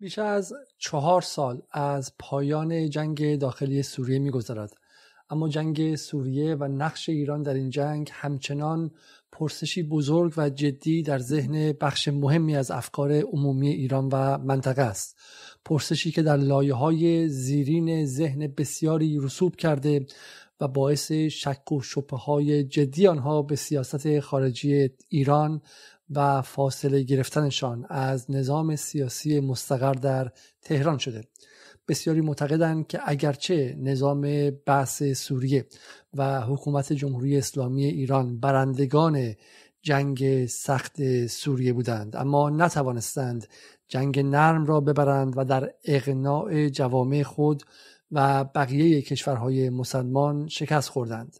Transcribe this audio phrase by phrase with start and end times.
[0.00, 4.76] بیش از چهار سال از پایان جنگ داخلی سوریه میگذرد.
[5.30, 8.90] اما جنگ سوریه و نقش ایران در این جنگ همچنان
[9.32, 15.16] پرسشی بزرگ و جدی در ذهن بخش مهمی از افکار عمومی ایران و منطقه است.
[15.64, 20.06] پرسشی که در لایه های زیرین ذهن بسیاری رسوب کرده
[20.60, 25.62] و باعث شک و شبه های جدی آنها به سیاست خارجی ایران
[26.10, 30.32] و فاصله گرفتنشان از نظام سیاسی مستقر در
[30.62, 31.24] تهران شده.
[31.88, 35.66] بسیاری معتقدند که اگرچه نظام بحث سوریه
[36.14, 39.34] و حکومت جمهوری اسلامی ایران برندگان
[39.82, 43.46] جنگ سخت سوریه بودند اما نتوانستند
[43.88, 47.62] جنگ نرم را ببرند و در اقناع جوامع خود
[48.12, 51.39] و بقیه کشورهای مسلمان شکست خوردند.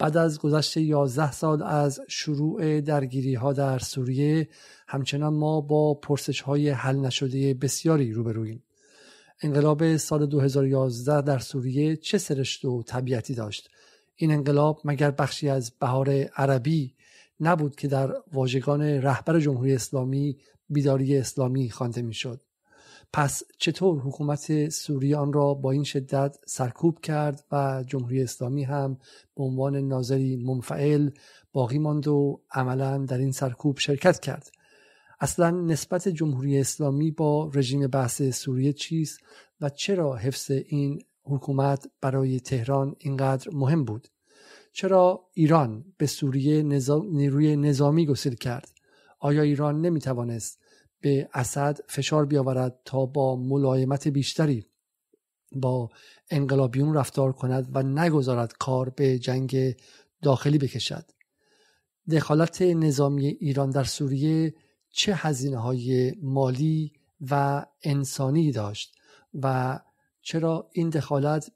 [0.00, 4.48] بعد از گذشت 11 سال از شروع درگیری ها در سوریه
[4.88, 8.62] همچنان ما با پرسش های حل نشده بسیاری روبرویم.
[9.42, 13.70] انقلاب سال 2011 در سوریه چه سرشت و طبیعتی داشت؟
[14.16, 16.94] این انقلاب مگر بخشی از بهار عربی
[17.40, 22.40] نبود که در واژگان رهبر جمهوری اسلامی بیداری اسلامی خوانده می‌شد؟
[23.12, 28.98] پس چطور حکومت سوریه آن را با این شدت سرکوب کرد و جمهوری اسلامی هم
[29.36, 31.10] به عنوان ناظری منفعل
[31.52, 34.50] باقی ماند و عملا در این سرکوب شرکت کرد؟
[35.20, 39.20] اصلا نسبت جمهوری اسلامی با رژیم بحث سوریه چیست
[39.60, 44.08] و چرا حفظ این حکومت برای تهران اینقدر مهم بود؟
[44.72, 46.62] چرا ایران به سوریه
[47.10, 48.68] نیروی نظامی گسیل کرد؟
[49.18, 50.59] آیا ایران نمی توانست
[51.00, 54.66] به اسد فشار بیاورد تا با ملایمت بیشتری
[55.52, 55.90] با
[56.30, 59.76] انقلابیون رفتار کند و نگذارد کار به جنگ
[60.22, 61.04] داخلی بکشد.
[62.10, 64.54] دخالت نظامی ایران در سوریه
[64.90, 66.92] چه هزینه های مالی
[67.30, 68.96] و انسانی داشت
[69.34, 69.78] و
[70.22, 71.50] چرا این دخالت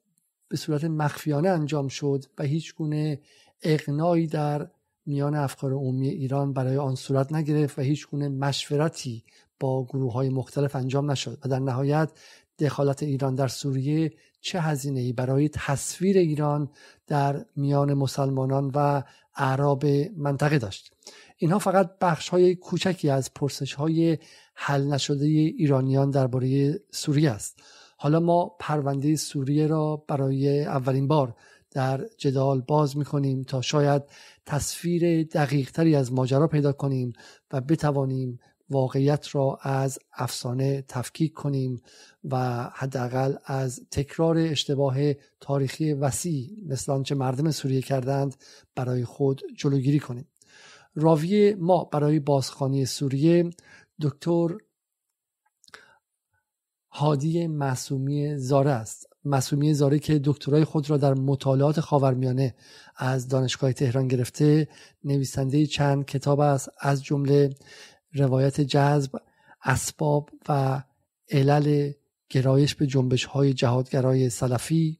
[0.48, 3.20] به صورت مخفیانه انجام شد و هیچ گونه
[3.62, 4.70] اقنایی در
[5.06, 9.24] میان افکار عمومی ایران برای آن صورت نگرفت و هیچ گونه مشورتی
[9.60, 12.10] با گروه های مختلف انجام نشد و در نهایت
[12.58, 16.70] دخالت ایران در سوریه چه هزینه ای برای تصویر ایران
[17.06, 19.02] در میان مسلمانان و
[19.36, 20.92] اعراب منطقه داشت؟
[21.36, 24.18] اینها فقط بخش های کوچکی از پرسش های
[24.54, 27.62] حل نشده ایرانیان درباره سوریه است.
[27.96, 31.34] حالا ما پرونده سوریه را برای اولین بار
[31.70, 34.02] در جدال باز می تا شاید
[34.46, 37.12] تصویر دقیق تری از ماجرا پیدا کنیم
[37.52, 38.38] و بتوانیم
[38.70, 41.82] واقعیت را از افسانه تفکیک کنیم
[42.24, 44.96] و حداقل از تکرار اشتباه
[45.40, 48.36] تاریخی وسیع مثل آنچه مردم سوریه کردند
[48.74, 50.28] برای خود جلوگیری کنیم.
[50.94, 53.50] راوی ما برای بازخانی سوریه
[54.00, 54.48] دکتر
[56.90, 59.06] هادی معصومی زاره است.
[59.24, 62.54] مسومی زاره که دکترای خود را در مطالعات خاورمیانه
[62.96, 64.68] از دانشگاه تهران گرفته
[65.04, 66.68] نویسنده چند کتاب است.
[66.80, 67.50] از جمله
[68.14, 69.16] روایت جذب
[69.62, 70.82] اسباب و
[71.30, 71.92] علل
[72.28, 74.98] گرایش به جنبش های جهادگرای سلفی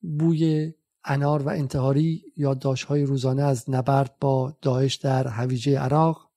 [0.00, 0.72] بوی
[1.04, 6.30] انار و انتحاری یادداشت های روزانه از نبرد با داعش در هویجه عراق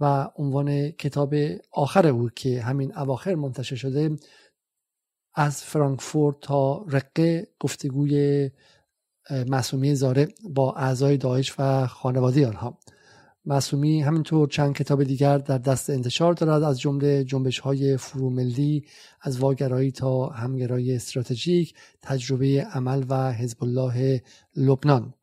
[0.00, 1.34] و عنوان کتاب
[1.72, 4.16] آخر او که همین اواخر منتشر شده
[5.34, 8.50] از فرانکفورت تا رقه گفتگوی
[9.30, 12.78] معصومی زاره با اعضای داعش و خانواده آنها.
[13.44, 18.84] معصومی همینطور چند کتاب دیگر در دست انتشار دارد از جمله جنبش های فروملی
[19.20, 24.22] از واگرایی تا همگرایی استراتژیک تجربه عمل و حزب الله
[24.56, 25.14] لبنان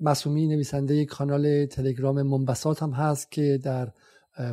[0.00, 3.92] معصومی نویسنده کانال تلگرام منبسات هم هست که در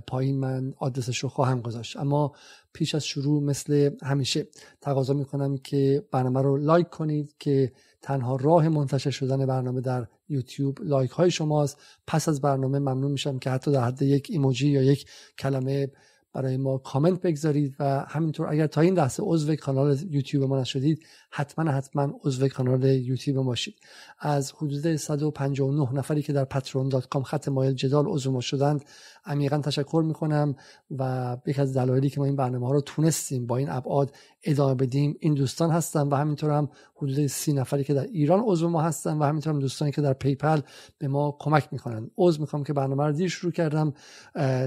[0.08, 1.98] پایین من آدرسش رو خواهم گذاشت.
[1.98, 2.32] اما
[2.74, 4.48] پیش از شروع مثل همیشه
[4.82, 7.72] تقاضا می‌کنم که برنامه رو لایک کنید که
[8.04, 11.78] تنها راه منتشر شدن برنامه در یوتیوب لایک های شماست.
[12.08, 15.06] پس از برنامه ممنون میشم که حتی در حد یک ایموجی یا یک
[15.38, 15.92] کلمه
[16.34, 21.06] برای ما کامنت بگذارید و همینطور اگر تا این لحظه عضو کانال یوتیوب ما نشدید
[21.30, 23.76] حتما حتما عضو کانال یوتیوب ما باشید.
[24.20, 28.86] از حدود 159 نفری که در patreon.com خط مایل جدال عضو ما شدند
[29.26, 30.56] عمیقا تشکر می‌کنم
[31.00, 34.76] و یکی از دلایلی که ما این برنامه ها رو تونستیم با این ابعاد ادامه
[34.76, 38.82] بدیم این دوستان هستن و همینطور هم حدود سی نفری که در ایران عضو ما
[38.82, 40.62] هستن و همینطور هم دوستانی که در PayPal
[40.98, 42.12] به ما کمک می‌کنن.
[42.18, 43.94] عذر می‌خوام که برنامه رو دیر شروع کردم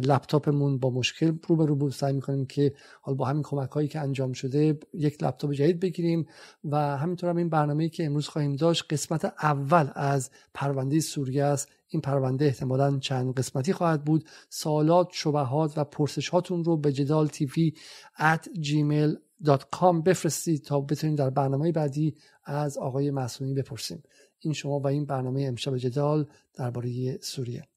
[0.02, 1.92] لپتاپمون با مشکل روبرو بود.
[1.92, 6.26] سعی می‌کنیم که حالا با همین کمک هایی که انجام شده یک لپتاپ جدید بگیریم
[6.64, 11.68] و همینطور هم این برنامه که امروز خواهیم داشت قسمت اول از پرونده سوریه است.
[11.88, 14.24] این پرونده احتمالا چند قسمتی خواهد بود.
[14.48, 17.72] سوالات شبهات و پرسش هاتون رو به جدال TV
[18.18, 24.02] at gmail.com بفرستید تا بتونیم در برنامه بعدی از آقای معصومی بپرسیم.
[24.38, 27.68] این شما و این برنامه امشب جدال درباره سوریه.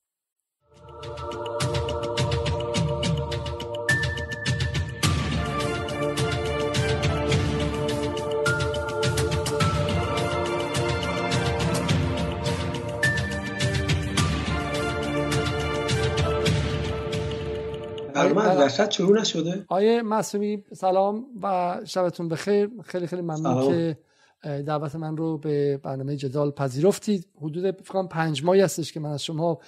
[18.28, 19.66] وسط شروع نشده.
[19.68, 22.70] آیه معصومی سلام و شبتون بخیر.
[22.84, 23.98] خیلی خیلی ممنون که
[24.44, 27.28] دعوت من رو به برنامه جدال پذیرفتید.
[27.42, 29.60] حدود فکر پنج ماهی هستش که من از شما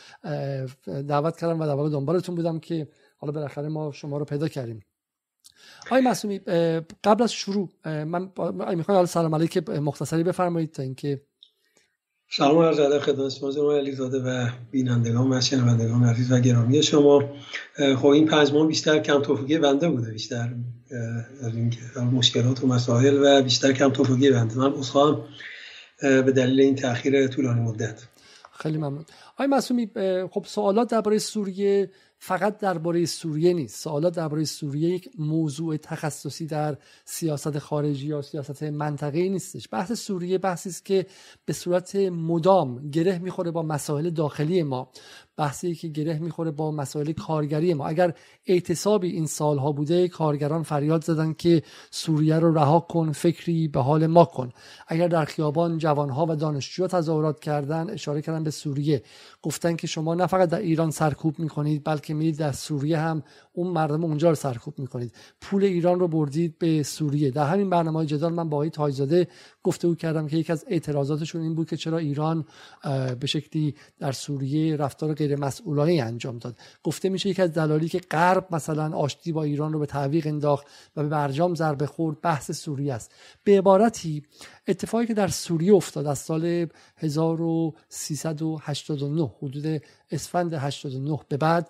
[1.07, 2.87] دعوت کردم و در واقع دنبالتون بودم که
[3.17, 4.79] حالا بالاخره ما شما رو پیدا کردیم.
[5.87, 6.39] آقای معصومی
[7.03, 8.31] قبل از شروع من
[8.75, 11.21] می‌خوام حالا سلام علیک مختصری بفرمایید تا اینکه
[12.33, 17.23] سلام عرض ادب خدمت شما جناب علیزاده و بینندگان و شنوندگان عزیز و گرامی شما.
[17.97, 20.49] خب این پنج ماه بیشتر کم توفیقی بنده بوده بیشتر
[21.41, 21.73] از این
[22.13, 24.57] مشکلات و مسائل و بیشتر کم توفیقی بنده.
[24.57, 25.23] من اصخام
[26.01, 28.01] به دلیل این تاخیر طولانی مدت.
[28.59, 29.05] خیلی ممنون.
[29.33, 29.89] آقای معصومی
[30.31, 31.91] خب سوالات درباره سوریه
[32.23, 33.83] فقط درباره سوریه نیست.
[33.83, 39.67] سوالات درباره سوریه یک موضوع تخصصی در سیاست خارجی یا سیاست منطقه‌ای نیستش.
[39.71, 41.05] بحث سوریه بحثی است که
[41.45, 44.91] به صورت مدام گره می‌خوره با مسائل داخلی ما.
[45.37, 47.87] بحثی که گره می‌خوره با مسائل کارگری ما.
[47.87, 48.13] اگر
[48.45, 54.07] اعتصابی این سالها بوده کارگران فریاد زدن که سوریه رو رها کن فکری به حال
[54.07, 54.49] ما کن.
[54.87, 59.03] اگر در خیابان جوانها و دانشجوها تظاهرات کردن اشاره کردن به سوریه.
[59.41, 63.23] گفتن که شما نه فقط در ایران سرکوب می‌کنید بلکه میرید در سوریه هم
[63.53, 65.13] اون مردم اونجا رو سرکوب می‌کنید.
[65.41, 67.31] پول ایران رو بردید به سوریه.
[67.31, 69.27] در همین برنامه جدال من با آقای
[69.63, 72.45] گفته او کردم که یکی از اعتراضاتشون این بود که چرا ایران
[73.19, 76.57] به شکلی در سوریه رفتار غیر مسئولانه انجام داد.
[76.83, 80.67] گفته میشه یکی از دلالی که غرب مثلا آشتی با ایران رو به تعویق انداخت
[80.95, 83.11] و به برجام ضربه خورد بحث سوریه است.
[83.43, 84.23] به عبارتی
[84.67, 89.81] اتفاقی که در سوریه افتاد از سال 1389 حدود
[90.11, 91.69] اسفند 89 به بعد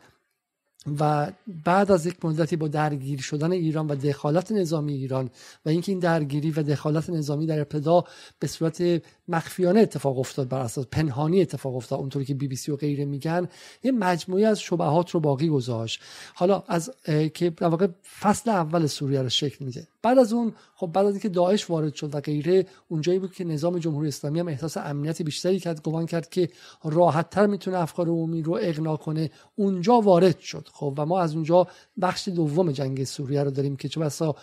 [1.00, 1.32] و
[1.66, 5.30] بعد از یک مدتی با درگیر شدن ایران و دخالت نظامی ایران
[5.66, 8.04] و اینکه این درگیری و دخالت نظامی در ابتدا
[8.40, 12.00] به صورت مخفیانه اتفاق افتاد بر اساس پنهانی اتفاق افتاد.
[12.00, 13.48] اونطوری که بی بی سی و غیره میگن
[13.84, 16.02] یه مجموعی از شبهات رو باقی گذاشت.
[16.34, 16.92] حالا از
[17.34, 17.88] که در واقع
[18.20, 21.94] فصل اول سوریه رو شکل میده بعد از اون خب بعد از اینکه داعش وارد
[21.94, 26.06] شد و غیره اونجایی بود که نظام جمهوری اسلامی هم احساس امنیت بیشتری کرد گمان
[26.06, 26.50] کرد که
[26.84, 29.30] راحتتر می‌تونه افکار عمومی رو اقنا کنه.
[29.56, 30.68] اونجا وارد شد.
[30.74, 31.68] خب و ما از اونجا
[32.02, 34.36] بخش دوم جنگ سوریه رو داریم که چه بسا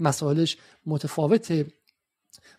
[0.00, 0.56] مسائلش
[0.86, 1.66] متفاوته.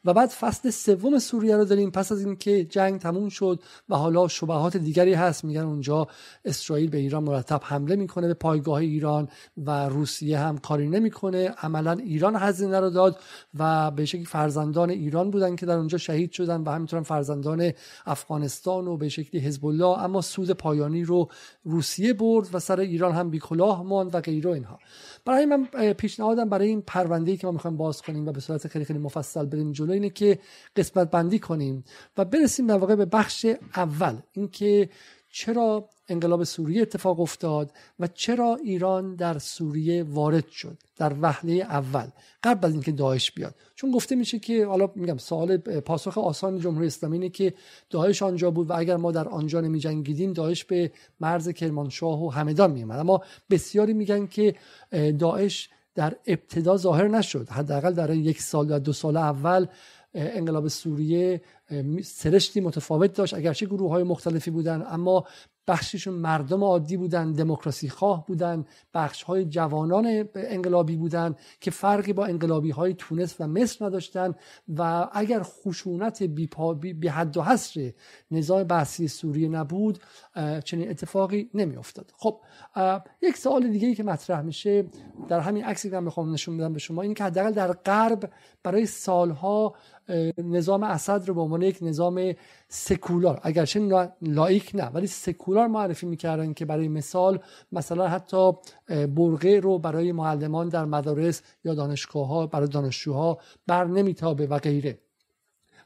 [0.06, 1.92] و بعد فصل سوم سوریه رو داریم.
[1.92, 3.60] پس از اینکه جنگ تموم شد
[3.90, 6.08] و حالا شبهات دیگری هست میگن اونجا
[6.46, 11.50] اسرائیل به ایران مرتب حمله می‌کنه به پایگاه ایران و روسیه هم کاری نمی‌کنه.
[11.50, 13.20] عملا ایران هزینه رو داد
[13.60, 17.72] و به شکلی فرزندان ایران بودن که در اونجا شهید شدن و همینطور فرزندان
[18.06, 21.30] افغانستان و به شکلی حزب الله اما سود پایانی رو
[21.64, 24.80] روسیه برد و سر ایران هم بیکلاه ماند و غیره اینها.
[25.26, 28.86] برای من پیشنهادم برای این پرونده که ما می‌خوایم باز کنیم و به صورت خیلی
[28.86, 30.40] خیلی مفصل بریم جلو اینه که
[30.76, 31.84] قسمت بندی کنیم
[32.18, 33.46] و برسیم در واقع به بخش
[33.76, 34.90] اول اینکه
[35.32, 42.08] چرا انقلاب سوریه اتفاق افتاد و چرا ایران در سوریه وارد شد در وهله اول
[42.44, 43.56] قبل از اینکه داعش بیاد.
[43.76, 47.54] چون گفته میشه که حالا میگم سوال پاسخ آسان جمهوری اسلامی اینه که
[47.90, 52.30] داعش آنجا بود و اگر ما در آنجا نمی جنگیدیم داعش به مرز کرمانشاه و
[52.30, 54.56] همدان میومد اما بسیاری میگن که
[55.20, 57.50] داعش در ابتدا ظاهر نشد.
[57.50, 59.68] حداقل در یک سال یا دو سال اول
[60.14, 61.42] انقلاب سوریه
[62.04, 63.34] سرشتی متفاوت داشت.
[63.34, 65.26] اگرچه گروه های مختلفی بودن اما
[65.68, 72.26] بخششون مردم عادی بودن دموکراسی خواه بودن بخش های جوانان انقلابی بودن که فرقی با
[72.26, 74.36] انقلابی های تونس و مصر نداشتن
[74.78, 76.50] و اگر خشونت بی,
[76.94, 77.94] بی حد و حصر
[78.32, 80.00] نظام بحثی سوریه نبود
[80.64, 82.42] چنین اتفاقی نمی افتاد خب
[83.22, 84.86] یک سوال دیگه ای که مطرح میشه
[85.28, 88.30] در همین عکسی که من می‌خوام نشون بدم به شما این که حداقل در غرب
[88.64, 89.76] برای سالها
[90.38, 92.34] نظام اسد رو به عنوان یک نظام
[92.68, 93.40] سکولار.
[93.44, 97.40] اگرچه لایک نه ولی سکولار معرفی می‌کردن که برای مثال
[97.72, 98.52] مثلا حتی
[98.88, 105.00] برقه رو برای معلمان در مدارس یا دانشگاه ها برای دانشجوها بر نمیتابه و غیره.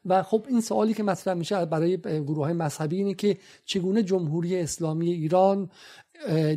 [0.06, 4.60] و خب این سوالی که مطرح میشه برای گروه های مذهبی اینه که چگونه جمهوری
[4.60, 5.70] اسلامی ایران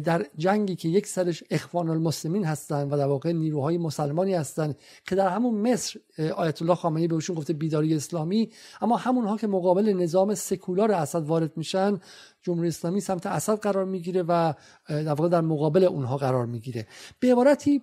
[0.04, 4.74] در جنگی که یک سرش اخوان المسلمین هستن و در واقع نیروهای مسلمانی هستن
[5.06, 6.00] که در همون مصر
[6.36, 8.50] آیت الله خامنه‌ای بهشون گفته بیداری اسلامی
[8.80, 12.00] اما همونها که مقابل نظام سکولار اسد وارد میشن
[12.42, 14.52] جمهوری اسلامی سمت اسد قرار می‌گیره و
[14.88, 16.86] در واقع در مقابل اونها قرار می‌گیره.
[17.20, 17.82] به عبارتی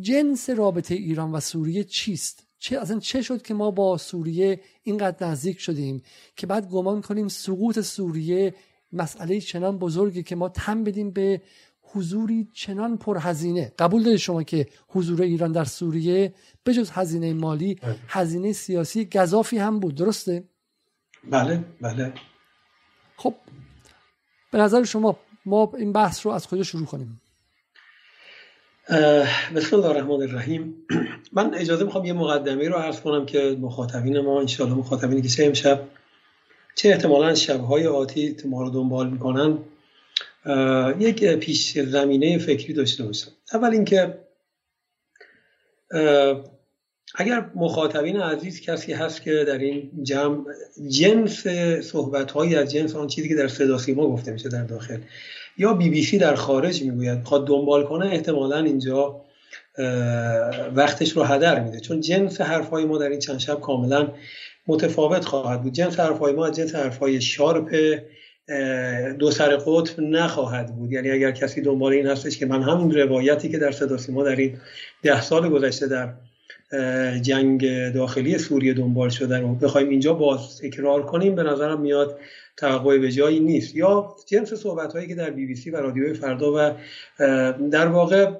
[0.00, 5.26] جنس رابطه ایران و سوریه چیست؟ چه اصلا چه شد که ما با سوریه اینقدر
[5.26, 6.02] نزدیک شدیم
[6.36, 8.54] که بعد گمان کنیم سقوط سوریه
[8.92, 11.42] مسئله چنان بزرگی که ما تم بدیم به
[11.82, 13.72] حضوری چنان پرهزینه.
[13.78, 16.34] قبول دارید شما که حضور ایران در سوریه
[16.66, 17.96] بجز هزینه مالی بله.
[18.08, 19.94] هزینه سیاسی گذافی هم بود.
[19.94, 20.44] درسته؟
[21.30, 22.12] بله بله.
[23.16, 23.34] خب
[24.52, 27.20] به نظر شما ما این بحث رو از کجا شروع کنیم؟
[29.54, 30.74] بسم الله الرحمن الرحیم.
[31.32, 35.46] من اجازه می‌خوام یه مقدمه رو عرض کنم که مخاطبین ما انشاءالله مخاطبینی که چه
[35.46, 35.88] امشب
[36.74, 39.58] چه احتمالا شبهای آتی ما رو دنبال می‌کنن؟
[40.98, 44.18] یک پیش زمینه فکری داشته باشن اول اینکه
[47.14, 50.44] اگر مخاطبین عزیز کسی هست که در این جمع
[50.88, 51.46] جنس
[51.82, 54.98] صحبت از جنس آن چیزی که در صدا سیما گفته میشه در داخل
[55.58, 59.20] یا بی بی سی در خارج می‌گوید می‌خواد دنبال کنه احتمالا اینجا
[60.74, 61.80] وقتش رو هدر میده.
[61.80, 64.08] چون جنس حرفای ما در این چند شب کاملا
[64.66, 65.72] متفاوت خواهد بود.
[65.72, 67.98] جنس حرفای ما از جنس حرفای شارپ
[69.18, 70.92] دو سر قطب نخواهد بود.
[70.92, 74.36] یعنی اگر کسی دنبال این هستش که من همین روایتی که در صدا ما در
[74.36, 74.56] این
[75.02, 76.14] ده سال گذشته در
[77.20, 82.18] جنگ داخلی سوریه دنبال شده رو بخوایم اینجا باز تکرار کنیم به نظرم میاد
[82.56, 83.76] توقع به جایی نیست.
[83.76, 86.74] یا جنس صحبت هایی که در بی بی سی و رادیوی فردا و
[87.70, 88.32] در واقع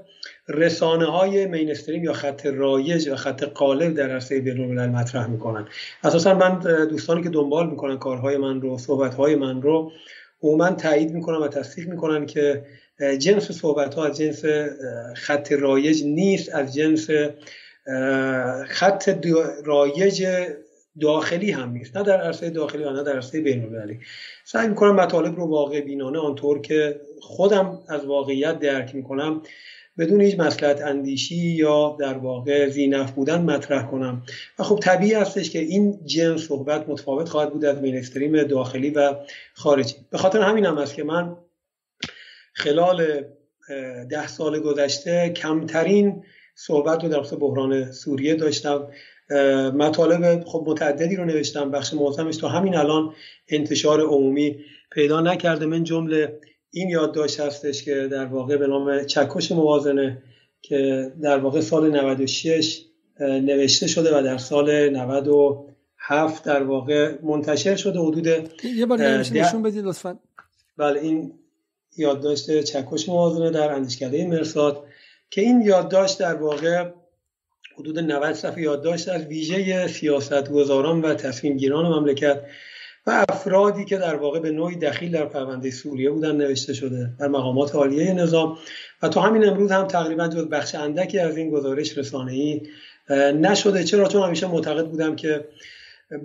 [0.49, 5.69] رسانه های مینستریم یا خط رایج و خط قالب در عرصه بین مطرح می‌کنن.
[6.05, 9.93] اساسا من دوستانی که دنبال می‌کنن کارهای من رو صحبت های من رو
[10.43, 12.65] عموما تایید می‌کنن و تصدیق می‌کنن که
[13.19, 14.45] جنس صحبت ها از جنس
[15.17, 17.09] خط رایج نیست از جنس
[18.67, 19.19] خط
[19.65, 20.27] رایج
[21.01, 21.97] داخلی هم نیست.
[21.97, 24.01] نه در عرصه داخلی و نه در عرصه بین المللی
[24.45, 29.43] سعی می‌کنم مطالب رو واقع بینانه آنطور که خودم از واقعیت درک می‌کنم
[29.99, 34.23] بدون هیچ مسلحت اندیشی یا در واقع زینف بودن مطرح کنم.
[34.59, 39.15] و خب طبیعی هستش که این جنس صحبت متفاوت خواهد بود از مینستریم داخلی و
[39.55, 39.95] خارجی.
[40.11, 41.37] به خاطر همین هم است که من
[42.55, 43.25] خلال
[44.11, 46.23] ده سال گذشته کمترین
[46.55, 48.89] صحبت رو در بحران سوریه داشتم.
[49.75, 53.15] مطالب خب متعددی رو نوشتم بخش معظمش تو همین الان
[53.49, 55.67] انتشار عمومی پیدا نکرده.
[55.67, 56.41] من جمله
[56.75, 60.23] این یادداشت هستش که در واقع به نام چکش موازنه
[60.63, 62.85] که در واقع سال 96
[63.21, 68.27] نوشته شده و در سال 97 در واقع منتشر شده حدود
[68.65, 70.19] یه بار نشون بدید لطفا.
[70.77, 71.33] بله این
[71.97, 74.85] یادداشت چکش موازنه در اندیشکده مرساد
[75.31, 76.91] که این یادداشت در واقع
[77.79, 82.43] حدود 90 صفحه یادداشت از ویژه سیاستگزاران و تصمیم گیران مملکت
[83.07, 87.29] و افرادی که در واقع به نوعی دخیل در پرونده سوریه بودن نوشته شده در
[87.29, 88.59] مقامات عالیه نظام.
[89.03, 92.63] و تا همین امروز هم تقریبا جز بخش اندکی از این گزارش رسانه‌ای
[93.41, 93.85] نشده.
[93.85, 95.45] چرا؟ چون همیشه معتقد بودم که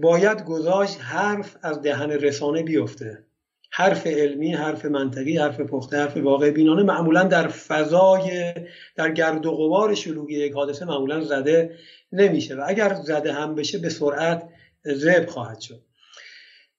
[0.02, 3.24] باید گذاشت حرف از دهن رسانه بیفته.
[3.72, 8.54] حرف علمی حرف منطقی حرف پخته حرف واقع بینانه معمولا در فضای
[8.96, 11.76] در گرد و غبار شلوغی یک حادثه معمولا زده
[12.12, 12.56] نمیشه.
[12.56, 14.50] و اگر زده هم بشه به سرعت
[14.84, 15.87] زب خواهد شد.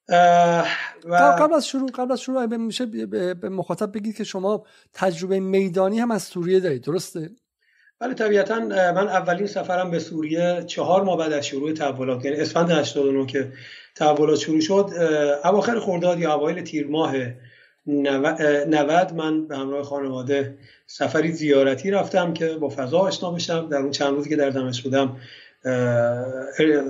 [0.08, 1.36] و...
[1.38, 2.86] قبل از شروع قبل از شروع میشه
[3.34, 7.30] به مخاطب بگید که شما تجربه میدانی هم از سوریه دارید درسته؟
[8.00, 12.70] بله طبیعتا من اولین سفرم به سوریه چهار ماه بعد از شروع تحولات یعنی اسفند
[12.70, 13.52] 89 که
[13.94, 14.90] تحولات شروع شد
[15.44, 17.14] اواخر خرداد یا اوایل تیر ماه
[17.86, 23.68] 90 من به همراه خانواده سفری زیارتی رفتم که با فضا آشنا بشم.
[23.68, 25.16] در اون چند روزی که در دمشق بودم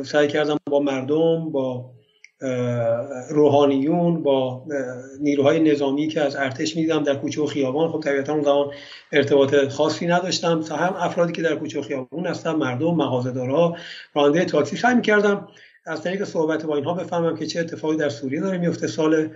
[0.04, 1.90] سعی کردم با مردم با
[3.30, 4.64] روحانیون با
[5.20, 8.70] نیروهای نظامی که از ارتش می‌دیدم در کوچه و خیابان خب طبیعتا اون زمان
[9.12, 10.64] ارتباط خاصی نداشتم.
[10.70, 13.76] هم افرادی که در کوچه و خیابان هستن مردم مغازه‌دارا
[14.14, 15.48] راننده تاکسی سعی می‌کردم
[15.86, 19.28] از طریق صحبت با اینها بفهمم که چه اتفاقی در سوریه داره میفته سال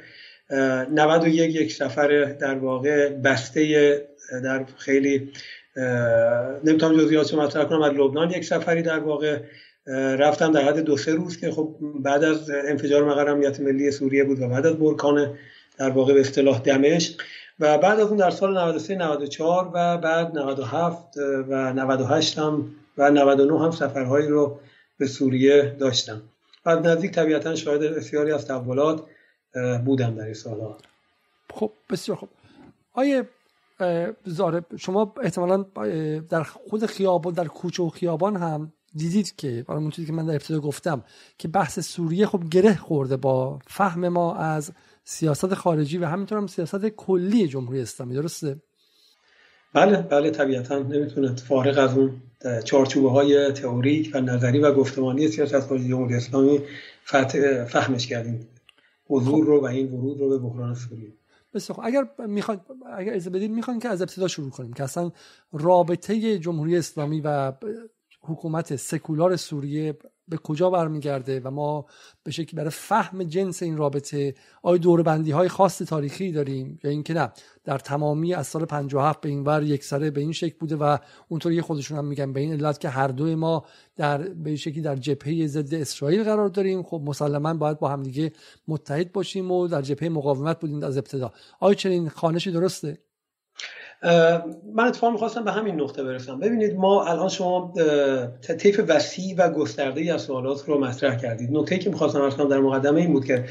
[0.50, 4.08] 91 یک سفر در واقع بسته
[4.44, 5.32] در خیلی
[6.64, 9.38] نمی‌تونم جزئیاتش مطرح کنم از لبنان یک سفری در واقع
[9.86, 14.24] رفتم در حد دو سه روز که خب بعد از انفجار مقر امنیت ملی سوریه
[14.24, 15.38] بود و بعد از برکان
[15.78, 17.22] در واقع به اصطلاح دمشق
[17.60, 21.16] و بعد از اون در سال 93 94 و بعد 97
[21.48, 24.60] و 98 هم و 99 هم سفرهایی رو
[24.98, 26.22] به سوریه داشتم.
[26.66, 29.02] و نزدیک طبیعتا شاهد بسیاری از تحولات
[29.84, 30.78] بودم در این سالها.
[31.54, 32.28] خب بسیار خب
[32.92, 33.28] آیه
[34.78, 35.64] شما احتمالا
[36.30, 40.32] در خود خیابان در کوچه و خیابان هم دیدید که برای چیزی که من در
[40.32, 41.04] ابتدا گفتم
[41.38, 44.72] که بحث سوریه خب گره خورده با فهم ما از
[45.04, 48.62] سیاست خارجی و همینطور هم سیاست کلی جمهوری اسلامی درسته؟
[49.74, 52.22] بله بله طبیعتا نمی‌تونه فارغ از اون
[52.64, 56.60] چارچوبه های تئوریک و نظری و گفتمانی سیاست خارجی جمهوری اسلامی
[57.68, 58.48] فهمش کردیم.
[59.06, 61.12] حضور رو و این ورود رو به بحران سوریه.
[61.54, 62.60] بسیار اگر می‌خواد
[62.96, 65.12] اگر اجازه بدید می‌خوان که از ابتدا شروع کنیم که اصلا
[65.52, 67.52] رابطه جمهوری اسلامی و
[68.22, 69.98] حکومت سکولار سوریه
[70.28, 71.86] به کجا برمیگرده و ما
[72.22, 77.14] به شکلی برای فهم جنس این رابطه آیا دوربندی های خاص تاریخی داریم یا اینکه
[77.14, 77.32] نه؟
[77.64, 80.98] در تمامی از سال 57 به این ور یک سره به این شکل بوده و
[81.28, 83.64] اونطوری خودشون هم میگن به این علت که هر دوی ما
[83.96, 86.82] در به شکلی در جبهه ضد اسرائیل قرار داریم.
[86.82, 88.32] خب مسلما باید با همدیگه
[88.68, 91.32] متحد باشیم و در جبهه مقاومت بودیم از ابتدا.
[91.60, 92.98] آیا چنین خانشی درسته؟
[94.74, 96.38] من اتفاقا می‌خواستم به همین نقطه برسم.
[96.38, 97.74] ببینید ما الان شما
[98.58, 101.48] طیف وسیع و گسترده ای از سوالات رو مطرح کردید.
[101.52, 103.44] نکته که می‌خواستم ارز در مقدمه این بود که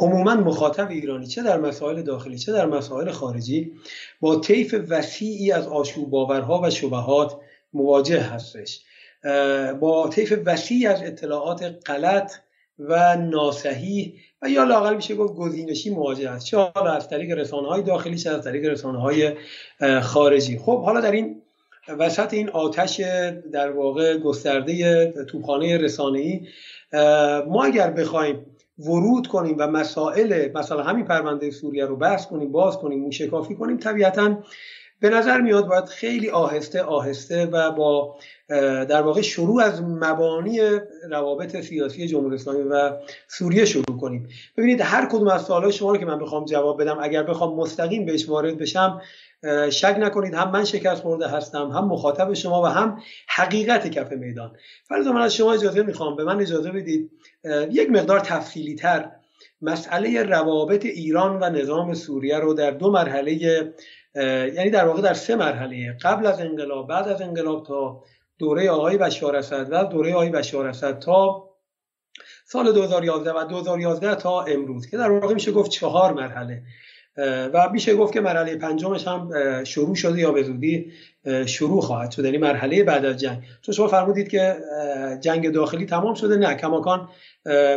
[0.00, 3.72] عموما مخاطب ایرانی چه در مسائل داخلی چه در مسائل خارجی
[4.20, 7.36] با طیف وسیعی از آشوب باورها و شبهات
[7.72, 8.80] مواجه هستش.
[9.80, 12.32] با طیف وسیعی از اطلاعات غلط
[12.78, 14.14] و ناسحی
[14.48, 16.46] یا لاقل میشه گفت گزینشی مواجه است.
[16.46, 19.32] چه حالا از طریق رسانه های داخلی چه از طریق رسانه های
[20.02, 20.58] خارجی.
[20.58, 21.42] خب حالا در این
[21.88, 23.00] وسط این آتش
[23.52, 26.40] در واقع گسترده توپخانه رسانه‌ای
[27.48, 28.46] ما اگر بخوایم
[28.78, 33.76] ورود کنیم و مسائل مثلا همین پرونده سوریه رو بحث کنیم باز کنیم موشکافی کنیم
[33.76, 34.38] طبیعتا
[35.00, 38.16] به نظر میاد باید خیلی آهسته آهسته و با
[38.88, 40.60] در واقع شروع از مبانی
[41.10, 42.92] روابط سیاسی جمهوری اسلامی و
[43.28, 44.28] سوریه شروع کنیم.
[44.56, 48.06] ببینید هر کدوم از سوالات شما رو که من بخوام جواب بدم اگر بخوام مستقیم
[48.06, 49.00] بهش وارد بشم
[49.70, 52.98] شک نکنید هم من شکست خورده هستم هم مخاطب شما و هم
[53.28, 54.56] حقیقت کف میدان.
[54.84, 57.10] فرض من از شما اجازه می‌خوام به من اجازه بدید
[57.70, 59.10] یک مقدار تفصیلی تر
[59.62, 63.72] مسئله روابط ایران و نظام سوریه رو در دو مرحله
[64.14, 65.96] یعنی در واقع در سه مرحله.
[66.02, 68.04] قبل از انقلاب بعد از انقلاب تا
[68.38, 71.50] دوره آقای بشار اسد و دوره آقای بشار اسد تا
[72.46, 76.62] سال 2011 و 2011 تا امروز که در واقع میشه گفت چهار مرحله.
[77.16, 79.30] و میشه گفت که مرحله پنجمش هم
[79.64, 80.92] شروع شده یا به زودی
[81.46, 83.38] شروع خواهد شد یعنی مرحله بعد از جنگ.
[83.62, 84.56] چون شما فرمودید که
[85.20, 87.08] جنگ داخلی تمام شده نه کماکان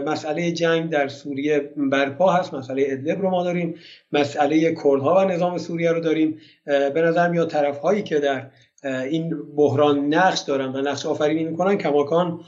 [0.06, 3.76] مسئله جنگ در سوریه برپا هست مسئله ادلب رو ما داریم
[4.12, 6.40] مسئله کردها و نظام سوریه رو داریم.
[6.66, 8.48] به نظر میاد طرف هایی که در
[8.84, 12.40] این بحران نقش دارن و نقش آفرینی می‌کنن کماکان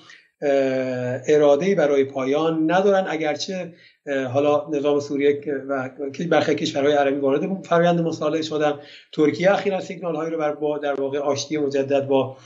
[0.42, 3.06] اراده برای پایان ندارن.
[3.10, 3.74] اگرچه
[4.34, 5.90] حالا نظام سوریه و
[6.30, 8.74] برخی کشورهای عربی وارد فرآیند مصالحه شدن.
[9.12, 12.38] ترکیه اخیرا سیگنال هایی رو بر در واقع آشتی مجدد با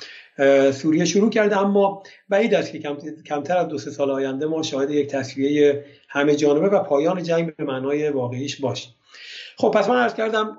[0.71, 1.57] سوریه شروع کرده.
[1.57, 2.79] اما بعید است که
[3.25, 7.55] کمتر از دو سه سال آینده ما شاهد یک تصویه همه جانبه و پایان جنگ
[7.55, 8.93] به معنای واقعیش باشیم.
[9.57, 10.57] خب پس من عرض کردم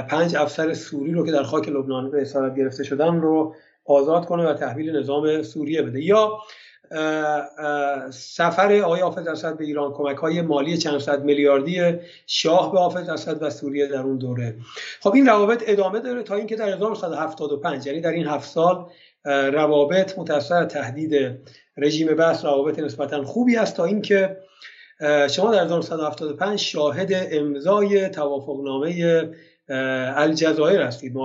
[0.10, 4.44] پنج افسر سوری رو که در خاک لبنان به اسارت گرفته شدن رو آزاد کنه
[4.44, 6.04] و تحویل نظام سوریه بده.
[6.04, 6.38] یا
[8.10, 11.94] سفر آقای حافظ اسد به ایران کمک های مالی چند صد میلیاردی
[12.28, 14.56] شاه به حافظ اسد و سوریه در اون دوره.
[15.00, 18.86] خب این روابط ادامه داره تا اینکه در 1975 یعنی در این هفت سال
[19.28, 21.40] روابط متأثر تهدید
[21.78, 24.38] رژیم بس روابط نسبتا خوبی است تا اینکه
[25.30, 29.24] شما در 1975 شاهد امضای توافقنامه
[29.70, 31.18] الجزایر هستید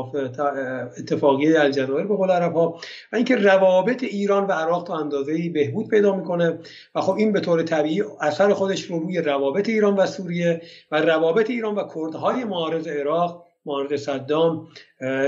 [0.99, 2.81] اتفاقیه الجزایر به قول عرب ها
[3.12, 6.59] و اینکه روابط ایران و عراق تا اندازه بهبود پیدا می‌کنه
[6.95, 11.01] و خب این به طور طبیعی اثر خودش رو روی روابط ایران و سوریه و
[11.01, 14.68] روابط ایران و کردهای معارض عراق معارض صدام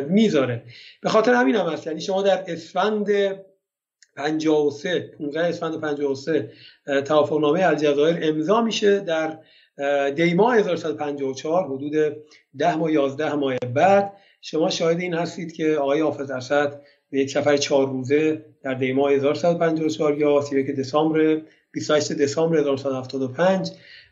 [0.08, 0.62] می‌ذاره.
[1.02, 1.86] به خاطر همین هم هست.
[1.86, 3.08] یعنی شما در اسفند
[4.16, 6.52] 53 15 اسفند 53
[7.06, 9.38] توافقنامه الجزایر امضا میشه در
[10.10, 12.16] دیما 1154 حدود
[12.58, 14.12] 10 ماه 11 ماه بعد.
[14.40, 19.08] شما شاهد این هستید که آقای حافظ اسد به یک سفر چهار روزه در دیما
[19.08, 21.42] 1154 یا 31 دسامبر
[21.72, 23.70] 28 دسامبر 1975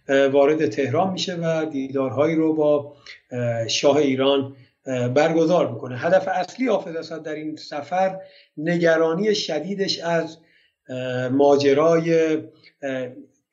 [0.08, 2.92] وارد تهران میشه و دیدارهایی رو با
[3.68, 4.56] شاه ایران
[5.14, 5.98] برگزار می‌کنه.
[5.98, 8.20] هدف اصلی حافظ اسد در این سفر
[8.56, 10.38] نگرانی شدیدش از
[11.30, 12.38] ماجرای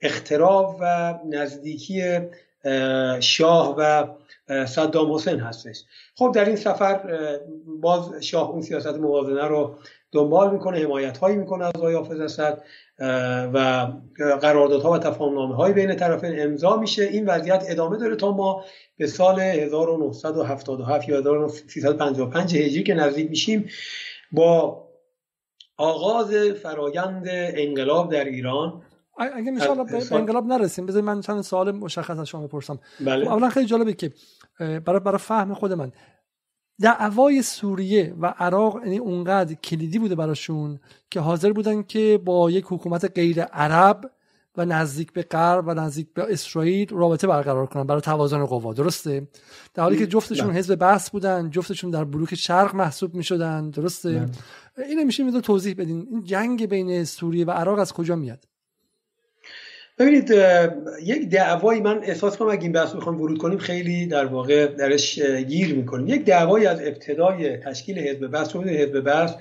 [0.02, 2.20] اختراف و نزدیکی
[3.20, 4.08] شاه و
[4.66, 5.84] صدام حسین هستش.
[6.16, 7.00] خب در این سفر
[7.82, 9.76] باز شاه اون سیاست موازنه رو
[10.12, 12.64] دنبال می‌کنه حمایت هایی می‌کنه از آقای حافظ اسد
[13.54, 13.88] و
[14.42, 17.04] قراردادها و تفاهمنامه های بین طرفین امضا میشه.
[17.04, 18.64] این وضعیت ادامه داره تا ما
[18.98, 23.70] به سال 1977 یا 1355 هجری که نزدیک میشیم
[24.32, 24.84] با
[25.78, 28.82] آغاز فرایند انقلاب در ایران.
[29.18, 32.80] اگه میشه به انقلاب نرسیم بذارید من چند سوال مشخص از شما بپرسم.
[33.00, 33.26] بله.
[33.26, 34.12] خب، اولا خیلی جالبه که
[34.60, 35.92] برای برای فهم خود من
[36.82, 40.80] دعوای سوریه و عراق یعنی اونقدر کلیدی بوده براشون
[41.12, 44.12] که حاضر بودن که با یک حکومت غیر عرب
[44.58, 48.74] و نزدیک به غرب و نزدیک به اسرائیل رابطه برقرار کنن برای توازن قوا.
[48.74, 49.28] درسته؟
[49.74, 54.30] در حالی که جفتشون حزب بحث بودن جفتشون در بلوک شرق محسوب می‌شدن درسته؟
[54.78, 56.08] اینو میشه میدون توضیح بدین.
[56.12, 58.46] این جنگ بین سوریه و عراق از کجا میاد؟
[60.00, 60.34] ببینید
[61.04, 65.20] یک دعوایی من احساس کنم اگه این بحث بخوام ورود کنیم خیلی در واقع درش
[65.20, 66.08] گیر می‌کنیم.
[66.08, 69.34] یک دعوایی از ابتدای تشکیل حزب بحث رو حزب بحث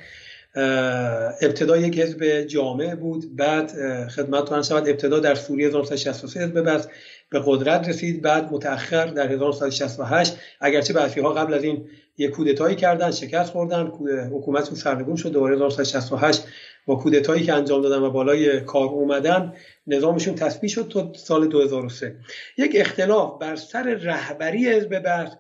[1.43, 3.37] ابتدا یک حزب جامع بود.
[3.37, 3.73] بعد
[4.09, 6.87] خدمتتون شود ابتدا در سوریه 1963 حزب بحث
[7.31, 8.23] به قدرت رسید.
[8.23, 11.85] بعد متأخر در 1968 اگرچه بعضی ها قبل از این
[12.19, 13.87] یک کودتایی کردن شکست خوردن
[14.33, 16.45] حکومتشون سرنگون شد دوباره 1968
[16.89, 19.53] با کودتایی که انجام دادن و بالای کار اومدن
[19.87, 22.17] نظامشون تثبیت شد تا سال 2003
[22.59, 25.31] یک اختلاف بر سر رهبری حزب بعث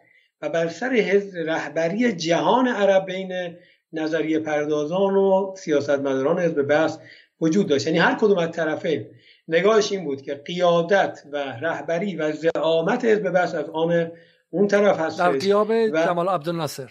[0.42, 3.56] و بر سر رهبری جهان عرب بین
[3.92, 6.98] نظریه پردازان و سیاستمداران حزب بعث
[7.40, 7.86] وجود داشت.
[7.86, 9.06] یعنی هر کدوم از طرفین
[9.48, 14.10] نگاهش این بود که قیادت و رهبری و زعامت حزب بعث از آن
[14.50, 16.04] اون طرف هست در قیاب و...
[16.06, 16.90] جمال عبدالناصر.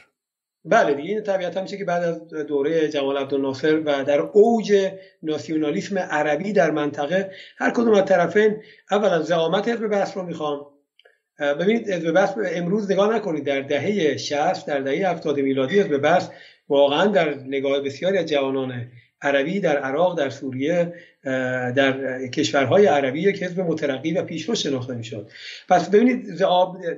[0.69, 4.91] بله دیگه این طبیعتا میشه که بعد از دوره جمال عبدالناصر و در اوج
[5.23, 10.59] ناسیونالیسم عربی در منطقه هر کدوم از طرفین اولا زعامت حزب بحث رو می‌خوان
[11.39, 16.29] ببینید حزب بحث امروز نگاه نکنید در دهه 60 در دهه 70 میلادی حزب بحث
[16.69, 18.87] واقعا در نگاه بسیاری از جوانان
[19.21, 20.93] عربی در عراق در سوریه
[21.75, 25.29] در کشورهای عربی یک حزب مترقی و پیشرو شناخته می‌شد.
[25.69, 26.37] پس ببینید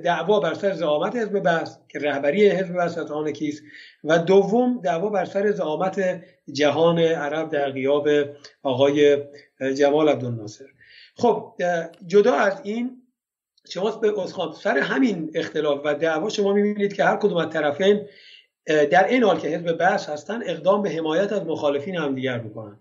[0.02, 3.62] دعوا بر سر زعامت حزب بس که رهبری حزب بس از آن کیست.
[4.04, 8.08] و دوم دعوا بر سر زعامت جهان عرب در غیاب
[8.62, 9.18] آقای
[9.78, 10.66] جمال عبدالناصر.
[11.16, 11.54] خب
[12.06, 13.02] جدا از این
[13.70, 14.12] شما به
[14.62, 18.00] سر همین اختلاف و دعوا شما می‌بینید که هر کدوم از طرفین
[18.70, 22.80] در این حال که حزب بحث هستن اقدام به حمایت از مخالفین هم دیگر می‌کنن.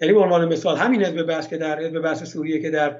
[0.00, 2.96] یعنی به عنوان مثال همین حزب بحث که در حزب بحث سوریه که در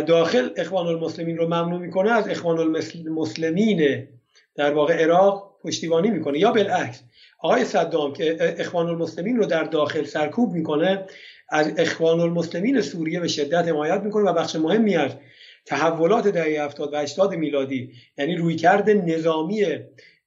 [0.00, 4.08] داخل اخوان المسلمین رو ممنوع می‌کنه از اخوان المسلمین
[4.54, 6.38] در واقع عراق پشتیبانی می‌کنه.
[6.38, 7.02] یا بالعکس
[7.38, 11.06] آقای صدام که اخوان المسلمین رو در داخل سرکوب می‌کنه
[11.48, 15.10] از اخوان المسلمین سوریه به شدت حمایت می‌کنه و بخش مهمی از
[15.66, 19.64] تحولات دهه 70 و 80 میلادی یعنی رویکرد نظامی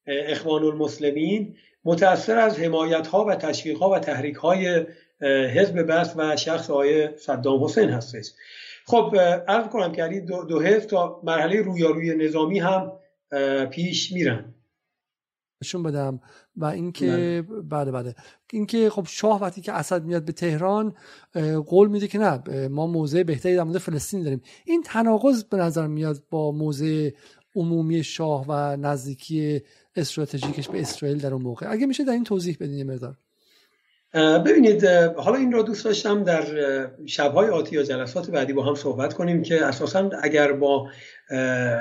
[0.08, 4.86] اخوان المسلمین متأثر از حمایت ها و تشویق ها و تحریک های
[5.22, 8.32] حزب بس و شخص آقای صدام حسین هستش.
[8.86, 9.16] خب
[9.48, 12.92] عرض کنم که دو, دو حزب تا مرحله رویاروی نظامی هم
[13.72, 14.54] پیش میرن.
[15.64, 16.20] نشون بدم.
[16.58, 17.92] و اینکه بله.
[17.92, 18.16] بله
[18.54, 20.96] اینکه خب شاه وقتی که اسد میاد به تهران
[21.66, 24.42] قول میده که نه ما موضع بهتری در مورد فلسطین داریم.
[24.66, 27.10] این تناقض به نظر میاد با موضع
[27.56, 29.62] عمومی شاه و نزدیکی
[29.96, 31.72] استراتژیکش به اسرائیل در اون موقع.
[31.72, 33.16] اگه میشه در این توضیح بدین مقدار.
[34.46, 34.86] ببینید
[35.18, 36.46] حالا این را دوست داشتم در
[37.06, 40.90] شبهای آتی یا جلسات بعدی با هم صحبت کنیم که اساسا اگر با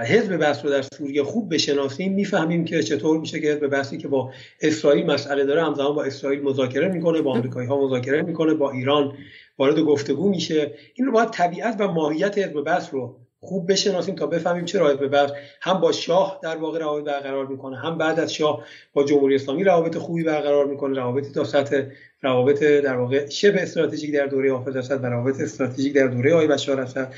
[0.06, 4.08] حزب بس رو در سوریه خوب بشناسیم می‌فهمیم که چطور میشه که حزب بسی که
[4.08, 8.70] با اسرائیل مسئله داره همزمان با اسرائیل مذاکره می‌کنه با آمریکایی ها مذاکره می‌کنه با
[8.70, 9.12] ایران
[9.58, 10.74] وارد گفتگو میشه.
[10.94, 15.06] این رو باید طبیعت و ماهیت حزب بس رو خوب بشناسیم تا بفهمیم چرا حزب
[15.06, 15.30] بس
[15.60, 19.64] هم با شاه در واقع روابط برقرار می‌کنه هم بعد از شاه با جمهوری اسلامی
[19.64, 21.82] روابط خوبی برقرار می‌کنه روابطی تا سطح
[22.22, 26.46] روابط در واقع شبه استراتژیک در دوره حافظ اسد و روابط استراتژیک در دوره آقای
[26.46, 27.12] بشار اسد.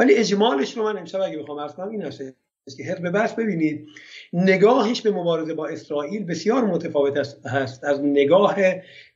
[0.00, 2.22] ولی اجمالش رو من امشب اگه بخوام عرض کنم این هست
[2.76, 3.88] که حزب بس ببینید
[4.32, 7.16] نگاهش به مبارزه با اسرائیل بسیار متفاوت
[7.46, 7.84] هست.
[7.84, 8.56] از نگاه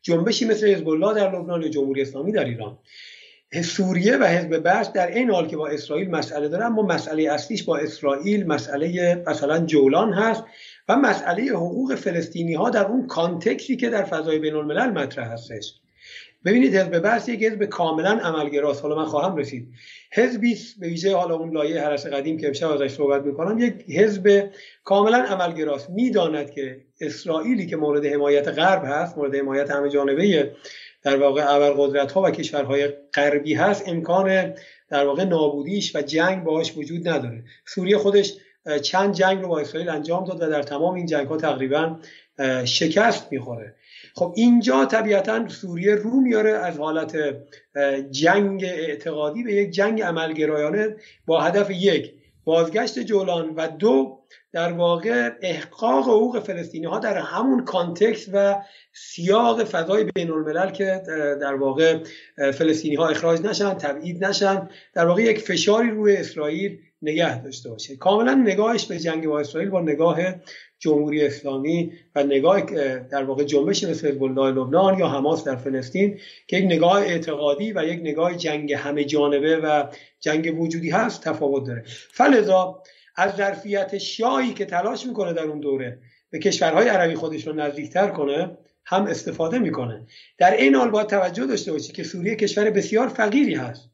[0.03, 2.79] جنبشی مثل حزب الله در لبنان یا جمهوری اسلامی در ایران.
[3.53, 7.63] سوریه و حزب بس در این حال که با اسرائیل مسئله داره اما مسئله اصلیش
[7.63, 10.45] با اسرائیل مسئله مثلا جولان هست
[10.89, 15.75] و مسئله حقوق فلسطینی ها در اون کانتکسی که در فضای بین الملل مطرح هستش.
[16.45, 18.83] ببینید حزب بحث یک حزب کاملا عملگراست.
[18.83, 19.69] حالا من خواهم رسید.
[20.13, 24.51] حزبی به ویژه حالا اون لایه هرس قدیم که امشب ازش صحبت می‌کنم یک حزب
[24.85, 25.91] کاملا عملگراست.
[25.91, 30.53] می‌داند که اسرائیلی که مورد حمایت غرب هست مورد حمایت همه جانبه
[31.07, 34.55] در واقع قدرت ها و کشورهای غربی هست امکان
[34.89, 37.45] در واقع نابودیش و جنگ باهاش وجود نداره.
[37.67, 38.35] سوریه خودش
[38.83, 41.99] چند جنگ رو با اسرائیل انجام داد و در تمام این جنگ ها تقریبا
[42.65, 43.75] شکست می‌خوره.
[44.15, 47.17] خب اینجا طبیعتا سوریه رو میاره از حالت
[48.11, 52.13] جنگ اعتقادی به یک جنگ عملگرایانه با هدف یک
[52.47, 54.19] بازگشت جولان و دو
[54.53, 58.57] در واقع احقاق حقوق فلسطینی ها در همون کانتکست و
[58.93, 61.03] سیاق فضای بین الملل که
[61.41, 61.99] در واقع
[62.37, 67.97] فلسطینی ها اخراج نشن تبعید نشن در واقع یک فشاری روی اسرائیل نگه داشته باشه.
[67.97, 70.19] کاملا نگاهش به جنگ با اسرائیل با نگاه
[70.79, 72.61] جمهوری اسلامی و نگاه
[73.01, 77.85] در واقع جنبش مثل حزب لبنان یا حماس در فلسطین که یک نگاه اعتقادی و
[77.85, 79.85] یک نگاه جنگ همه جانبه و
[80.21, 81.83] جنگ وجودی هست تفاوت داره.
[82.11, 82.83] فلذا
[83.17, 85.99] از ظرفیت شاهی که تلاش می‌کنه در اون دوره
[86.31, 90.07] به کشورهای عربی خودش رو نزدیکتر کنه هم استفاده می‌کنه.
[90.39, 93.91] در این حال باید توجه داشته باشید که سوریه کشور بسیار فقیری هست.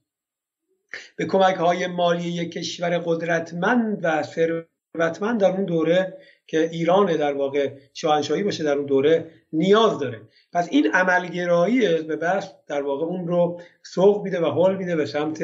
[1.16, 7.32] به کمک های مالی یک کشور قدرتمند و ثروتمند در اون دوره که ایران در
[7.32, 10.20] واقع شاهنشاهی باشه در اون دوره نیاز داره.
[10.52, 15.06] پس این عملگرایی به بس در واقع اون رو سوق میده و حل میده به
[15.06, 15.42] سمت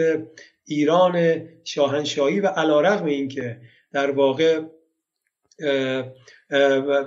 [0.64, 3.60] ایران شاهنشاهی و علا رغم اینکه
[3.92, 4.60] در واقع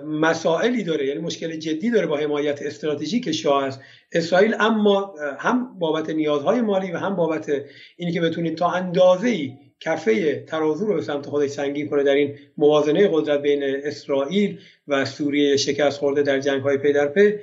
[0.05, 6.09] مسائلی داره یعنی مشکل جدی داره با حمایت استراتژیک شاه است اسرائیل اما هم بابت
[6.09, 7.51] نیازهای مالی و هم بابت
[7.97, 12.13] اینی که بتونید تا اندازه ای کفه ترازو رو به سمت خودش سنگین کنه در
[12.13, 17.33] این موازنه قدرت بین اسرائیل و سوریه شکست خورده در جنگ های پی در پی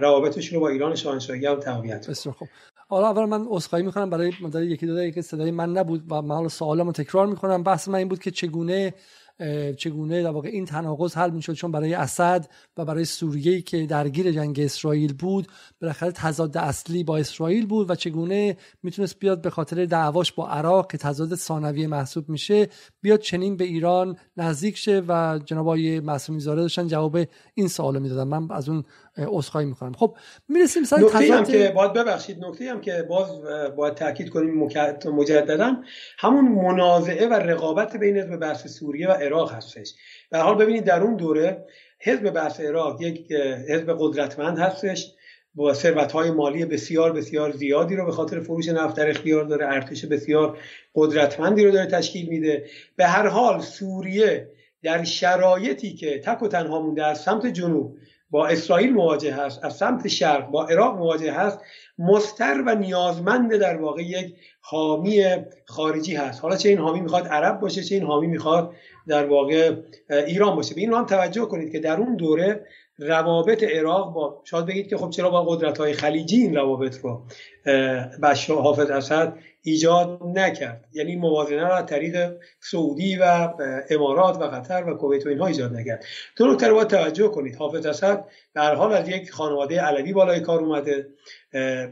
[0.00, 2.48] روابطش رو با ایران شاهنشاهی هم تقویت بسیار خوب.
[2.88, 6.34] حالا اول من عذرخواهی می‌کنم برای مدت یکی دو دقیقه صدای من نبود و من
[6.34, 7.62] حالا سوالمو تکرار می‌کنم.
[7.62, 8.94] بحث من این بود که چگونه
[9.76, 14.32] چگونه در واقع این تناقض حل می‌شد؟ چون برای اسد و برای سوریه که درگیر
[14.32, 15.48] جنگ اسرائیل بود
[15.80, 20.90] بالاخره تضاد اصلی با اسرائیل بود و چگونه می‌تونست بیاد به خاطر دعواش با عراق
[20.90, 22.68] که تضاد ثانویه محسوب میشه
[23.08, 27.18] بیاد چنین به ایران نزدیک شه و جناب آقای معصومی زاده داشتن جواب
[27.54, 28.24] این سوالو می‌دادن.
[28.24, 28.84] من از اون
[29.18, 29.92] عذرخواهی می‌کنم.
[29.92, 30.16] خب
[30.48, 33.28] می‌رسیم سر نکته هم که باید ببخشید نکته هم که باز
[33.76, 34.70] باید تاکید کنیم
[35.04, 35.76] مجددا
[36.18, 39.94] همون منازعه و رقابت بین حزب بحث سوریه و عراق هستش.
[40.30, 41.66] به حال ببینید در اون دوره
[42.00, 43.32] حزب بحث عراق یک
[43.68, 45.14] حزب قدرتمند هستش.
[45.54, 49.66] با ثروت های مالی بسیار بسیار زیادی رو به خاطر فروش نفت در اختیار داره
[49.66, 50.58] ارتش بسیار
[50.94, 52.64] قدرتمندی رو داره تشکیل میده.
[52.96, 54.48] به هر حال سوریه
[54.82, 57.98] در شرایطی که تک و تنها مونده از سمت جنوب
[58.30, 61.58] با اسرائیل مواجه هست از سمت شرق با عراق مواجه هست
[61.98, 65.24] مستر و نیازمند در واقع یک حامی
[65.66, 66.42] خارجی هست.
[66.42, 68.72] حالا چه این حامی می‌خواد عرب باشه چه این حامی می‌خواد
[69.06, 69.76] در واقع
[70.10, 70.74] ایران باشه.
[70.74, 72.66] به این هم توجه کنید که در اون دوره
[72.98, 77.26] روابط عراق با شاید بگید که خب چرا با قدرت های خلیجی این روابط رو
[78.22, 83.54] بشار حافظ اسد ایجاد نکرد؟ یعنی موازنه را از طریق سعودی و
[83.90, 86.04] امارات و قطر و کویت و اینها ایجاد نکرد.
[86.36, 87.56] دو نکته رو باید توجه کنید.
[87.56, 91.08] حافظ اسد در حال از یک خانواده علوی بالای کار اومده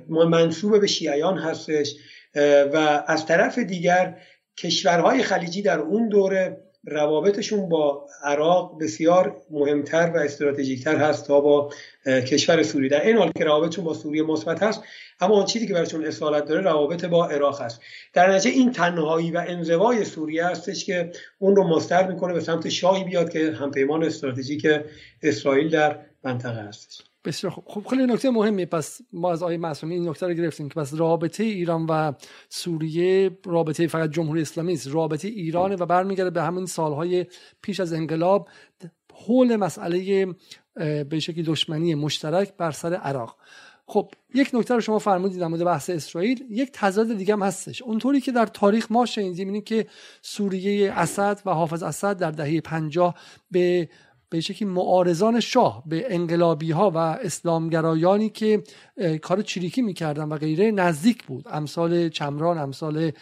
[0.08, 1.94] منصوب به شیعیان هستش
[2.72, 4.18] و از طرف دیگر
[4.56, 11.70] کشورهای خلیجی در اون دوره روابطشون با عراق بسیار مهمتر و استراتژیکتر هست تا با
[12.06, 12.90] کشور سوریه.
[12.90, 14.82] در این حال که روابطشون با سوریه مثبت هست
[15.20, 17.80] اما آن چیزی که برشون اصالت داره روابط با عراق هست.
[18.12, 22.68] در نتیجه این تنهایی و انزوای سوریه هستش که اون رو مستر می‌کنه به سمت
[22.68, 24.66] شاهی بیاد که همپیمان استراتژیک
[25.22, 27.02] اسرائیل در منطقه هستش.
[27.26, 28.66] بسیار خوب خب خیلی نکته مهمی.
[28.66, 32.12] پس ما از آقای معصومی این نکته رو گرفتیم که پس رابطه ایران و
[32.48, 37.26] سوریه رابطه فقط جمهوری اسلامی است رابطه ایرانه و برمیگرده به همون سالهای
[37.62, 38.48] پیش از انقلاب.
[39.26, 40.26] حول مسئله
[41.04, 43.36] به شکلی دشمنی مشترک بر سر عراق.
[43.88, 46.44] خب یک نکته رو شما فرمودید در مورد بحث اسرائیل.
[46.50, 47.82] یک تضاد دیگه هم هستش.
[47.82, 49.86] اونطوری که در تاریخ ما شنیدیم که
[50.22, 53.14] سوریه اسد و حافظ اسد در دهه 50
[53.50, 53.88] به
[54.36, 58.62] به شکلی معارضان شاه به انقلابی ها و اسلامگرایانی که
[59.22, 61.44] کار چریکی می‌کردن و غیره نزدیک بود.
[61.50, 63.12] امثال چمران امثال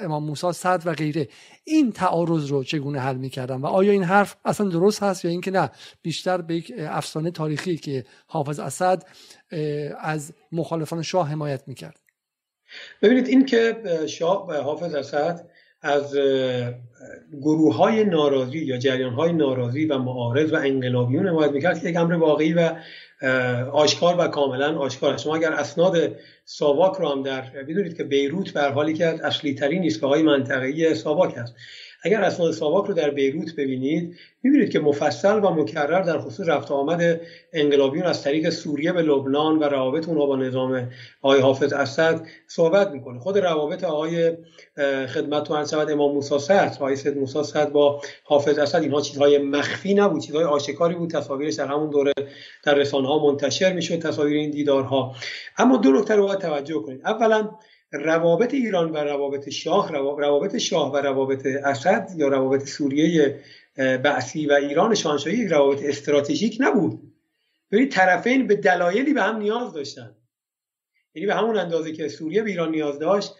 [0.00, 1.28] امام موسی صد و غیره.
[1.64, 5.50] این تعارض رو چگونه حل می‌کردن؟ و آیا این حرف اصلا درست هست یا اینکه
[5.50, 5.70] نه؟
[6.02, 9.02] بیشتر به یک افسانه تاریخی که حافظ اسد
[10.00, 12.00] از مخالفان شاه حمایت می‌کرد.
[13.02, 15.50] ببینید این که شاه حافظ اسد
[15.82, 16.16] از
[17.32, 21.96] گروه های ناراضی یا جریان های ناراضی و معارض و انقلابیون حمایت می‌کرد که یک
[21.96, 22.72] امر واقعی و
[23.72, 28.62] آشکار و کاملا آشکار شما اگر اسناد ساواک رو هم در بدونید که بیروت به
[28.62, 31.54] حالی که اصلی ترین ایستگاه های منطقه‌ای ساواک هست.
[32.02, 36.70] اگر اسناد ساواک رو در بیروت ببینید می‌بینید که مفصل و مکرر در خصوص رفت
[36.70, 37.20] آمد
[37.52, 40.90] انقلابیون از طریق سوریه به لبنان و روابط اونها با نظام
[41.22, 43.18] آقای حافظ اسد صحبت می‌کنه.
[43.18, 44.32] خود روابط آقای
[45.08, 49.94] خدمت تو شود امام موسی صدر آقای سید موسی با حافظ اسد اینها چیزهای مخفی
[49.94, 51.10] نبود چیزهای آشکاری بود.
[51.10, 52.12] تصاویرش در همون دوره
[52.64, 55.14] در رسانه ها منتشر می‌شد تصاویر این دیدارها.
[55.58, 57.00] اما دو نکته رو باید توجه کنید.
[57.04, 57.50] اولا
[57.92, 63.40] روابط ایران و روابط شاه روابط شاه و روابط اسد یا روابط سوریه
[63.76, 67.12] بعثی و ایران شاهنشاهی روابط استراتژیک نبود.
[67.70, 70.16] ببینید طرفین به دلایلی به هم نیاز داشتن.
[71.14, 73.34] یعنی به همون اندازه که سوریه به ایران نیاز داشت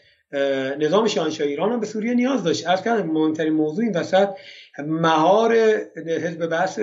[0.78, 2.66] نظام شاهنشاهی ایران هم به سوریه نیاز داشت.
[2.66, 4.28] از کردم مهمترین موضوع این وسط
[4.78, 5.54] مهار
[5.96, 6.80] حزب بعث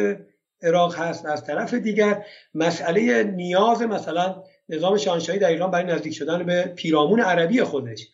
[0.61, 2.25] عراق هست از طرف دیگر.
[2.53, 8.07] مسئله نیاز مثلا نظام شاهنشاهی در ایران برای نزدیک شدن به پیرامون عربی خودش.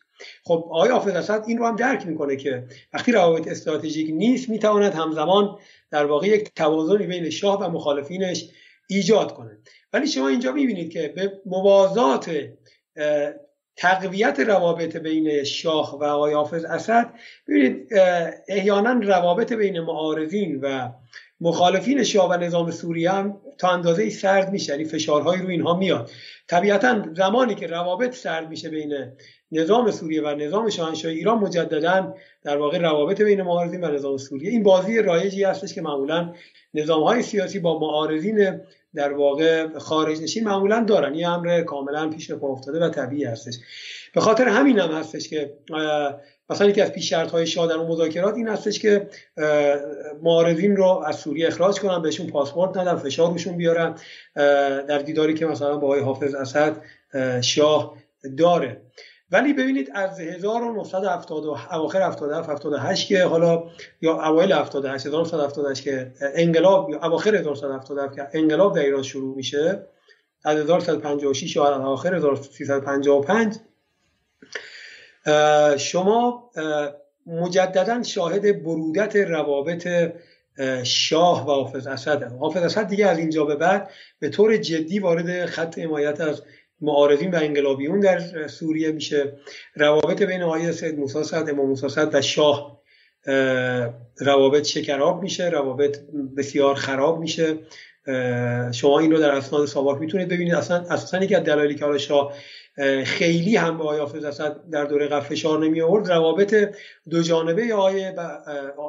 [0.44, 2.64] خب آقای حافظ اسد این رو هم درک می‌کنه که
[2.94, 5.58] وقتی روابط استراتژیک نیست می‌تواند همزمان
[5.92, 8.50] در واقع یک توازنی بین شاه و مخالفینش
[8.90, 9.58] ایجاد کنه
[9.94, 12.32] ولی شما اینجا می‌بینید که به موازات
[13.76, 17.14] تقویت روابط بین شاه و آقای حافظ اسد
[17.48, 17.88] ببینید
[18.48, 20.90] احیانا روابط بین معارضین و
[21.44, 26.10] مخالفین شاه و نظام سوریه هم تا اندازه سرد میشه یعنی فشارهایی رو اینها میاد.
[26.48, 28.94] طبیعتا زمانی که روابط سرد میشه بین
[29.52, 34.52] نظام سوریه و نظام شاهنشاهی ایران مجددا در واقع روابط بین معارضین و نظام سوریه.
[34.52, 36.34] این بازی رایجی هستش که معمولا
[36.74, 38.60] نظام های سیاسی با معارضین
[38.96, 41.14] در واقع خارج نشین معمولا دارن.
[41.14, 43.56] این امر کاملا پیش پا افتاده و طبیعی هستش.
[44.14, 45.54] به خاطر همین هم هستش که
[46.54, 49.10] مثلا یکی از پیش شرط های شاه در اون مذاکرات این هستش که
[50.24, 53.96] معارضین رو از سوریه اخراج کنن بهشون پاسپورت ندن فشار روشون بیارن.
[54.88, 56.82] در دیداری که مثلا با آقای حافظ اسد
[57.42, 57.98] شاه
[58.38, 58.82] داره.
[59.32, 63.64] ولی ببینید از 1970 اواخر 77 78 که حالا
[64.02, 69.88] یا اوایل 78 1978 که انقلاب یا اواخر 1977 که انقلاب در ایران شروع میشه
[70.44, 73.58] از 1156 یا اواخر 1355
[75.78, 76.52] شما
[77.26, 79.88] مجددا شاهد برودت روابط
[80.84, 82.24] شاه و حافظ اسد.
[82.24, 86.42] حافظ اسد دیگه از اینجا به بعد به طور جدی وارد خط حمایت از
[86.82, 89.34] معارضین و انقلابیون در سوریه میشه.
[89.76, 92.82] روابط بین آقای سید موسی صد امام موسی صد و شاه
[94.20, 96.00] روابط شکراب میشه روابط
[96.38, 97.58] بسیار خراب میشه.
[98.72, 100.54] شما این رو در اسناد ساواک می‌تونید ببینید.
[100.54, 102.34] اصلا اساسا یکی از دلایلی که حالا شاه
[103.06, 106.10] خیلی هم به آقای حافظ اسد در دوره قبل فشار نمی آورد.
[106.10, 106.70] روابط
[107.10, 108.06] دو جانبه آقای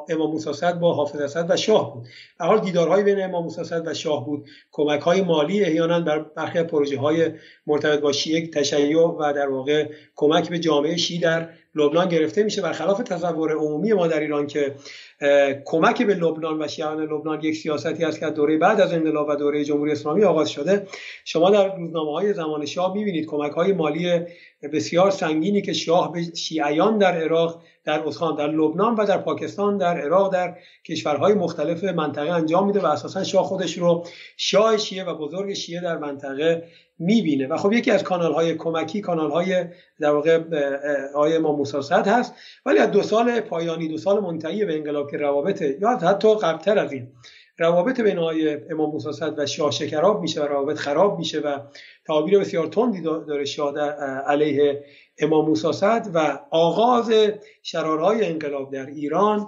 [0.09, 2.07] امام موسی با حافظ اسد و شاه بود.
[2.39, 4.45] به حال دیدارهای بین امام موسی و شاه بود.
[4.71, 7.31] کمک های مالی احیانا بر برخی پروژه های
[7.67, 12.61] مرتبط با شیعه تشیع و در واقع کمک به جامعه شیعه در لبنان گرفته میشه
[12.61, 14.75] برخلاف تصور عمومی ما در ایران که
[15.65, 19.35] کمک به لبنان و شیعان لبنان یک سیاستی است که دوره بعد از انقلاب و
[19.35, 20.87] دوره جمهوری اسلامی آغاز شده.
[21.25, 24.19] شما در روزنامه های زمان شاه می‌بینید کمک های مالی
[24.73, 29.77] بسیار سنگینی که شاه به شیعیان در عراق در اسخان در لبنان و در پاکستان
[29.77, 34.05] در عراق در کشورهای مختلف منطقه انجام میده و اساسا شاه خودش رو
[34.37, 36.67] شاه شیعه و بزرگ شیعه در منطقه
[36.99, 37.47] می‌بینه.
[37.47, 39.65] و خب یکی از کانال های کمکی کانال های
[39.99, 40.39] در واقع
[41.15, 42.33] آیه ما موساسد هست.
[42.65, 46.79] ولی از دو سال پایانی دو سال منتهی به انقلاب که روابط یا حتی قبلتر
[46.79, 47.07] از این
[47.57, 51.59] روابط بین آقای امام موسی و شاه شکراب میشه و روابط خراب میشه و
[52.05, 53.79] تعابیر بسیار تندی داره شاه
[54.27, 54.83] علیه
[55.19, 55.67] امام موسی
[56.13, 57.11] و آغاز
[57.63, 59.47] شرارهای انقلاب در ایران.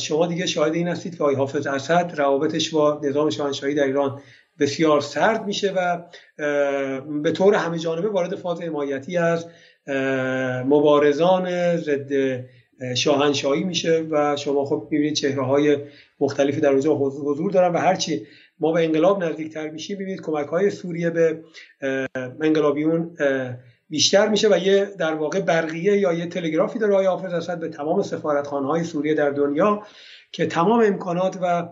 [0.00, 4.22] شما دیگه شاهد این هستید که آقای حافظ اسد روابطش با نظام شاهنشاهی در ایران
[4.60, 6.02] بسیار سرد میشه و
[7.22, 9.46] به طور همه جانبه وارد فاز حمایتی از
[10.66, 12.40] مبارزان ضد
[12.96, 15.76] شاهنشاهی میشه و شما خب می‌بینید چهره های
[16.20, 18.26] مختلفی در اونجا حضور دارن و هرچی
[18.60, 21.40] ما به انقلاب نزدیکتر میشیم ببینید کمک های سوریه به
[22.40, 23.16] انقلابیون
[23.88, 27.68] بیشتر میشه و یه در واقع برقیه یا یه تلگرافی داره آقای حافظ اسد به
[27.68, 28.02] تمام
[28.64, 29.82] های سوریه در دنیا
[30.32, 31.68] که تمام امکانات و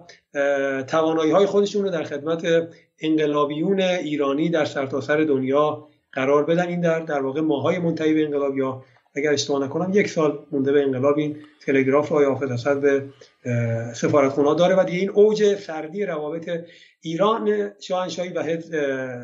[0.82, 2.68] توانایی های خودشون رو در خدمت
[3.00, 6.68] انقلابیون ایرانی در سرتاسر سر دنیا قرار بدن.
[6.68, 8.84] این در در واقع ماهای منتهی به انقلاب یا
[9.14, 11.36] اگر اشتباه نکنم یک سال مونده به انقلاب این
[11.66, 13.04] تلگراف آقای حافظ اسد به
[13.94, 16.50] سفارتخونه داره و دیگه این اوج سردی روابط
[17.00, 18.60] ایران شاهنشاهی و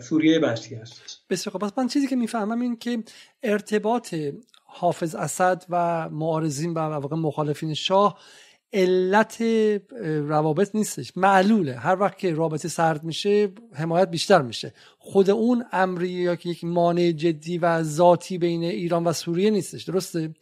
[0.01, 1.01] سوریه بستی هست.
[1.31, 2.99] بسیار خب من چیزی که می‌فهمم این که
[3.43, 4.15] ارتباط
[4.65, 8.19] حافظ اسد و معارضین و واقع مخالفین شاه
[8.73, 9.43] علت
[10.03, 11.13] روابط نیستش.
[11.17, 11.75] معلوله.
[11.75, 14.75] هر وقت که رابطه سرد میشه حمایت بیشتر میشه.
[14.99, 19.85] خود اون امری یا که یک مانع جدی و ذاتی بین ایران و سوریه نیستش.
[19.85, 20.35] درسته؟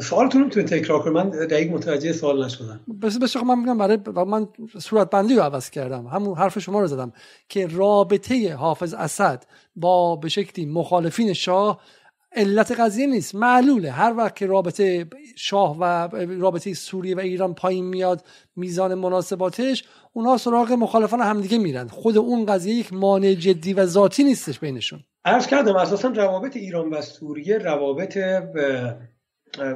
[0.00, 2.80] سوالتون رو تکرار کنم من دقیق متوجه سوال نشدم.
[3.02, 4.48] بس بس من میگم برای من
[4.78, 6.06] صورت بندی رو عوض کردم.
[6.06, 7.12] همون حرف شما رو زدم.
[7.48, 9.44] که رابطه حافظ اسد
[9.76, 11.80] با به شکلی مخالفین شاه
[12.36, 13.34] علت قضیه نیست.
[13.34, 13.90] معلوله.
[13.90, 15.06] هر وقت که رابطه
[15.36, 16.08] شاه و
[16.40, 18.24] رابطه سوریه و ایران پایین میاد
[18.56, 21.88] میزان مناسباتش اونها سراغ مخالفان همدیگه میرن.
[21.88, 25.00] خود اون قضیه یک مانع جدی و ذاتی نیستش بینشون.
[25.24, 28.18] عرض کردم اساسا روابط ایران و سوریه روابط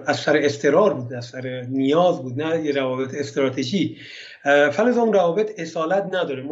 [0.06, 3.96] از سر استرار بود از سر نیاز بود نه یه روابط استراتژی.
[4.44, 6.42] فلز اون روابط اصالت نداره.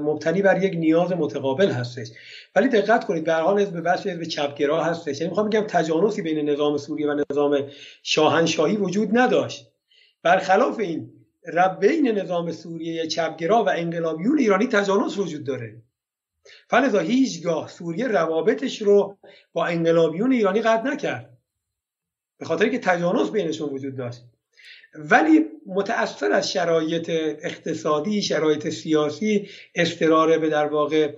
[0.00, 2.08] مبتنی بر یک نیاز متقابل هستش.
[2.56, 5.20] ولی دقت کنید به حال حزب بس حزب چپگرا هستش.
[5.20, 7.58] یعنی می‌خوام بگم تجانسی بین نظام سوریه و نظام
[8.02, 9.70] شاهنشاهی وجود نداشت.
[10.22, 11.12] برخلاف این
[11.52, 15.82] رب بین نظام سوریه چپگرا و انقلابیون ایرانی تجانس وجود داره.
[16.68, 19.16] فلذا هیچگاه سوریه روابطش رو
[19.52, 21.36] با انقلابیون ایرانی قطع نکرد.
[22.38, 24.24] به خاطر که تجانس بینشون وجود داشت.
[24.94, 27.10] ولی متأثر از شرایط
[27.42, 31.12] اقتصادی شرایط سیاسی استراره به در واقع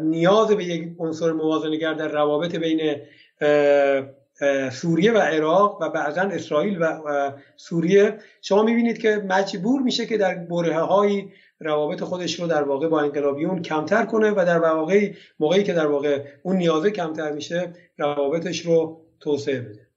[0.00, 2.96] نیاز به یک عنصر موازنگر در روابط بین
[4.72, 7.00] سوریه و عراق و بعضا اسرائیل و
[7.56, 8.18] سوریه.
[8.42, 11.24] شما می‌بینید که مجبور میشه که در بره های
[11.60, 15.86] روابط خودش رو در واقع با انقلابیون کمتر کنه و در واقع موقعی که در
[15.86, 19.87] واقع اون نیازه کمتر میشه روابطش رو توسعه بده.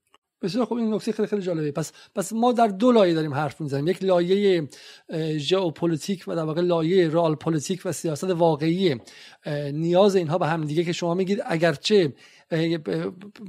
[0.42, 1.72] بسیار خب این نکته خیلی خیلی جالبه.
[1.72, 3.88] پس پس ما در دو لایه داریم حرف می‌زنیم.
[3.88, 4.68] یک لایه
[5.38, 8.96] ژئوپلیتیک و در واقع لایه رئال پلیتیک و سیاست واقعی.
[9.74, 11.40] نیاز اینها به هم دیگه که شما میگید.
[11.46, 12.14] اگرچه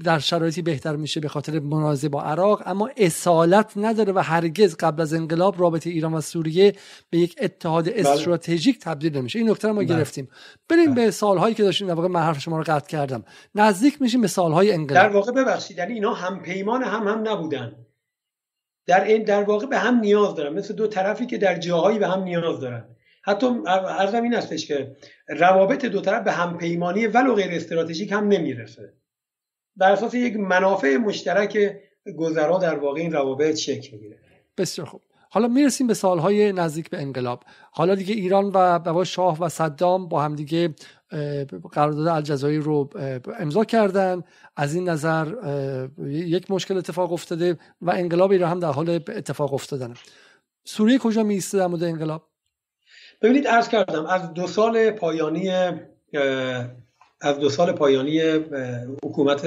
[0.05, 5.03] در شرایطی بهتر میشه به خاطر منازعه با عراق اما اصالت نداره و هرگز قبل
[5.03, 6.75] از انقلاب رابطه ایران و سوریه
[7.11, 8.01] به یک اتحاد بله.
[8.01, 9.39] استراتژیک تبدیل نمیشه.
[9.39, 9.89] این نکته رو ما بله.
[9.89, 10.29] گرفتیم.
[10.69, 11.05] بریم بله.
[11.05, 13.25] به سالهایی که داشتیم در واقع من حرف شما رو قطع کردم.
[13.55, 15.03] نزدیک میشیم به سالهای انقلاب.
[15.03, 17.77] در واقع ببخشید یعنی اینا هم پیمان هم هم نبودن.
[18.87, 20.53] در این در واقع به هم نیاز دارن.
[20.53, 22.85] مثل دو طرفی که در جاهایی به هم نیاز دارن.
[23.25, 24.97] حتی ارزم این هستش که
[25.29, 28.95] روابط دو طرف به همپیمانی ولو غیر استراتژیک هم نمی‌رسه.
[29.77, 31.77] بر اساس یک منافع مشترک
[32.17, 34.19] گذرا در واقع این روابط شکل می‌گیره.
[34.57, 35.01] بسیار خوب.
[35.31, 37.45] حالا می‌رسیم به سالهای نزدیک به انقلاب.
[37.73, 40.75] حالا دیگه ایران و بابا شاه و صدام با هم دیگه
[41.73, 42.91] قرارداد الجزایر رو
[43.39, 44.23] امضا کردن.
[44.57, 45.35] از این نظر
[46.07, 49.95] یک مشکل اتفاق افتاده و انقلاب ایران هم در حال اتفاق افتادن
[50.65, 52.32] سوریه کجا میسته در مورد انقلاب؟
[53.23, 55.51] ببینید ارز کردم از دو سال پایانی
[57.21, 58.21] از دو سال پایانی
[59.05, 59.47] حکومت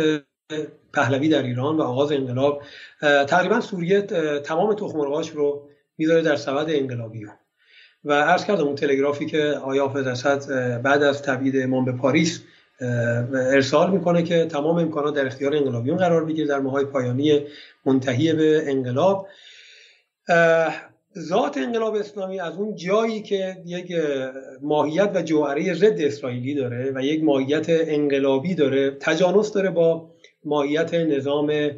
[0.93, 2.61] پهلوی در ایران و آغاز انقلاب
[3.01, 4.01] تقریبا سوریه
[4.45, 7.31] تمام تخمرغاش رو می‌ذاره در سبد انقلابیون.
[8.05, 10.27] و عرض کردم اون تلگرافی که آیا حافظ
[10.83, 12.43] بعد از تبعید امام به پاریس
[12.81, 17.41] ارسال می‌کنه که تمام امکانات در اختیار انقلابیون قرار بگیره در ماهای پایانی
[17.85, 19.27] منتهی به انقلاب.
[21.19, 23.93] ذات انقلاب اسلامی از اون جایی که یک
[24.61, 30.11] ماهیت و جوهره ضد اسرائیلی داره و یک ماهیت انقلابی داره تجانس داره با
[30.43, 31.71] ماهیت نظام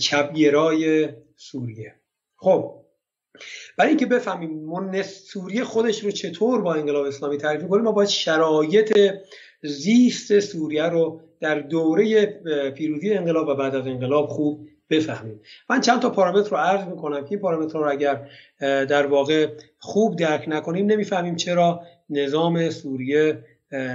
[0.00, 1.94] چپگرای سوریه.
[2.36, 2.74] خب
[3.76, 8.98] برای اینکه بفهمیم سوریه خودش رو چطور با انقلاب اسلامی تعریف کنیم ما باید شرایط
[9.62, 12.26] زیست سوریه رو در دوره
[12.70, 15.40] پیروزی انقلاب و بعد از انقلاب خوب بفهمیم.
[15.70, 18.28] من چند تا پارامتر رو عرض می‌کنم که این پارامتر رو اگر
[18.60, 23.44] در واقع خوب درک نکنیم نمی‌فهمیم چرا نظام سوریه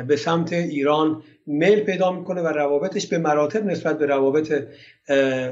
[0.07, 4.63] به سمت ایران میل پیدا می‌کنه و روابطش به مراتب نسبت به روابط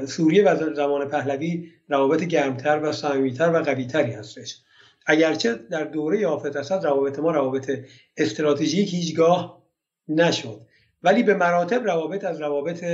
[0.06, 4.58] سوریه و زمان پهلوی روابط گرمتر و صمیمیتر و قویتری هستش.
[5.06, 7.70] اگرچه در دوره آفت اسد روابط ما روابط
[8.16, 9.62] استراتژیک هیچگاه
[10.08, 10.60] نشد
[11.02, 12.84] ولی به مراتب روابط از روابط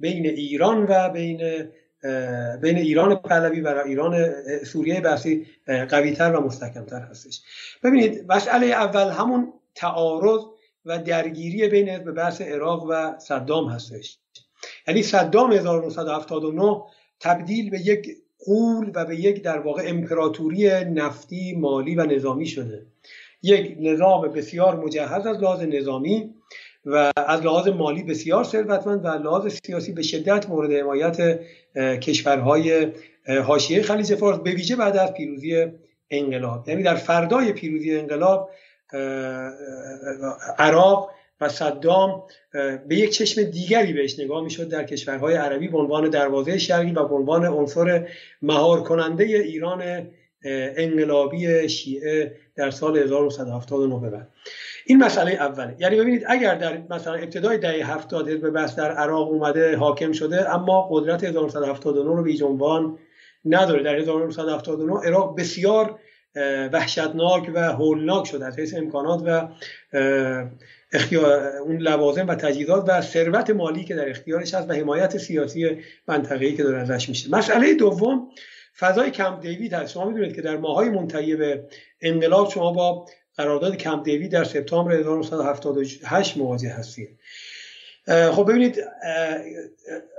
[0.00, 1.68] بین ایران و بین
[2.62, 4.32] بین ایران پهلوی و ایران
[4.64, 7.42] سوریه بحثی قویتر و مستحکمتر هستش.
[7.82, 10.40] ببینید مسئله اول همون تعارض
[10.84, 14.18] و درگیری بین به بحث عراق و صدام هستش.
[14.88, 16.82] یعنی صدام 1979
[17.20, 18.08] تبدیل به یک
[18.46, 22.86] قول و به یک در واقع امپراتوری نفتی مالی و نظامی شده.
[23.42, 26.34] یک نظام بسیار مجهز از لحاظ نظامی
[26.86, 31.40] و از لحاظ مالی بسیار ثروتمند و لحاظ سیاسی به شدت مورد حمایت
[31.76, 32.92] کشورهای
[33.44, 35.66] حاشیه خلیج فارس به ویژه بعد از پیروزی
[36.10, 36.68] انقلاب.
[36.68, 38.50] یعنی در فردای پیروزی انقلاب
[40.58, 41.10] عراق
[41.40, 42.22] و صدام
[42.88, 47.08] به یک چشم دیگری بهش نگاه می‌شد در کشورهای عربی به عنوان دروازه شرقی و
[47.08, 48.08] به عنوان عنصر
[48.42, 50.08] مهار کننده ایران
[50.76, 54.28] انقلابی شیعه در سال 1979 بعد.
[54.86, 55.76] این مسئله اوله.
[55.78, 60.54] یعنی ببینید اگر در مثلا ابتدای دهه 70 حزب بس در عراق اومده حاکم شده
[60.54, 62.98] اما قدرت 1979 رو به جنبان
[63.44, 63.82] نداره.
[63.82, 65.98] در 1979 عراق بسیار
[66.72, 68.46] وحشتناک و هولناک شده.
[68.46, 69.48] از حیث امکانات و
[71.66, 75.78] اون لوازم و تجهیزات و ثروت مالی که در اختیارش هست و حمایت سیاسی
[76.08, 77.30] منطقه‌ای که داره ازش میشه.
[77.30, 78.28] مسئله دوم
[78.78, 79.92] فضای کمپ دیوید هست.
[79.92, 81.64] شما می‌دونید که در ماهای منتهی به
[82.00, 83.06] انقلاب شما با
[83.36, 87.18] قرارداد کمپ دیوید در سپتامبر 1978 مواجه هستید
[88.06, 88.84] خب ببینید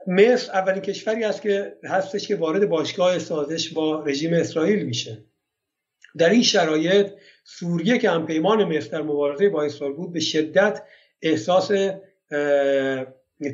[0.08, 5.24] مصر اولین کشوری است که هستش که وارد باشگاه سازش با رژیم اسرائیل میشه.
[6.18, 7.08] در این شرایط
[7.44, 10.84] سوریه که هم پیمان مصر در مبارزه با اسرائیل بود به شدت
[11.22, 11.72] احساس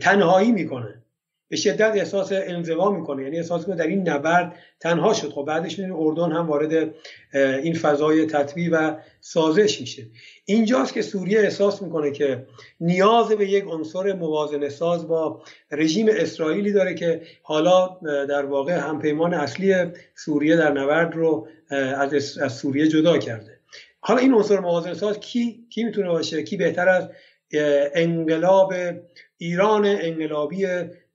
[0.02, 1.04] تنهایی می‌کنه.
[1.50, 3.24] به شدت احساس انزوا می‌کنه.
[3.24, 5.30] یعنی احساس کنه در این نبرد تنها شد.
[5.30, 6.94] خب بعدش می‌بینیم اردن هم وارد
[7.34, 10.04] این فضای تطبیع و سازش میشه.
[10.46, 12.46] اینجاست که سوریه احساس می‌کنه که
[12.80, 17.98] نیاز به یک عنصر موازنه ساز با رژیم اسرائیلی داره که حالا
[18.30, 19.76] در واقع همپیمان اصلی
[20.16, 23.60] سوریه در نبرد رو از, از سوریه جدا کرده.
[24.00, 27.10] حالا این عنصر موازنه ساز کی کی می‌تونه باشه؟ کی بهتر از
[27.96, 28.74] انقلاب
[29.38, 30.66] ایران انقلابی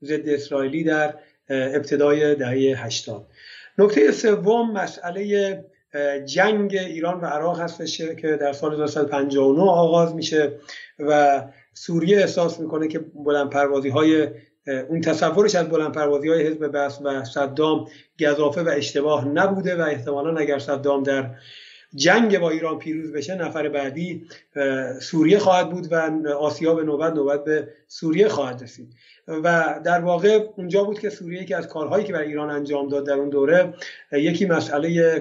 [0.05, 1.15] ضد اسرائیلی در
[1.49, 3.27] ابتدای دهه 80
[3.79, 5.65] نکته سوم مسئله
[6.25, 10.53] جنگ ایران و عراق هستش که در سال 1959 آغاز میشه
[10.99, 11.43] و
[11.75, 14.29] سوریه احساس می‌کنه که بلند پروازی های
[14.89, 17.89] اون تصورش از بلند پروازی های حزب بس و صدام
[18.21, 21.31] گذافه و اشتباه نبوده و احتمالا اگر صدام در
[21.95, 24.27] جنگ با ایران پیروز بشه نفر بعدی
[25.01, 28.95] سوریه خواهد بود و آسیا به نوبت نوبت به سوریه خواهد رسید.
[29.29, 33.07] و در واقع اونجا بود که سوریه که از کارهایی که بر ایران انجام داد
[33.07, 33.75] در اون دوره
[34.13, 35.21] یکی مسئله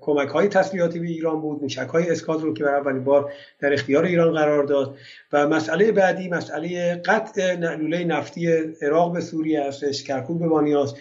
[0.00, 3.72] کمک های تسلیحاتی به ایران بود موشک های اسکات رو که برای اولین بار در
[3.72, 4.96] اختیار ایران قرار داد
[5.32, 8.48] و مسئله بعدی مسئله قطع لوله نفتی
[8.82, 10.94] عراق به سوریه هستش کرکوک به بانیاس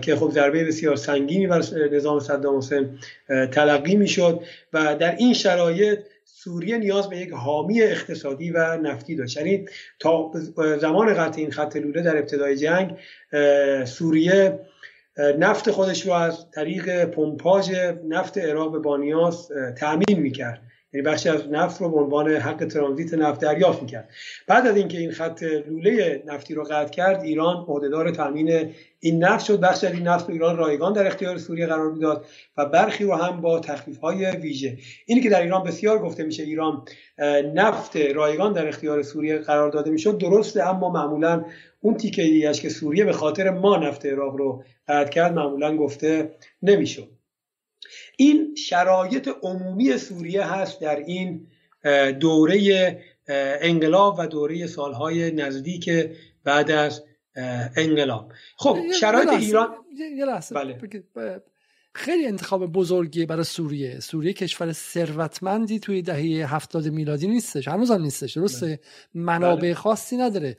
[0.00, 1.62] که خب ضربه بسیار سنگینی بر
[1.92, 4.40] نظام صدام حسین تلقی می‌شد
[4.72, 5.98] و در این شرایط
[6.44, 9.36] سوریه نیاز به یک حامی اقتصادی و نفتی داشت.
[9.36, 9.64] یعنی
[9.98, 10.32] تا
[10.80, 12.98] زمان قطع این خط لوله در ابتدای جنگ
[13.84, 14.60] سوریه
[15.38, 17.70] نفت خودش رو از طریق پمپاژ
[18.08, 20.62] نفت عراق به بانیاس تأمین می‌کرد.
[20.94, 24.08] یعنی بخشی از نفت رو به عنوان حق ترانزیت نفت دریافت می‌کرد.
[24.46, 28.70] بعد از اینکه این خط لوله نفتی رو قطع کرد ایران عهدهدار تامین
[29.00, 29.60] این نفت شد.
[29.60, 32.26] بخش از این نفت رو ایران رایگان در اختیار سوریه قرار می‌داد
[32.56, 34.78] و برخی رو هم با تخفیف های ویژه.
[35.06, 36.82] اینی که در ایران بسیار گفته میشه ایران
[37.54, 40.18] نفت رایگان در اختیار سوریه قرار داده می‌شد.
[40.18, 41.44] درسته اما معمولا
[41.80, 46.30] اون تیکه که سوریه به خاطر ما نفت عراق رو قطع کرد معمولا گفته
[46.62, 47.08] نمی‌شد.
[48.22, 51.46] این شرایط عمومی سوریه هست در این
[52.20, 52.98] دوره
[53.60, 55.90] انقلاب و دوره سالهای نزدیک
[56.44, 57.02] بعد از
[57.76, 58.32] انقلاب.
[58.56, 59.68] خب شرایط ایران
[60.16, 60.54] یه لحظه.
[60.54, 60.78] بله.
[61.94, 64.00] خیلی انتخاب بزرگی برای سوریه.
[64.00, 67.68] سوریه کشور ثروتمندی توی دهه هفتاد میلادی نیستش.
[67.68, 68.36] هنوز هم نیستش.
[68.36, 68.78] درسته؟ بله.
[69.14, 69.74] منابع بله.
[69.74, 70.56] خاصی نداره.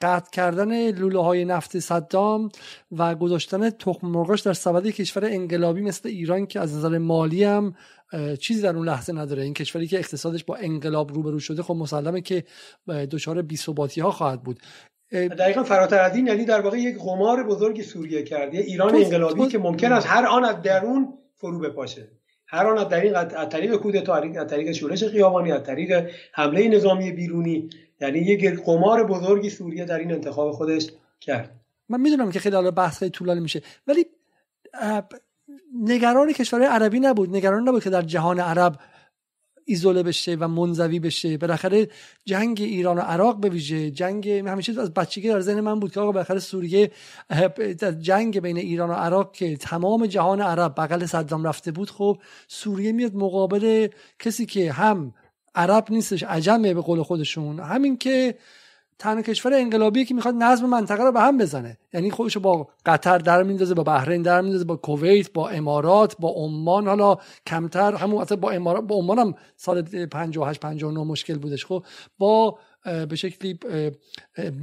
[0.00, 2.48] قطع کردن لوله های نفت صدام
[2.92, 7.74] و گذاشتن تخم مرغاش در سبد کشور انقلابی مثل ایران که از نظر مالی هم
[8.40, 9.42] چیزی در اون لحظه نداره.
[9.42, 12.44] این کشوری که اقتصادش با انقلاب روبرو شده خب مسلمه که
[13.10, 14.60] دچار بی‌ثباتی ها خواهد بود.
[15.12, 19.58] دقیقا فراتر از این یعنی در واقع یک قمار بزرگ سوریه کرده ایران انقلابی که
[19.58, 22.08] ممکن است هر آن از درون فرو بپاشه.
[22.48, 27.12] هر آن از طریق از طریق کودتا از طریق شورش خیابانی از طریق حمله نظامی
[27.12, 27.68] بیرونی
[28.00, 30.90] یعنی یک قمار بزرگی سوریه در این انتخاب خودش
[31.20, 31.60] کرد.
[31.88, 34.06] من می‌دونم که خیلی حالا بحث خیلی طولانی میشه ولی
[35.82, 37.36] نگران کشورهای عربی نبود.
[37.36, 38.78] نگران نبود که در جهان عرب
[39.64, 41.38] ایزوله بشه و منزوی بشه.
[41.38, 41.88] بالاخره
[42.24, 46.00] جنگ ایران و عراق به ویژه جنگ همیشه از بچگی در ذهن من بود که
[46.00, 46.90] آقا بالاخره سوریه
[48.00, 52.18] جنگ بین ایران و عراق که تمام جهان عرب بغل صدام رفته بود خب
[52.48, 53.88] سوریه میاد مقابل
[54.18, 55.14] کسی که هم
[55.56, 57.60] عرب نیستش عجمه به قول خودشون.
[57.60, 58.34] همین که
[58.98, 61.78] تنها کشور انقلابی که می‌خواد نظم منطقه رو به هم بزنه.
[61.92, 66.28] یعنی خودشو با قطر در میندازه با بحرین در میندازه با کویت با امارات با
[66.28, 66.88] عمان.
[66.88, 71.66] حالا کمتر همون با امارات با عمان هم سال 58 59 مشکل بودش.
[71.66, 71.84] خب
[72.18, 72.58] با
[73.08, 73.58] به شکلی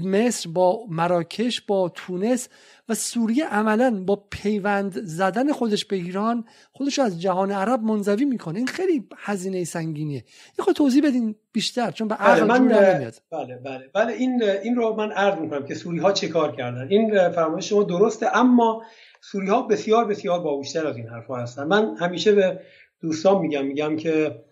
[0.04, 2.50] مصر با مراکش با تونس
[2.90, 8.58] و سوریه عملا با پیوند زدن خودش به ایران خودش از جهان عرب منزوی می‌کنه.
[8.58, 10.24] این خیلی هزینه سنگینیه.
[10.60, 13.14] یه خود توضیح بدین بیشتر چون به عقل بله نمیاد.
[13.32, 13.90] بله بله.
[13.94, 16.88] بله این این رو من عرض می‌کنم که سوری ها چه کار کردن.
[16.90, 18.84] این فرمایش شما درسته اما
[19.22, 21.64] سوری ها بسیار بسیار باهوشتر از این حرفها هستن.
[21.64, 22.60] من همیشه به
[23.02, 24.44] دوستان میگم میگم که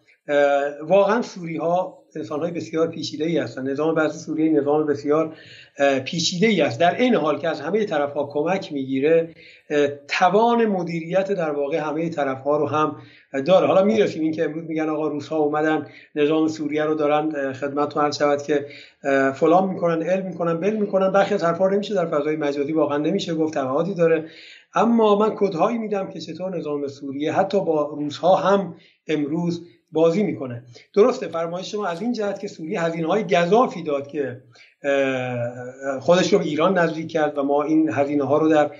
[0.82, 5.36] واقعا سوری ها انسان های بسیار پیچیده ای هستند نظام بعضی سوریه نظام بسیار
[6.05, 6.80] پیچیده ای است.
[6.80, 9.30] در این حال که از همه طرف ها کمک می‌گیره
[10.07, 12.95] توان مدیریت در واقع همه طرف ها رو هم
[13.45, 13.68] داره.
[13.68, 17.97] حالا می‌رسیم این که امروز میگن آقا روس ها اومدن نظام سوریه رو دارن خدمت
[17.97, 18.66] هر شود که
[19.36, 21.12] فلان می‌کنن علم می‌کنن بل می‌کنن.
[21.12, 24.26] برخی از حرفا نمیشه در فضای مجازی واقعا نمیشه گفت ابعادی داره.
[24.74, 28.76] اما من کدهایی میدم که چطور نظام سوریه حتی با روس ها هم
[29.07, 30.64] امروز بازی می‌کنه.
[30.94, 34.42] درسته فرمایش شما از این جهت که سوریه هزینه های گذافی داد که
[36.00, 38.72] خودش رو ایران نزدیک کرد و ما این هزینه ها رو در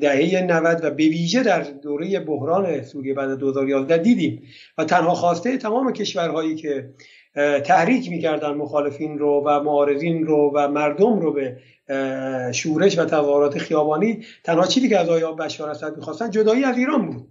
[0.00, 4.42] دهه 90 و به ویژه در دوره بحران سوریه بعد 2011 دیدیم.
[4.78, 6.90] و تنها خواسته تمام کشورهایی که
[7.64, 11.56] تحریک می‌کردن مخالفین رو و معارضین رو و مردم رو به
[12.52, 17.06] شورش و تظاهرات خیابانی تنها چیزی که از آقای بشار اسد می‌خواستن جدایی از ایران
[17.06, 17.28] بود.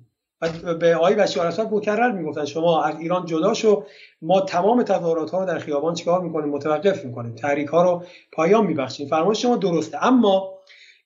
[0.80, 3.84] به آقای بشار اسد مکرر می‌گفتن شما از ایران جدا شو
[4.22, 7.36] ما تمام تظاهرات ها رو در خیابان چیکار می‌کنیم؟ متوقف می‌کنیم.
[7.36, 9.08] تحریک ها رو پایان میبخشیم.
[9.08, 10.06] فرمایش شما درسته.
[10.06, 10.53] اما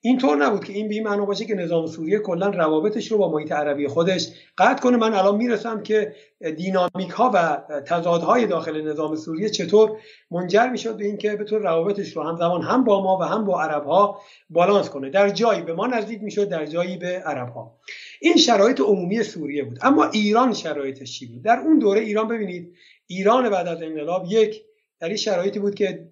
[0.02, 3.32] اینطور نبود که این به این معنا باشه که نظام سوریه کلا روابطش رو با
[3.32, 4.98] محیط عربی خودش قطع کنه.
[4.98, 6.16] من الان می‌رسم که
[6.58, 9.92] دینامیک ها و تضادهای داخل نظام سوریه چطور
[10.32, 13.86] منجر می‌شد به اینکه بتونه روابطش رو همزمان هم با ما و هم با عرب
[13.86, 15.10] ها بالانس کنه.
[15.10, 17.78] در جایی به ما نزدیک می‌شد در جایی به عرب ها
[18.22, 19.80] این شرایط عمومی سوریه بود.
[19.82, 22.74] اما ایران شرایطش چی بود؟ در اون دوره ایران ببینید
[23.08, 24.62] ایران بعد از انقلاب یک
[25.00, 26.08] در این شرایطی بود که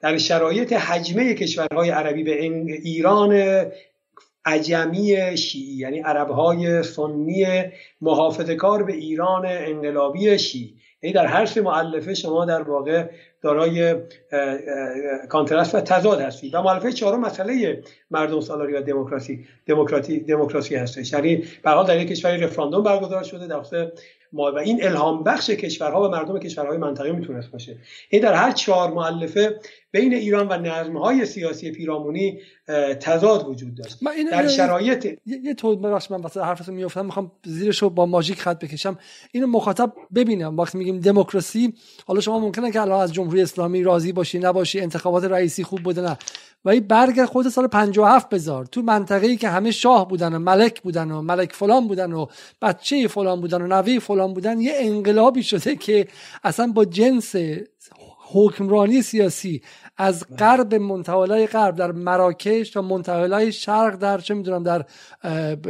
[0.00, 3.32] در شرایط حجمه کشورهای عربی به ایران
[4.46, 7.46] عجمی شیعی یعنی عربهای سنی
[8.00, 10.74] محافظه کار به ایران انقلابی شیعی.
[11.02, 13.06] یعنی در هر سه معلفه شما در واقع
[13.42, 13.94] دارای
[15.28, 16.54] کانترست و تضاد هستید.
[16.54, 21.12] و معلفه چهارم مسئله مردم سالاری و دموکراسی دموکراتی دموکراسی هستش.
[21.12, 23.62] یعنی به حال در یک کشوری رفراندوم برگزار شده در
[24.32, 27.76] و این الهام بخش کشورها و مردم کشورهای منطقه می‌تونست باشه.
[28.10, 29.60] این در هر چهار معلفه
[29.92, 32.38] بین ایران و نظمهای سیاسی پیرامونی
[33.00, 33.98] تضاد وجود داشت.
[34.30, 38.40] در شرایط یه, یه طور ببخشید من واسه حرفتون میافتم می‌خوام زیرش رو با ماژیک
[38.40, 38.98] خط بکشم.
[39.32, 40.58] اینو مخاطب ببینم.
[40.58, 41.74] وقتی میگیم دموکراسی
[42.06, 46.02] حالا شما ممکنه که الان از جمهوری اسلامی راضی باشی نباشی انتخابات رئیسی خوب بوده
[46.02, 46.18] نه.
[46.64, 48.66] و برگ خود سال 57 بذار.
[48.66, 52.26] تو منطقه‌ای که همه شاه بودن و ملک بودن و ملک فلان بودن و
[52.62, 56.08] بچه فلان بودن و نوی فلان فلان بودن یه انقلابی شده که
[56.44, 57.36] اصلا با جنس
[58.28, 59.62] حکمرانی سیاسی
[59.96, 60.36] از بله.
[60.36, 64.84] غرب منتهالای غرب در مراکش تا منتهالای شرق در چه می‌دونم در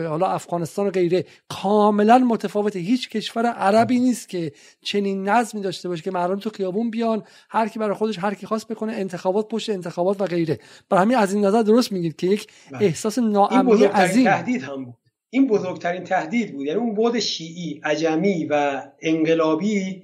[0.08, 2.78] حالا افغانستان و غیره کاملا متفاوته.
[2.78, 4.52] هیچ کشور عربی نیست که
[4.82, 8.46] چنین نظمی داشته باشه که مردم تو خیابون بیان هر کی برای خودش هر کی
[8.46, 10.58] خواست بکنه انتخابات پشت انتخابات و غیره.
[10.90, 12.84] برای همین از این نظر درست میگید که یک بله.
[12.84, 14.24] احساس ناامنی عظیم.
[14.24, 14.94] تهدید هم بود.
[15.30, 16.66] این بزرگترین تهدید بود.
[16.66, 20.02] یعنی اون بود شیعی عجمی و انقلابی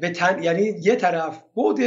[0.00, 0.42] به, تن...
[0.42, 1.80] یعنی یه طرف بود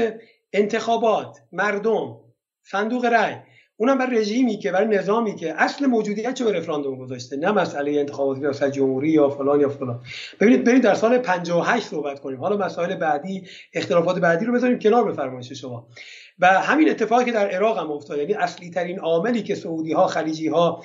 [0.54, 2.18] انتخابات مردم
[2.64, 3.36] صندوق رأی.
[3.78, 8.00] اونم بر رژیمی که برای نظامی که اصل موجودیت رو به رفراندوم گذاشته؟ نه مسئله
[8.00, 10.04] انتخابات ریاست جمهوری یا فلان یا فلان.
[10.40, 12.40] ببینید برید در سال 58 صحبت کنیم.
[12.40, 15.88] حالا مسائل بعدی اختلافات بعدی رو بذاریم کنار به فرمایش شما.
[16.40, 20.08] و همین اتفاقی که در عراق هم افتاد یعنی اصلی ترین عاملی که سعودی ها
[20.08, 20.84] خلیجی ها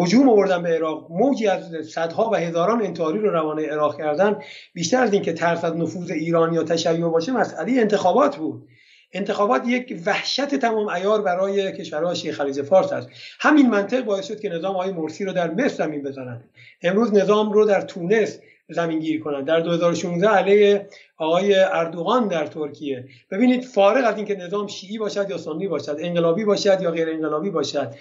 [0.00, 4.38] هجوم آوردن به عراق موجی از صدها و هزاران انتحاری رو روانه عراق کردن
[4.74, 8.68] بیشتر از اینکه ترس از نفوذ ایران یا تشیع باشه مسئله انتخابات بود.
[9.12, 13.08] انتخابات یک وحشت تمام ایار برای کشورهای شیعه خلیج فارس است.
[13.40, 16.44] همین منطق باعث شد که نظام آقای مرسی رو در مصر زمین بزنن.
[16.82, 18.38] امروز نظام رو در تونس
[18.72, 20.86] زمین گیر کنند در 2016 علیه
[21.18, 23.04] آقای اردوغان در ترکیه.
[23.30, 27.50] ببینید فارغ از اینکه نظام شیعی باشد یا سنی باشد انقلابی باشد یا غیر انقلابی
[27.50, 27.94] باشد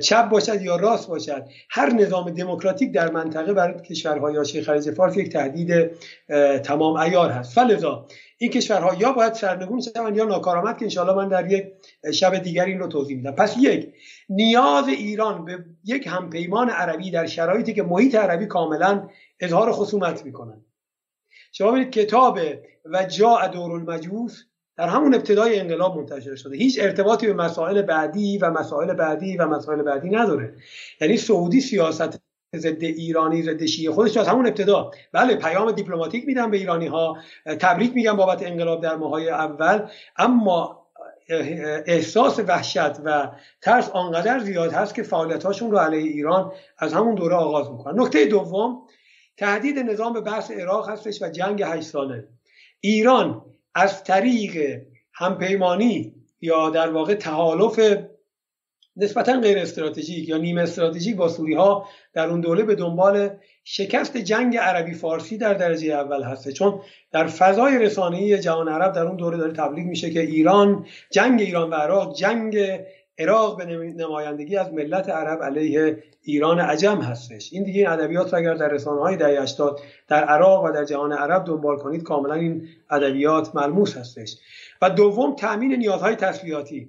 [0.00, 5.16] چپ باشد یا راست باشد هر نظام دموکراتیک در منطقه برای کشورهای آسیای خلیج فارس
[5.16, 5.90] یک تهدید
[6.62, 7.54] تمام ایار هست.
[7.54, 8.06] فلذا
[8.42, 11.72] این کشورها یا باید سرنگون شوند یا ناکارآمد که انشاءالله من در یک
[12.12, 13.30] شب دیگر این رو توضیح میدم.
[13.30, 13.92] پس یک
[14.28, 19.08] نیاز ایران به یک همپیمان عربی در شرایطی که محیط عربی کاملا
[19.40, 20.64] اظهار خصومت می‌کنن
[21.52, 22.38] شما ببینید کتاب
[22.84, 24.44] و جا دور المجوس
[24.76, 26.56] در همون ابتدای انقلاب منتشر شده.
[26.56, 30.54] هیچ ارتباطی به مسائل بعدی و مسائل بعدی و مسائل بعدی نداره.
[31.00, 32.19] یعنی سعودی سیاست
[32.56, 34.90] ضد ایرانی ضد شیعه خودش از همون ابتدا.
[35.12, 37.16] بله پیام دیپلماتیک میدن به ایرانی ها
[37.60, 40.86] تبریک میگن بابت انقلاب در ماهای اول اما
[41.86, 43.30] احساس وحشت و
[43.60, 48.00] ترس آنقدر زیاد هست که فعالیتاشون رو علیه ایران از همون دوره آغاز می‌کنن.
[48.02, 48.82] نکته دوم
[49.36, 52.28] تهدید نظام به بحث عراق هستش و جنگ هشت ساله.
[52.80, 53.44] ایران
[53.74, 54.82] از طریق
[55.12, 57.80] همپیمانی یا در واقع تحالف
[58.96, 63.30] نسبتا غیر استراتژیک یا نیمه استراتژیک با سوری ها در اون دوره به دنبال
[63.64, 66.80] شکست جنگ عربی فارسی در درجه اول هسته چون
[67.12, 71.70] در فضای رسانه‌ای جهان عرب در اون دوره داره تبلیغ میشه که ایران جنگ ایران
[71.70, 72.58] و عراق جنگ
[73.18, 73.64] عراق به
[73.96, 77.52] نمایندگی از ملت عرب علیه ایران عجم هستش.
[77.52, 80.84] این دیگه این ادبیات رو اگر در رسانه های دهه 80 در عراق و در
[80.84, 84.36] جهان عرب دنبال کنید کاملا این ادبیات ملموس هستش.
[84.82, 86.88] و دوم تامین نیازهای تسلیحاتی.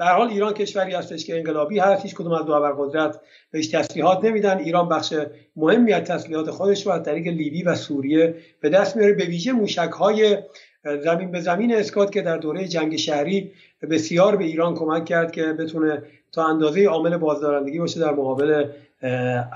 [0.00, 3.20] در حال ایران کشوری هستش که انقلابی هست هیچ کدوم از دو ابرقدرت
[3.50, 4.58] بهش تسلیحات نمیدن.
[4.58, 5.14] ایران بخش
[5.56, 9.12] مهمی از تسلیحات خودش رو از طریق لیبی و سوریه به دست میاره.
[9.12, 10.38] به ویژه موشک های
[10.84, 13.52] زمین به زمین اسکات که در دوره جنگ شهری
[13.90, 18.64] بسیار به ایران کمک کرد که بتونه تا اندازه عامل بازدارندگی باشه در مقابل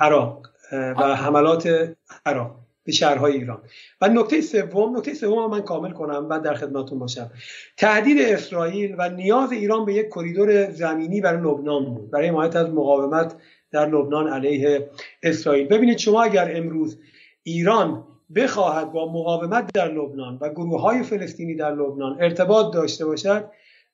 [0.01, 1.95] عراق و حملات
[2.27, 2.64] عراق.
[2.85, 3.63] به شهرهای ایران.
[4.01, 7.31] و نکته سوم نکته سوم من کامل کنم و در خدمتتون باشم.
[7.77, 12.71] تهدید اسرائیل و نیاز ایران به یک کریدور زمینی برای لبنان بود برای حمایت از
[12.71, 13.35] مقاومت
[13.71, 14.89] در لبنان علیه
[15.23, 15.67] اسرائیل.
[15.67, 16.99] ببینید شما اگر امروز
[17.43, 18.05] ایران
[18.35, 23.45] بخواهد با مقاومت در لبنان و گروه های فلسطینی در لبنان ارتباط داشته باشد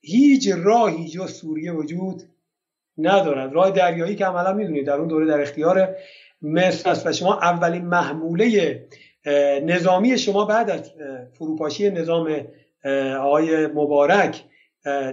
[0.00, 2.22] هیچ راهی جز سوریه وجود
[2.98, 3.52] ندارد.
[3.52, 5.96] راه دریایی که عملا می‌دونید در اون دوره در اختیار
[6.42, 8.80] مصر است و شما اولین محموله
[9.62, 10.92] نظامی شما بعد از
[11.32, 12.46] فروپاشی نظام
[13.20, 14.44] آقای مبارک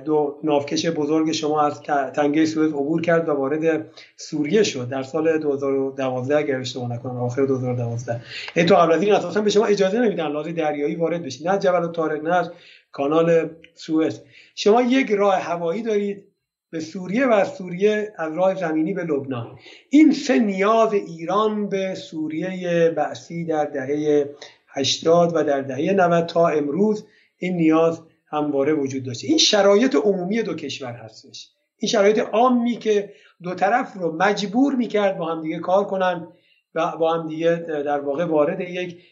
[0.06, 1.82] دو نافکش بزرگ شما از
[2.14, 4.90] تنگه سوئد عبور کرد و وارد سوریه شد.
[4.90, 8.22] در سال 2012 اگر اشتباه نکنم آخر 2012
[8.56, 11.60] این تو قبل از این اساسا به شما اجازه نمیدن لازم دریایی وارد بشید نه
[11.60, 12.52] جبل طارق نه
[12.92, 14.14] کانال سوئد.
[14.56, 16.27] شما یک راه هوایی دارید.
[16.70, 19.60] به سوریه و از سوریه از راه زمینی به لبنان.
[19.90, 24.30] این سه نیاز ایران به سوریه بعثی در دهه
[24.68, 27.06] 80 و در دهه 90 تا امروز
[27.38, 29.28] این نیاز همواره وجود داشته.
[29.28, 31.50] این شرایط عمومی دو کشور هستش.
[31.78, 33.14] این شرایط عامی که
[33.44, 36.28] دو طرف رو مجبور می‌کرد با هم دیگه کار کنن
[36.76, 39.04] و با هم دیگه در واقع وارد یک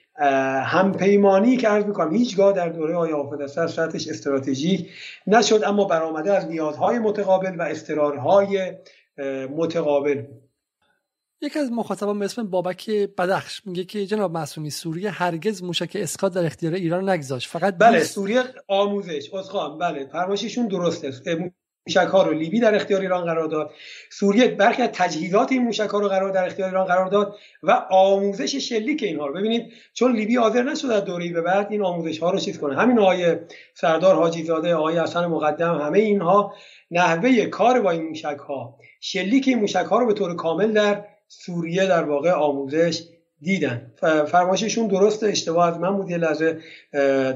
[0.65, 4.89] همپیمانی که عرض می‌کنم هیچگاه در دوره های حافظ از سطحش استراتژیک
[5.27, 8.73] نشد اما برآمده از نیازهای متقابل و استرارهای
[9.55, 10.23] متقابل.
[11.41, 16.33] یکی از مخاطبان به اسم بابک بدخش میگه که جناب معصومی سوریه هرگز موشک اسکات
[16.33, 17.49] در اختیار ایران نگذاشت.
[17.49, 19.33] فقط بله سوریه آموزش.
[19.33, 21.11] اسخام بله فرمایششون درسته.
[21.87, 23.71] موشک ها رو لیبی در اختیار ایران قرار داد.
[24.09, 27.71] سوریه برخی از تجهیزات این موشک ها رو قرار در اختیار ایران قرار داد و
[27.89, 29.33] آموزش شلیک اینها رو.
[29.33, 32.75] ببینید چون لیبی حاضر نشد در دوره‌ای به بعد این آموزش ها رو چیز کنه.
[32.75, 33.35] همین آقای
[33.73, 36.53] سردار حاجی زاده آقای حسن مقدم همه اینها
[36.91, 41.05] نحوه کار با این موشک ها شلیک این موشک ها رو به طور کامل در
[41.27, 43.03] سوریه در واقع آموزش
[43.41, 43.91] دیدن.
[44.27, 46.09] فرمایششون درست اشتباه از من بود.
[46.09, 46.59] یه لحظه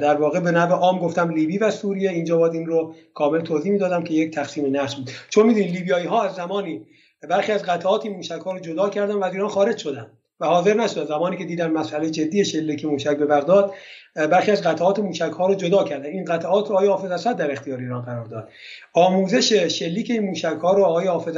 [0.01, 2.09] در واقع به نوع عام گفتم لیبی و سوریه.
[2.09, 5.09] اینجا باید این رو کامل توضیح می‌دادم که یک تقسیم نقش بود.
[5.29, 6.85] چون می‌دونید لیبیایی ها از زمانی
[7.29, 10.07] برخی از قطعات این موشک ها رو جدا کردن و از ایران خارج شدن
[10.39, 13.73] و حاضر نشد زمانی که دیدن مسئله جدی شلیک موشک به بغداد
[14.15, 16.05] برخی از قطعات موشک ها رو جدا کردن.
[16.05, 18.49] این قطعات رو آقای حافظ اسد در اختیار ایران قرار داد.
[18.93, 21.37] آموزش شلیک این موشک ها رو آقای حافظ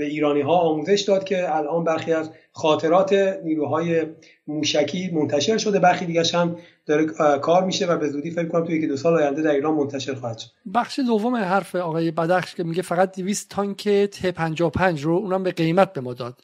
[0.00, 3.12] به ایرانی ها آموزش داد که الان برخی از خاطرات
[3.44, 4.06] نیروهای
[4.46, 5.78] موشکی منتشر شده.
[5.78, 7.06] برخی دیگه هم داره
[7.42, 10.14] کار میشه و به زودی فکر کنم توی یکی دو سال آینده در ایران منتشر
[10.14, 10.48] خواهد شد.
[10.74, 15.50] بخش دوم حرف آقای بدخش که میگه فقط 200 تانک ت 55 رو اونم به
[15.50, 16.40] قیمت به ما داد.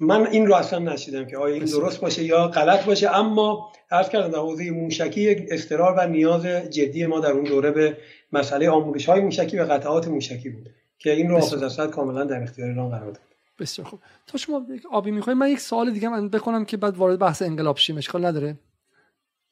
[0.00, 3.16] من این رو اصلا نشیدم که آیا این درست باشه یا غلط باشه.
[3.16, 7.70] اما عرض کردم در حوزه موشکی یک استرار و نیاز جدی ما در اون دوره
[7.70, 7.96] به
[8.32, 10.70] مسئله آموزش های موشکی و قطعات موشکی بود.
[11.00, 13.20] که این رو حافظ کاملا در اختیار ایران قرار داد.
[13.58, 14.00] بسیار خوب.
[14.26, 17.76] تا شما آبی می‌خواید من یک سوال دیگه من بکنم که بعد وارد بحث انقلاب
[17.76, 17.96] شیم.
[17.96, 18.58] اشکال نداره.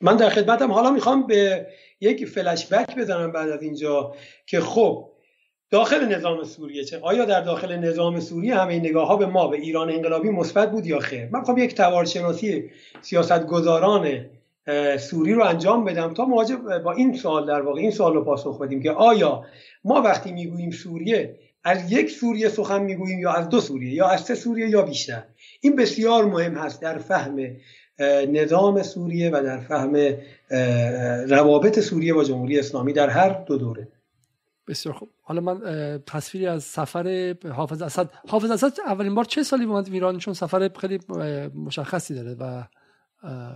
[0.01, 0.73] من در خدمتم.
[0.73, 1.67] حالا می‌خوام به
[2.01, 4.15] یک فلش بک بزنم بعد از اینجا
[4.47, 5.11] که خب
[5.71, 9.57] داخل نظام سوریه چه آیا در داخل نظام سوریه همه نگاه ها به ما به
[9.57, 12.71] ایران انقلابی مثبت بود یا خیر؟ من می‌خوام یک توارشناسی
[13.01, 14.25] سیاستگزاران
[14.99, 18.59] سوری رو انجام بدم تا مواجه با این سوال در واقع این سوال رو پاسخ
[18.59, 19.45] بدیم که آیا
[19.85, 24.21] ما وقتی می‌گوییم سوریه از یک سوریه سخن می‌گوییم یا از دو سوریه یا از
[24.21, 25.23] سه سوریه یا بیشتر؟
[25.61, 27.57] این بسیار مهم هست در فهم
[28.29, 29.97] نظام سوریه و در فهم
[31.29, 33.89] روابط سوریه با جمهوری اسلامی در هر دو دوره.
[34.69, 35.09] بسیار خوب.
[35.23, 35.61] حالا من
[36.07, 40.71] تصویری از سفر حافظ اسد حافظ اسد اولین بار چه سالی اومد ایران؟ چون سفر
[40.81, 40.99] خیلی
[41.55, 42.63] مشخصی داره و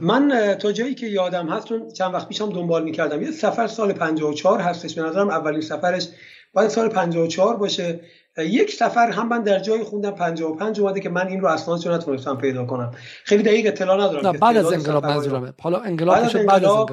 [0.01, 3.93] من تا جایی که یادم هست چون چند وقت پیشم دنبال می‌کردم یه سفر سال
[3.93, 6.09] 54 هستش به نظرم اولین سفرش
[6.53, 8.01] باید سال 54 باشه.
[8.39, 12.37] یک سفر هم من در جایی خوندم 55 اومده که من این رو رو نتونستم
[12.37, 12.91] پیدا کنم.
[13.25, 15.53] خیلی دقیق اطلاع ندارم نه بعد از انقلاب منظورمه.
[15.61, 16.91] حالا انقلاب بعد از انقلاب,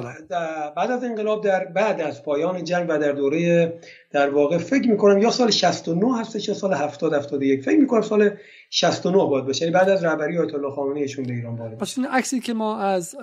[0.76, 3.72] بعد از انقلاب در بعد از پایان جنگ و در دوره
[4.10, 8.30] در واقع فکر می‌کنم یا سال 69 هستش یا سال 70 71 فکر می‌کنم سال
[8.70, 11.98] 69 باید باشه یعنی بعد از رهبری آیت الله خامنه‌ای ایشون به ایران وارد پس
[11.98, 13.16] این عکسی که ما از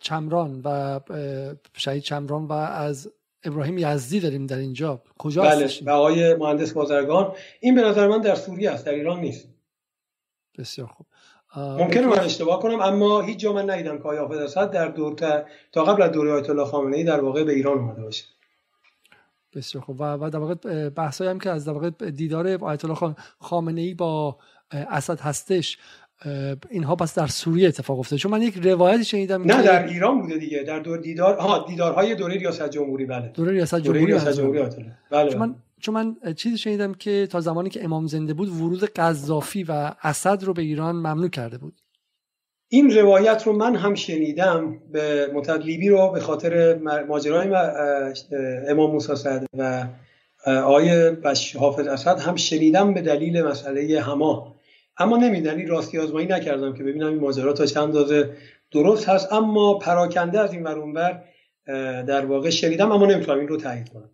[0.00, 1.00] چمران و
[1.76, 3.10] شهید چمران و از
[3.44, 5.02] ابراهیم یزدی داریم در اینجا.
[5.18, 7.32] کجا بله و آقای مهندس بازرگان.
[7.60, 9.48] این به نظر من در سوریه است در ایران نیست.
[10.58, 11.06] بسیار خوب.
[11.56, 15.14] ممکنه من اشتباه کنم اما هیچ جا من ندیدم که آقای حافظ اسد در دور
[15.14, 18.24] تا, تا قبل از دوره آیت الله خامنه ای در واقع به ایران اومده باشه.
[19.54, 19.96] بسیار خوب.
[20.00, 24.38] و در واقع بحثایی هم که از در واقع دیدار آیت الله خامنه ای با
[24.70, 25.78] اسد هستش.
[26.70, 28.20] اینها پس در سوریه اتفاق افتاده.
[28.20, 30.62] چون من یک روایتی شنیدم نه در ایران بوده دیگه.
[30.62, 33.28] در دور دیدار ها دیدارهای دوره ریاست جمهوری بله.
[33.34, 34.62] دوره ریاست جمهوری, ریاست جمهوری
[35.10, 35.30] بله.
[35.30, 39.62] چون من چون من چیزی شنیدم که تا زمانی که امام زنده بود ورود قذافی
[39.62, 41.80] و اسد رو به ایران ممنوع کرده بود.
[42.68, 47.54] این روایت رو من هم شنیدم به متدلیبی رو به خاطر ماجرای
[48.68, 49.86] امام موسی و
[50.46, 54.57] آیه بش حافظ اسد هم شنیدم به دلیل مسئله هما
[54.98, 58.36] اما نمیدنی راستی آزمایی نکردم که ببینم این ماجرا تا چند اندازه
[58.70, 59.32] درست هست.
[59.32, 61.24] اما پراکنده از این ور
[62.02, 64.10] در واقع شنیدم اما نمی‌تونم این رو تایید کنم.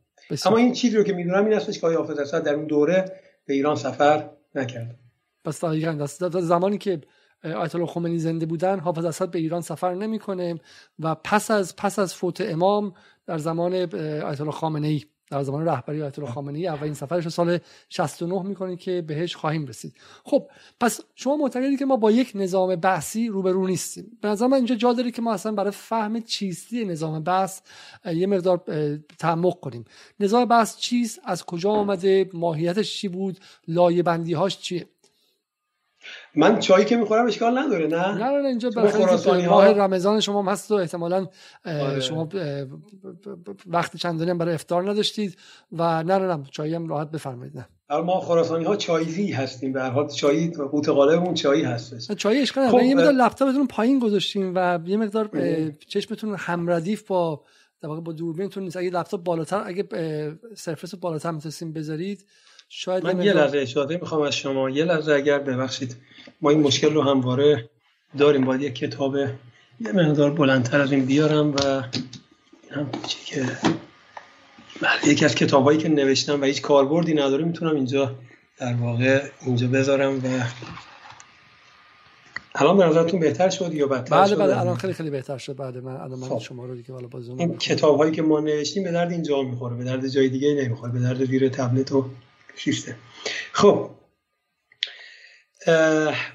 [0.47, 3.21] اما این چیزی رو که می‌دونم این هستش که آقای حافظ اسد در اون دوره
[3.47, 4.99] به ایران سفر نکرد.
[5.45, 6.07] پس دقیقاً
[6.41, 7.01] زمانی که
[7.45, 10.61] آیت الله خمینی زنده بودن حافظ اسد به ایران سفر نمی‌کنه
[10.99, 12.95] و پس از پس از فوت امام
[13.27, 15.03] در زمان آیت الله خامنه ای
[15.35, 17.59] در زمان رهبری آیت الله خامنه ای اولین سفرش سال
[17.89, 19.95] 69 می‌کنید که بهش خواهیم رسید.
[20.25, 20.49] خب
[20.81, 24.19] پس شما معتقدید که ما با یک نظام بحثی روبرو نیستیم.
[24.21, 27.61] به نظر من اینجا جا داره که ما اصلا برای فهم چیستی نظام بحث
[28.07, 28.61] یه مقدار
[29.19, 29.85] تعمق کنیم.
[30.21, 34.87] نظام بحث چیست؟ از کجا آمده؟ ماهیتش چی بود؟ لایه بندی هاش چیه؟
[36.35, 40.49] من چایی که می‌خورم اشکال نداره نه؟ نه نه اینجا خراسانی ماه رمضان شما هم
[40.49, 41.27] هست و احتمالا
[41.65, 42.01] آره.
[42.01, 42.29] شما
[43.67, 45.39] وقت چندانی هم برای افطار نداشتید
[45.73, 47.67] و نه نه نه چایی هم راحت بفرمایید نه.
[48.01, 52.17] ما خراسانی ها چایزی هستیم به هر حال چایی قوت قالبمون چایی هستش.
[52.17, 52.83] چایی اشکال نداره.
[52.83, 55.31] خب یه مقدار لپتاپتون پایین گذاشتیم و یه مقدار
[55.89, 57.45] چشمتون هم ردیف با
[57.81, 58.77] در واقع با دوربینتون نیست.
[58.77, 59.85] اگه لپتاپ بالاتر اگه
[60.55, 62.25] سرفس بالاتر می‌تونستیم بذارید
[62.69, 64.71] شاید من یه لحظه اشاره می‌خوام از شما.
[64.71, 65.97] یه لحظه اگر ببخشید
[66.41, 67.71] ما این مشکل رو همواره
[68.19, 68.45] داریم.
[68.45, 71.83] باید یه کتاب یه مقدار بلندتر از این بیارم و
[72.71, 72.91] هم
[73.27, 73.47] که
[74.81, 78.15] بله یکی از کتابایی که نوشتم و هیچ کاربردی نداره می‌تونم اینجا
[78.59, 80.43] در واقع اینجا بذارم و
[82.55, 85.57] الان به نظرتون بهتر شد یا بدتر بله شد؟ بله الان خیلی خیلی بهتر شد.
[85.57, 86.39] بعد من الان من خب.
[86.39, 89.77] شما رو دیگه بالا باز این کتاب هایی که ما نوشتیم به درد اینجا می‌خوره
[89.77, 92.11] به درد جای دیگه نمی‌خوره به درد زیر تبلت و
[92.57, 92.95] سیستم
[93.53, 93.91] خب.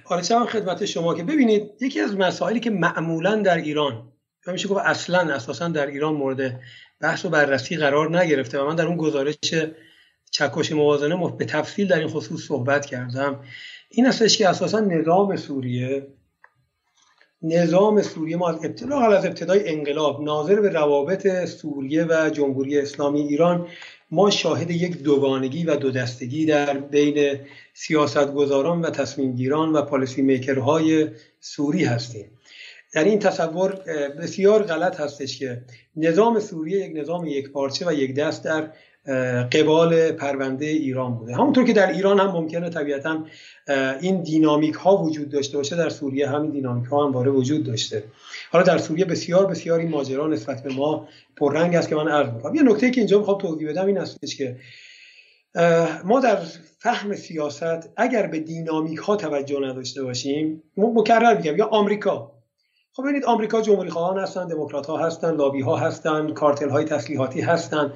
[0.06, 4.12] آره خدمت شما که ببینید یکی از مسائلی که معمولا در ایران
[4.48, 6.60] یا میشه گفت اصلا اساسا در ایران مورد
[7.00, 9.36] بحث و بررسی قرار نگرفته و من در اون گزارش
[10.32, 13.44] چکش موازنه به تفصیل در این خصوص صحبت کردم.
[13.90, 16.08] این هستش که اساسا نظام سوریه
[17.42, 18.66] نظام سوریه ما از
[19.14, 23.68] از ابتدای انقلاب ناظر به روابط سوریه و جمهوری اسلامی ایران
[24.12, 27.40] ما شاهد یک دوگانگی و دو دستگی در بین
[27.74, 31.08] سیاستگزاران و تصمیم گیران و پالیسی میکرهای
[31.40, 32.26] سوری هستیم.
[32.94, 33.72] در این تصور
[34.22, 35.62] بسیار غلط هستش که
[35.96, 38.72] نظام سوریه یک نظام یک پارچه و یک دست در
[39.52, 41.36] قبال پرونده ایران بوده.
[41.36, 43.26] همونطور که در ایران هم ممکنه طبیعتا
[44.02, 48.04] این دینامیک ها وجود داشته باشه در سوریه همین دینامیک ها هم وجود داشته.
[48.52, 52.34] حالا در سوریه بسیار بسیار این ماجرا نسبت به ما پررنگ است که من عرض
[52.34, 52.56] می‌کنم.
[52.56, 54.58] یه نکته که اینجا می‌خوام توضیح بدم این هستش که
[56.04, 56.38] ما در
[56.80, 62.32] فهم سیاست اگر به دینامیک ها توجه نداشته باشیم مکرر میگم یا آمریکا.
[62.94, 67.42] خب ببینید آمریکا جمهوری خواهان هستن دموکرات ها هستن لابی ها هستن کارتل های تسلیحاتی
[67.42, 67.94] هستن.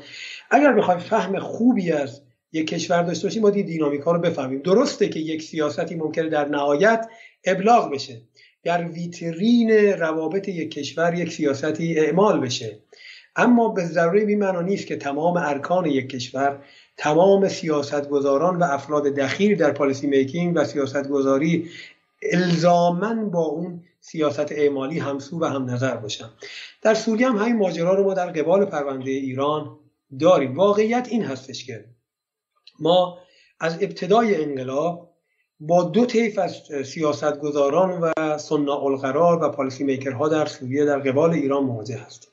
[0.51, 4.61] اگر بخوایم فهم خوبی از یک کشور داشته باشیم باید دینامیک ها رو بفهمیم.
[4.61, 7.07] درسته که یک سیاستی ممکنه در نهایت
[7.45, 8.21] ابلاغ بشه.
[8.63, 12.79] در ویترین روابط یک کشور یک سیاستی اعمال بشه.
[13.35, 16.63] اما به ضروری بی نیست که تمام ارکان یک کشور
[16.97, 21.69] تمام سیاستگزاران و افراد دخیل در پالیسی میکینگ و سیاستگذاری
[22.31, 26.29] الزامن با اون سیاست اعمالی همسو و هم نظر باشن.
[26.81, 29.79] در سوریه هم همین ماجرا رو ما در قبال پرونده ایران
[30.19, 30.55] داریم.
[30.55, 31.85] واقعیت این هستش که
[32.79, 33.17] ما
[33.59, 35.12] از ابتدای انقلاب
[35.67, 41.31] با دو طیف از سیاستگزاران و سنا القرار و پالیسی میکرها در سوریه در قبال
[41.31, 42.29] ایران مواجه هستیم.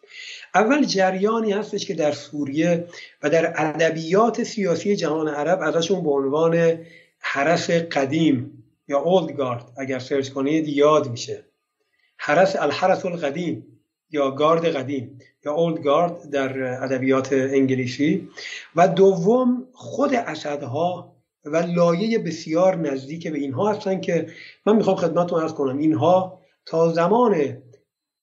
[0.55, 2.87] اول جریانی هستش که در سوریه
[3.23, 6.79] و در ادبیات سیاسی جهان عرب ازشون به عنوان
[7.21, 11.45] حرس قدیم یا اولد گارد اگر سرچ کنید یاد میشه.
[12.17, 13.67] حرس الحرس القدیم
[14.11, 18.29] یا گارد قدیم یا اولد گارد در ادبیات انگلیسی.
[18.77, 24.27] و دوم خود اسدها و لایه بسیار نزدیک به اینها هستن که
[24.67, 25.79] من می‌خوام خدمتتون ارز کنم.
[25.79, 27.63] اینها تا زمان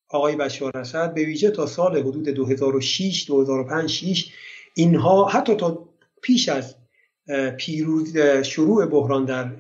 [0.09, 4.33] آقای بشار اسد به ویژه تا سال حدود 2006 2005 6
[4.75, 5.89] اینها حتی تا
[6.21, 6.75] پیش از
[7.57, 9.51] پیروز شروع بحران در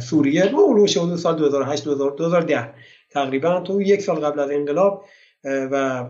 [0.00, 2.74] سوریه و سال 2008 2010
[3.10, 5.04] تقریبا تو یک سال قبل از انقلاب
[5.44, 6.04] و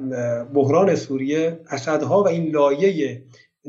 [0.55, 3.23] بحران سوریه اسدها و این لایه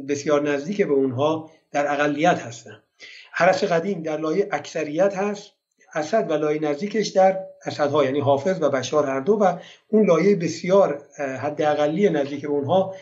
[0.10, 2.84] بسیار نزدیک به اونها در اقلیت هستند
[3.32, 5.52] حرس قدیم در لایه اکثریت هست
[5.94, 9.58] اسد و لایه نزدیکش در اسدها یعنی حافظ و بشار هر دو و
[9.88, 12.96] اون لایه بسیار حداقلی نزدیک به اونها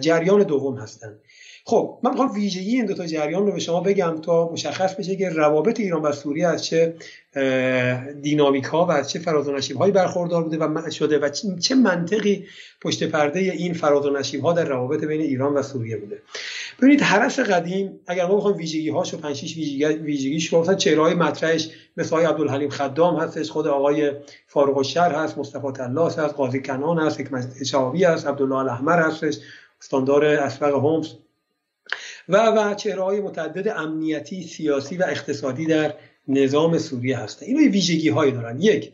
[0.00, 1.20] جریان دوم هستند
[1.64, 5.16] خب من می‌خوام ویژگی این دو تا جریان رو به شما بگم تا مشخص بشه
[5.16, 6.94] که روابط ایران و سوریه از چه
[8.22, 11.28] دینامیک ها و از چه فراز و نشیب هایی برخوردار بوده و شده و
[11.60, 12.46] چه منطقی
[12.82, 16.22] پشت پرده این فراز و نشیب ها در روابط بین ایران و سوریه بوده.
[16.80, 21.02] ببینید حرس قدیم اگر ما بخوایم ویژگی هاشو 5 6 ویژگی ویژگیش رو مثلا چهره
[21.02, 24.12] های مطرحش مثل آقای عبدالحلیم خدام هستش خود آقای
[24.46, 29.38] فاروق الشر هست مصطفی طلاس هست قاضی کنان هست حکمت شعبی هست عبدالله الاحمر هستش
[29.80, 31.08] استاندار اسبق هومز.
[32.28, 35.94] و و چهره های متعدد امنیتی سیاسی و اقتصادی در
[36.28, 38.62] نظام سوریه هستند اینا ویژگی هایی دارن.
[38.62, 38.92] یک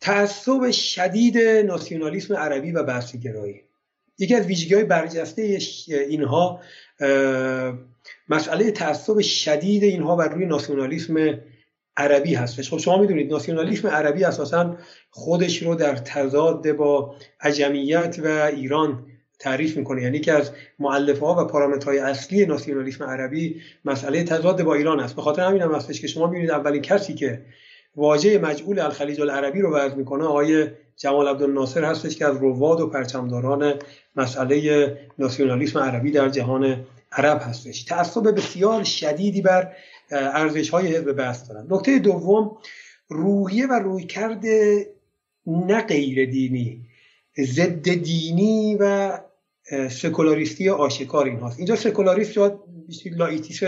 [0.00, 3.62] تعصب شدید ناسیونالیسم عربی و بحثی گرایی
[4.18, 5.58] یکی از ویژگی های برجسته
[5.88, 6.60] اینها
[8.28, 11.40] مسئله تعصب شدید اینها بر روی ناسیونالیسم
[11.96, 12.70] عربی هستش.
[12.70, 14.76] خب شما می‌دونید ناسیونالیسم عربی اساسا
[15.10, 19.06] خودش رو در تضاد با عجمیت و ایران
[19.38, 20.02] تعریف می‌کنه.
[20.02, 25.16] یعنی که از معلفه ها و پارامترهای اصلی ناسیونالیسم عربی مسئله تضاد با ایران است.
[25.16, 27.42] به خاطر همین هم هستش که شما می‌بینید اولین کسی که
[27.96, 30.66] واژه مجعول الخلیج العربی رو وضع می‌کنه آقای
[30.96, 33.74] جمال عبدالناصر هستش که از رواد و پرچمداران
[34.16, 37.84] مسئله ناسیونالیسم عربی در جهان عرب هستش.
[37.84, 39.72] تعصب بسیار شدیدی بر
[40.10, 41.66] ارزش های حزب بحث دارن.
[41.70, 42.56] نکته دوم
[43.08, 44.44] روحیه و رویکرد
[45.46, 46.80] نه غیر دینی
[47.40, 49.12] ضد دینی و
[49.90, 51.58] سکولاریستی آشکار این هاست.
[51.58, 52.52] اینجا سکولاریست شاید
[53.16, 53.62] لائیسیته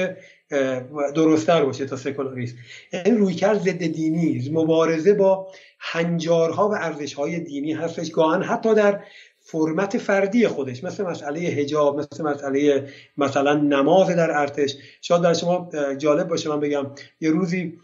[1.14, 2.56] درستتر باشه تا سکولاریست
[3.04, 8.10] این رویکرد ضد دینی مبارزه با هنجارها و ارزشهای دینی هستش.
[8.10, 9.00] گاهاً حتی در
[9.40, 14.76] فرمت فردی خودش مثل مسئله حجاب مثل مسئله مثلا نماز در ارتش.
[15.00, 16.86] شاید برای شما جالب باشه من بگم.
[17.20, 17.78] یه روزی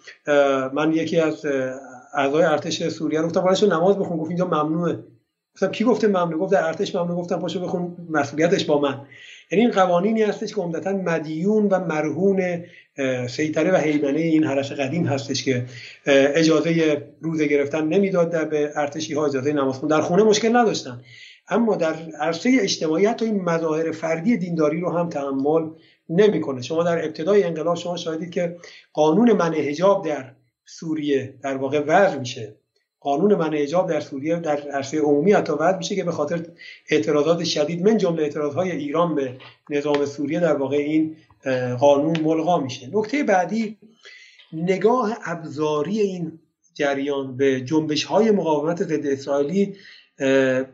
[0.72, 1.46] من یکی از
[2.14, 4.16] اعضای ارتش سوریه رو گفتم نماز بخون.
[4.16, 4.98] گفت اینجا ممنوعه.
[5.54, 9.06] گفتم کی گفته ممنوع گفت در ارتش ممنوع گفتم پاشو بخون مسئولیتش با من.
[9.50, 12.64] یعنی این قوانینی هستش که عمدتا مدیون و مرهون
[13.28, 15.66] سیطره و حیمنه این حرس قدیم هستش که
[16.06, 21.00] اجازه روزه گرفتن نمی‌داد به ارتشی ها اجازه نماز در خونه مشکل نداشتن.
[21.48, 25.70] اما در عرصه اجتماعی حتی این مظاهر فردی دینداری رو هم تحمل
[26.08, 26.62] نمی‌کنه.
[26.62, 28.56] شما در ابتدای انقلاب شما شاهدید که
[28.92, 30.32] قانون منع حجاب در
[30.64, 32.56] سوریه در واقع وضع میشه.
[33.04, 36.46] قانون منع حجاب در سوریه در عرصه عمومی حتی وضع میشه که به خاطر
[36.90, 39.36] اعتراضات شدید من جمله اعتراضهای ایران به
[39.70, 41.16] نظام سوریه در واقع این
[41.80, 42.90] قانون ملغا میشه.
[42.92, 43.78] نکته بعدی
[44.52, 46.38] نگاه ابزاری این
[46.74, 49.76] جریان به جنبش های مقاومت ضد اسرائیلی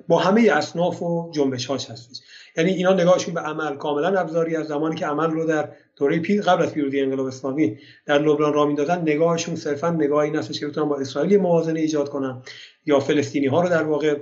[0.09, 2.20] با همه اصناف و جنبش هاش هستش.
[2.57, 5.68] یعنی اینا نگاهشون به عمل کاملا ابزاری از زمانی که عمل رو در
[6.01, 10.42] دوره پی قبل از پیروزی انقلاب اسلامی در لبنان را می‌دادن نگاهشون صرفا نگاهی این
[10.42, 12.42] که بتونن با اسرائیل موازنه ایجاد کنن
[12.86, 14.20] یا فلسطینی ها رو در واقع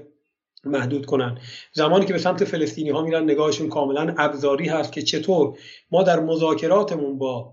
[0.65, 1.39] محدود کنن.
[1.73, 5.59] زمانی که به سمت فلسطینی ها میرن نگاهشون کاملا ابزاری هست که چطور
[5.91, 7.53] ما در مذاکراتمون با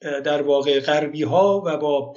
[0.00, 2.14] در واقع غربی ها و با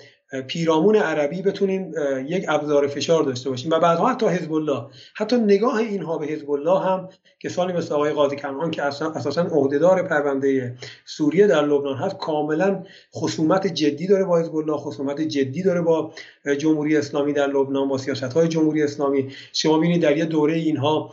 [0.48, 1.94] پیرامون عربی بتونیم
[2.28, 6.52] یک ابزار فشار داشته باشیم و بعدها حتی حزب الله حتی نگاه اینها به حزب
[6.52, 7.10] الله هم
[7.40, 10.76] کسانی مثل آقای قاضی کنعان که اساسا عهدهدار پرونده
[11.06, 12.84] سوریه در لبنان هست کاملا
[13.16, 16.14] خصومت جدی داره با حزب الله خصومت جدی داره با
[16.58, 19.32] جمهوری اسلامی در لبنان با سیاست های جمهوری اسلامی.
[19.54, 21.12] شما ببینید در یه دوره اینها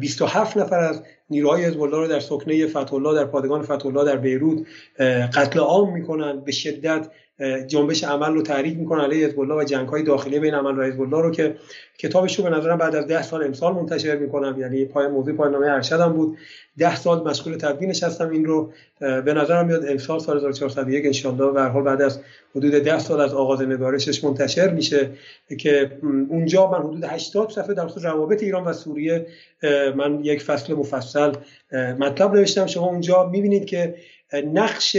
[0.00, 4.04] 27 نفر از نیروهای حزب الله رو در سکنه فتح الله در پادگان فتح الله
[4.04, 4.66] در بیروت
[5.34, 6.40] قتل عام می‌کنن.
[6.40, 7.08] به شدت
[7.66, 11.00] جنبش عمل رو تحریک می‌کنه علیه حزب و جنگ های داخلی بین عمل و حزب
[11.00, 11.56] رو که
[11.98, 14.60] کتابش رو به نظرم بعد از ده سال امسال منتشر می‌کنم.
[14.60, 16.38] یعنی پای موضوع پای نامه ارشدم بود.
[16.78, 18.72] ده سال مشغول تدوینش هستم این رو.
[19.00, 22.20] به نظرم میاد امسال سال 1401 انشالله به حال بعد از
[22.56, 25.10] حدود ده سال از آغاز نگارشش منتشر میشه
[25.58, 29.26] که اونجا من حدود 80 صفحه در خصوص روابط ایران و سوریه
[29.96, 31.32] من یک فصل مفصل
[31.72, 32.66] مطلب نوشتم.
[32.66, 33.94] شما اونجا می‌بینید که
[34.40, 34.96] نقش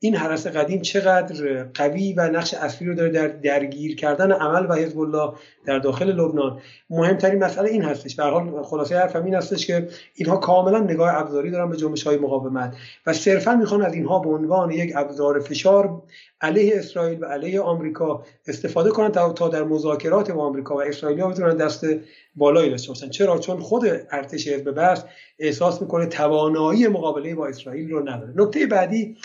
[0.00, 4.74] این حرس قدیم چقدر قوی و نقش اصلی رو داره در درگیر کردن عمل و
[4.74, 5.32] حزب الله
[5.66, 6.60] در داخل لبنان.
[6.90, 8.16] مهمترین مسئله این هستش.
[8.16, 12.16] به حال خلاصه حرفم این هستش که اینها کاملا نگاه ابزاری دارن به جنبش های
[12.16, 12.76] مقاومت.
[13.06, 16.02] و صرفا می‌خوان از اینها به عنوان یک ابزار فشار
[16.40, 21.56] علیه اسرائیل و علیه آمریکا استفاده کنن تا در مذاکرات با آمریکا و اسرائیل بتونن
[21.56, 21.86] دست
[22.34, 23.10] بالایی داشته باشن.
[23.10, 25.04] چرا؟ چون خود ارتش حزب بس
[25.38, 28.32] احساس می‌کنه توانایی مقابله با اسرائیل رو نداره.
[28.36, 29.16] نکته بعدی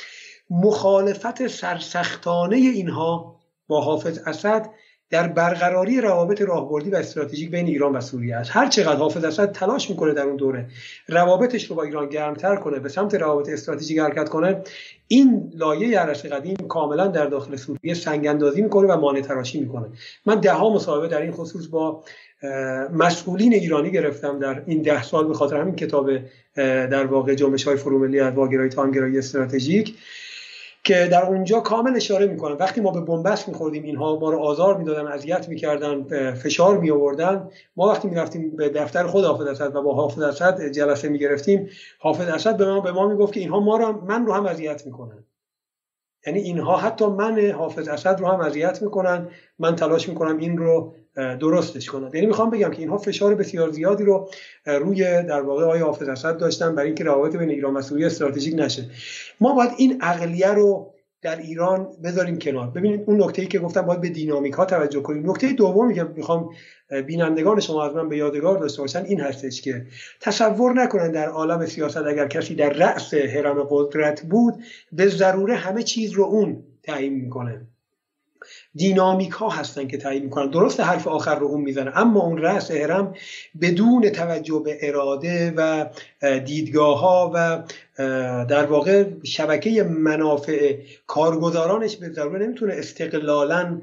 [0.49, 3.35] مخالفت سرسختانه اینها
[3.67, 4.69] با حافظ اسد
[5.15, 8.51] در برقراری روابط راهبردی و استراتژیک بین ایران و سوریه است.
[8.53, 10.65] هر چقدر حافظ اسد تلاش می‌کنه در اون دوره
[11.07, 14.61] روابطش رو با ایران گرمتر کنه به سمت روابط استراتژیک حرکت کنه
[15.07, 19.85] این لایه ارش قدیم کاملا در داخل سوریه سنگ اندازی می‌کنه و مانع تراشی می‌کنه.
[20.25, 22.03] من ده ها مصاحبه در این خصوص با
[22.93, 26.09] مسئولین ایرانی گرفتم در این ده سال به خاطر همین کتاب
[26.55, 29.95] در واقع جنبش های فروملی از واگرایی تامگرایی استراتژیک.
[30.85, 34.77] که در اونجا کامل اشاره می‌کنن وقتی ما به بنبست میخوردیم اینها ما رو آزار
[34.77, 39.81] می‌دادن اذیت می‌کردن فشار می آوردن ما وقتی می‌رفتیم به دفتر خود حافظ اسد و
[39.81, 41.69] با حافظ اسد جلسه می‌گرفتیم
[41.99, 44.85] حافظ اسد به ما به ما می‌گفت که اینها ما رو من رو هم اذیت
[44.85, 45.23] می‌کنن.
[46.27, 49.27] یعنی اینها حتی من حافظ اسد رو هم اذیت می‌کنن.
[49.59, 54.03] من تلاش می‌کنم این رو درستش کنن یعنی می‌خوام بگم که اینها فشار بسیار زیادی
[54.03, 54.29] رو
[54.65, 58.55] روی در واقع آقای حافظ اسد داشتن برای اینکه روابط بین ایران و سوریه استراتژیک
[58.57, 58.89] نشه.
[59.41, 60.91] ما باید این عقلیه رو
[61.21, 62.67] در ایران بذاریم کنار.
[62.67, 65.29] ببینید اون نکته ای که گفتم باید به دینامیک ها توجه کنیم.
[65.29, 66.49] نکته دومی که می‌خوام
[67.07, 69.85] بینندگان شما از من به یادگار داشته باشن این هستش که
[70.21, 74.53] تصور نکنن در عالم سیاست اگر کسی در رأس حرم قدرت بود
[74.91, 77.67] به ضروره همه چیز رو اون تعیین می‌کنه.
[78.75, 80.49] دینامیک ها هستن که تعیین می‌کنن.
[80.49, 81.97] درست حرف آخر رو اون می‌زنه.
[81.97, 83.13] اما اون رأس هرم
[83.61, 85.85] بدون توجه به اراده و
[86.39, 87.63] دیدگاه ها و
[88.45, 90.77] در واقع شبکه منافع
[91.07, 93.81] کارگزارانش به ضروره نمی‌تونه استقلالا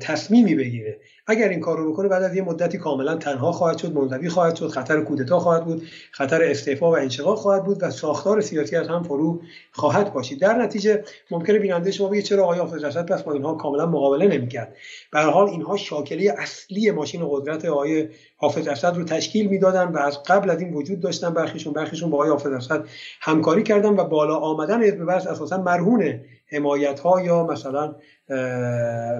[0.00, 0.98] تصمیمی بگیره.
[1.26, 4.56] اگر این کار رو بکنه بعد از یه مدتی کاملا تنها خواهد شد منزوی خواهد
[4.56, 8.88] شد خطر کودتا خواهد بود خطر استعفا و انشقاق خواهد بود و ساختار سیاسی از
[8.88, 9.40] هم فرو
[9.72, 13.54] خواهد باشید در نتیجه ممکنه بیننده شما بگه چرا آقای حافظ اسد پس با اینها
[13.54, 14.76] کاملا مقابله نمی‌کرد؟
[15.12, 20.22] به حال اینها شاکله اصلی ماشین قدرت آقای حافظ اسد رو تشکیل می‌دادن و از
[20.22, 21.34] قبل از این وجود داشتن.
[21.34, 22.84] برخیشون برخیشون با آقای حافظ اسد
[23.20, 26.20] همکاری کردن و بالا آمدن حزب اساسا مرهون
[26.54, 27.94] حمایت ها یا مثلا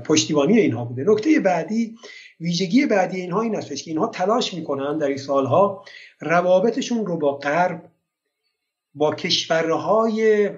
[0.01, 1.05] پشتیبانی اینها بوده.
[1.07, 1.97] نکته بعدی
[2.41, 5.85] ویژگی بعدی اینها این هستش که اینها تلاش می‌کنن در این سالها
[6.20, 7.91] روابطشون رو با غرب
[8.95, 10.50] با کشورهای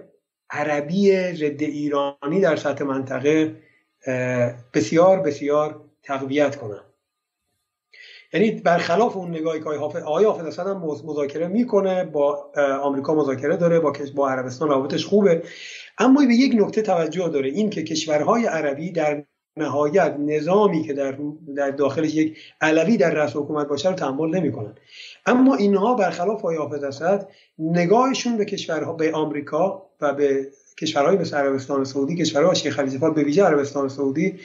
[0.50, 3.56] عربی ضد ایرانی در سطح منطقه
[4.74, 6.80] بسیار بسیار تقویت کنن.
[8.32, 12.50] یعنی برخلاف اون نگاهی که آقای حافظ اسد هم مذاکره می‌کنه با
[12.82, 15.42] آمریکا مذاکره داره با با عربستان روابطش خوبه.
[15.98, 17.48] اما به یک نکته توجه داره.
[17.48, 19.24] این که کشورهای عربی در
[19.56, 21.18] نهایت نظامی که در
[21.56, 24.74] در داخلش یک علوی در رأس حکومت باشه رو تحمل نمی‌کنن.
[25.26, 27.28] اما اینها برخلاف آقای حافظ اسد
[27.58, 30.46] نگاهشون به کشورها به آمریکا و به
[30.80, 34.40] کشورهای مثل عربستان سعودی کشورهای شیخ خلیفه به ویژه عربستان سعودی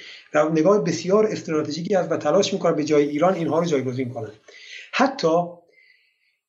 [0.53, 4.33] نگاه بسیار استراتژیکی است و تلاش می‌کنه به جای ایران اینها رو جایگزین کنند
[4.91, 5.43] حتی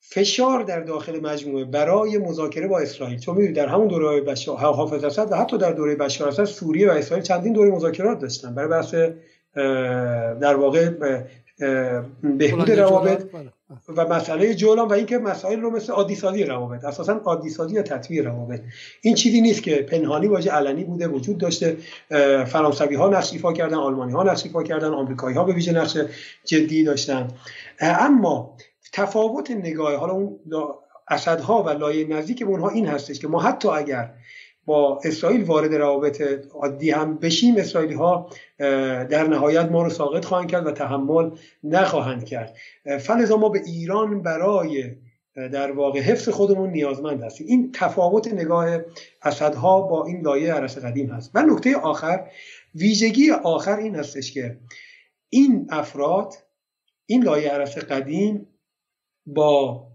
[0.01, 5.05] فشار در داخل مجموعه برای مذاکره با اسرائیل چون می‌دونید در همون دوره بشار حافظ
[5.05, 8.55] اسد و حتی در دوره بشار اسد سوریه و اسرائیل چندین دوره مذاکرات داشتن.
[8.55, 8.95] برای بحث
[10.41, 10.89] در واقع
[12.23, 13.23] بهبود روابط.
[13.33, 13.53] بله.
[13.97, 17.83] و مسئله جولان و اینکه مسائل رو مثل عادی سازی روابط اساسا عادی سازی یا
[17.83, 18.61] تطویر روابط.
[19.01, 21.77] این چیزی نیست که پنهانی واژه علنی بوده وجود داشته
[22.47, 25.97] فرانسوی ها نقش کردن آلمانی ها نقش کردن آمریکایی ها به ویژه نقش
[26.45, 27.29] جدی داشتن.
[27.81, 28.57] اما
[28.93, 30.39] تفاوت نگاه حالا اون
[31.09, 34.15] اسدها و لایه نزدیک به اونها این هستش که ما حتی اگر
[34.65, 36.23] با اسرائیل وارد روابط
[36.55, 38.31] عادی هم بشیم اسرائیلی ها
[39.05, 41.31] در نهایت ما رو ساقط خواهند کرد و تحمل
[41.65, 42.57] نخواهند کرد.
[43.01, 44.95] فلزا ما به ایران برای
[45.35, 47.47] در واقع حفظ خودمون نیازمند هستیم.
[47.47, 48.79] این تفاوت نگاه
[49.23, 51.31] اسدها با این لایه عرص قدیم هست.
[51.35, 52.31] و نکته آخر
[52.75, 54.59] ویژگی آخر این هستش که
[55.29, 56.35] این افراد
[57.07, 58.49] این لایه عرص قدیم
[59.27, 59.87] با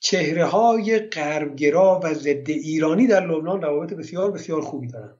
[0.00, 5.14] چهره های غربگرا و ضد ایرانی در لبنان روابط بسیار بسیار خوبی دارن.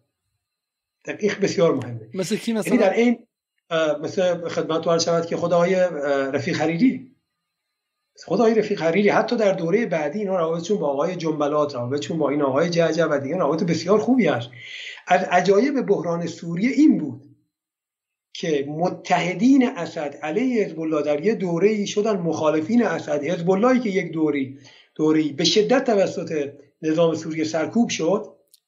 [1.04, 2.08] دقیق بسیار مهمه.
[2.14, 3.26] مثل کی مثلا؟ یعنی در این
[4.02, 5.74] مثل خدمت وارد شود که خدای
[6.32, 7.14] رفیق حریری
[8.26, 12.42] خدای رفیق حریری حتی در دوره بعدی اینا روابطشون با آقای جنبلات روابطشون با این
[12.42, 14.50] آقای جعجع و دیگه روابط بسیار خوبی هست.
[15.06, 17.27] از عجایب بحران سوریه این بود
[18.38, 23.24] که متحدین اسد علیه حزب الله در یه دوره ای شدن مخالفین اسد.
[23.24, 24.58] حزب اللهی که یک دوری
[24.94, 26.52] دوری به شدت توسط
[26.82, 28.26] نظام سوریه سرکوب شد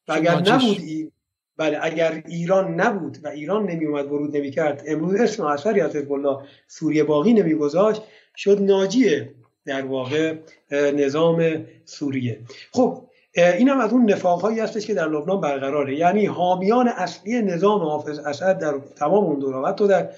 [0.09, 1.10] و اگر نبود ای
[1.56, 5.97] بله اگر ایران نبود و ایران نمی اومد ورود نمی کرد امروز اسم اثری از
[5.97, 6.38] حزب الله
[6.68, 8.02] سوریه باقی نمی گذاشت
[8.36, 9.34] شد ناجیه
[9.64, 10.34] در واقع
[10.72, 12.40] نظام سوریه.
[12.72, 15.97] خب این هم از اون نفاقهایی هستش که در لبنان برقراره.
[15.97, 20.09] یعنی حامیان اصلی نظام حافظ اسد در تمام اون دوره حتی در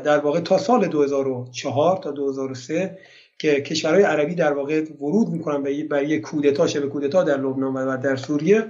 [0.00, 2.98] در واقع تا سال 2004 تا 2003
[3.38, 5.74] که کشورهای عربی در واقع ورود می‌کنن به
[6.08, 8.64] یک کودتا شبه کودتا در لبنان و در سوریه.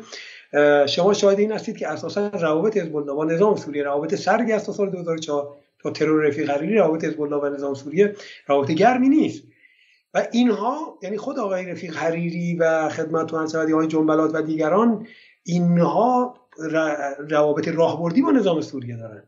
[0.87, 4.73] شما شاهد این هستید که اساسا روابط حزب الله با نظام سوریه روابط است تا
[4.73, 8.15] سال 2004 تا ترور رفیق حریری روابط حزب الله و نظام سوریه
[8.47, 9.43] روابط گرمی نیست.
[10.17, 15.07] و اینها یعنی خود آقای رفیق حریری و خدمت و های جنبلات و دیگران
[15.43, 16.35] اینها
[17.31, 19.23] روابط راهبردی با نظام سوریه دارن.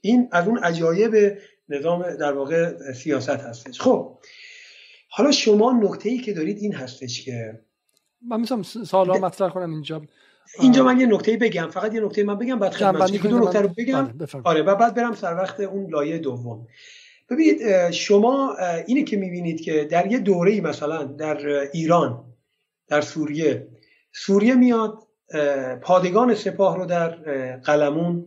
[0.00, 1.38] این از اون عجایب
[1.68, 3.80] نظام در واقع سیاست هستش.
[3.80, 4.18] خب
[5.08, 7.60] حالا شما نکته ای که دارید این هستش که
[8.28, 10.02] من می‌تونم سوالا مطرح کنم اینجا.
[10.60, 13.68] اینجا من یه نکته بگم فقط یه نکته من بگم بعد خدمت دو نکته رو
[13.68, 14.06] بگم.
[14.06, 16.66] بله، آره و بعد برم سر وقت اون لایه دوم.
[17.30, 18.56] ببینید شما
[18.86, 22.24] اینه که می‌بینید که در یه دوره مثلا در ایران
[22.88, 23.66] در سوریه
[24.12, 24.98] سوریه میاد
[25.82, 27.08] پادگان سپاه رو در
[27.56, 28.26] قلمون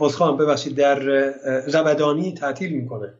[0.00, 1.30] اسخان ببخشید در
[1.60, 3.14] زبدانی تعطیل می‌کنه.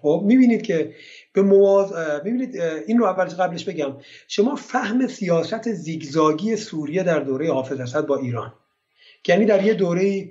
[0.00, 0.94] خب می‌بینید که
[1.32, 1.92] به مواز...
[2.24, 3.96] می‌بینید این رو اول قبلش بگم.
[4.28, 8.54] شما فهم سیاست زیگزاگی سوریه در دوره حافظ اسد با ایران.
[9.28, 10.30] یعنی در یه دوره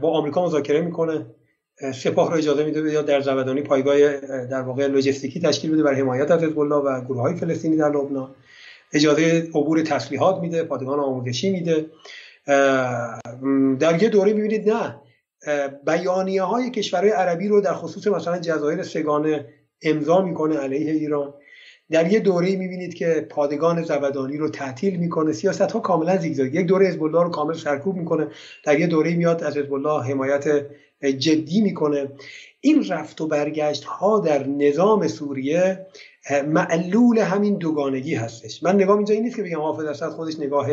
[0.00, 1.26] با آمریکا مذاکره می‌کنه.
[1.94, 6.30] سپاه رو اجازه میده یا در زبدانی پایگاه در واقع لوجستیکی تشکیل بده برای حمایت
[6.30, 8.34] از حزب و گروه های فلسطینی در لبنان.
[8.92, 11.86] اجازه عبور تسلیحات میده پادگان آموزشی میده.
[13.78, 15.00] در یه دوره می‌بینید نه
[15.86, 19.46] بیانیه های کشورهای عربی رو در خصوص مثلا جزایر سگانه
[19.82, 21.34] امضا می‌کنه علیه ایران.
[21.90, 26.54] در یه دوره می‌بینید که پادگان زبدانی رو تعطیل می‌کنه سیاست ها کاملا زیگزاگ.
[26.54, 28.26] یک دوره حزب رو کامل سرکوب می‌کنه
[28.64, 30.66] در یه دوره میاد از حزب حمایت
[31.12, 32.08] جدی می‌کنه.
[32.60, 35.86] این رفت و برگشت ها در نظام سوریه
[36.46, 38.62] معلول همین دوگانگی هستش.
[38.62, 40.66] من نگاه اینجا این نیست که بگم حافظ اسد خودش نگاه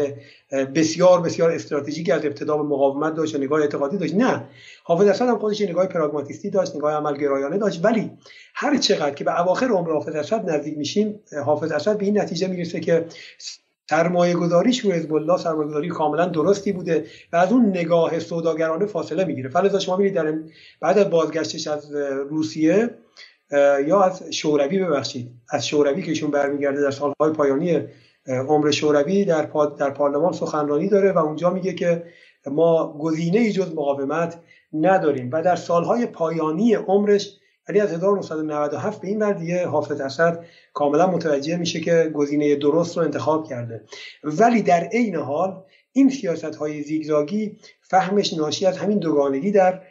[0.75, 4.15] بسیار بسیار استراتژیک از ابتدا به مقاومت داشت و نگاه اعتقادی داشت.
[4.15, 4.43] نه.
[4.83, 7.85] حافظ اسد هم خودش نگاه پراگماتیستی داشت نگاه عملگرایانه داشت.
[7.85, 8.11] ولی
[8.53, 12.47] هر چقدر که به اواخر عمر حافظ اسد نزدیک میشیم حافظ اسد به این نتیجه
[12.47, 13.05] می‌رسه که
[13.91, 18.85] سرمایه گذاریش رو حزب الله سرمایه گذاری کاملا درستی بوده و از اون نگاه سوداگرانه
[18.85, 19.49] فاصله می‌گیره.
[19.49, 20.33] فلزا شما می‌بینید در
[20.81, 21.95] بعد از بازگشتش از
[22.29, 22.89] روسیه
[23.87, 25.31] یا از شوروی ببخشید.
[25.49, 27.79] از شوروی که ایشون برمیگرده در سالهای پایانی
[28.27, 32.03] عمر شوروی در, در پارلمان سخنرانی داره و اونجا میگه که
[32.47, 34.39] ما گزینه ای جز مقاومت
[34.73, 37.37] نداریم و در سالهای پایانی عمرش
[37.75, 42.97] یعنی از 1997 به این ور دیگه حافظ اسد کاملا متوجه میشه که گزینه درست
[42.97, 43.83] رو انتخاب کرده.
[44.23, 49.81] ولی در عین حال این سیاست های زیگزاگی فهمش ناشی از همین دوگانگی در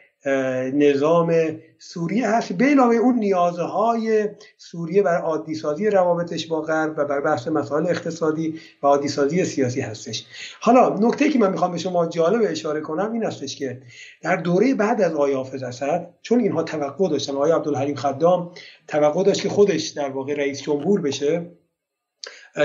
[0.74, 1.34] نظام
[1.78, 2.52] سوریه هست.
[2.52, 4.28] به علاوه اون نیازهای
[4.58, 9.44] سوریه بر عادی سازی روابطش با غرب و بر بحث مسائل اقتصادی و عادی سازی
[9.44, 10.26] سیاسی هستش.
[10.60, 13.82] حالا نکته که من می‌خوام به شما جالب اشاره کنم این هستش که
[14.22, 18.50] در دوره بعد از آقای حافظ اسد چون اینها توقع داشتن آقای عبدالحلیم خدام
[18.88, 21.50] توقع داشت که خودش در واقع رئیس جمهور بشه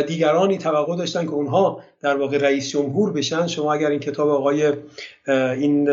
[0.07, 3.47] دیگرانی توقع داشتن که اونها در واقع رئیس جمهور بشن.
[3.47, 4.73] شما اگر این کتاب آقای
[5.27, 5.89] این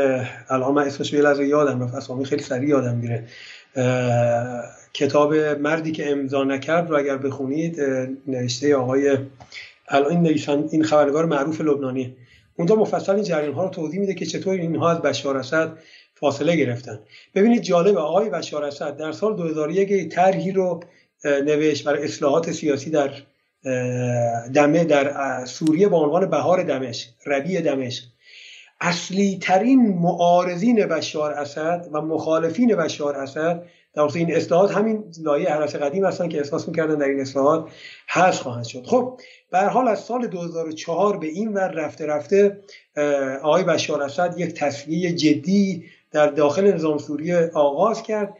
[0.48, 3.24] الان من اسمش از یادم رفت اسامی خیلی سریع یادم میره.
[4.92, 7.80] کتاب مردی که امضا نکرد رو اگر بخونید
[8.26, 9.18] نوشته آقای
[9.88, 10.38] الان این
[10.70, 12.16] این خبرنگار معروف لبنانی.
[12.56, 15.78] اونجا مفصل این جریان ها رو توضیح میده که چطور اینها از بشار اسد
[16.14, 16.98] فاصله گرفتن.
[17.34, 20.80] ببینید جالب آقای بشار اسد در سال 2001 طرحی رو
[21.24, 23.10] نوشت برای اصلاحات سیاسی در
[24.54, 28.04] دمه در سوریه با عنوان بهار دمشق ربیع دمشق.
[28.80, 33.62] اصلی ترین معارضین بشار اسد و مخالفین بشار اسد
[33.94, 37.68] در این اصلاحات همین لایه حرس قدیم هستن که احساس می‌کردن در این اصلاحات
[38.08, 38.86] هست خواهند شد.
[38.86, 39.20] خب
[39.50, 42.60] به حال از سال 2004 به این ور رفته رفته
[43.42, 48.34] آقای بشار اسد یک تصویه جدی در داخل نظام سوریه آغاز کرد.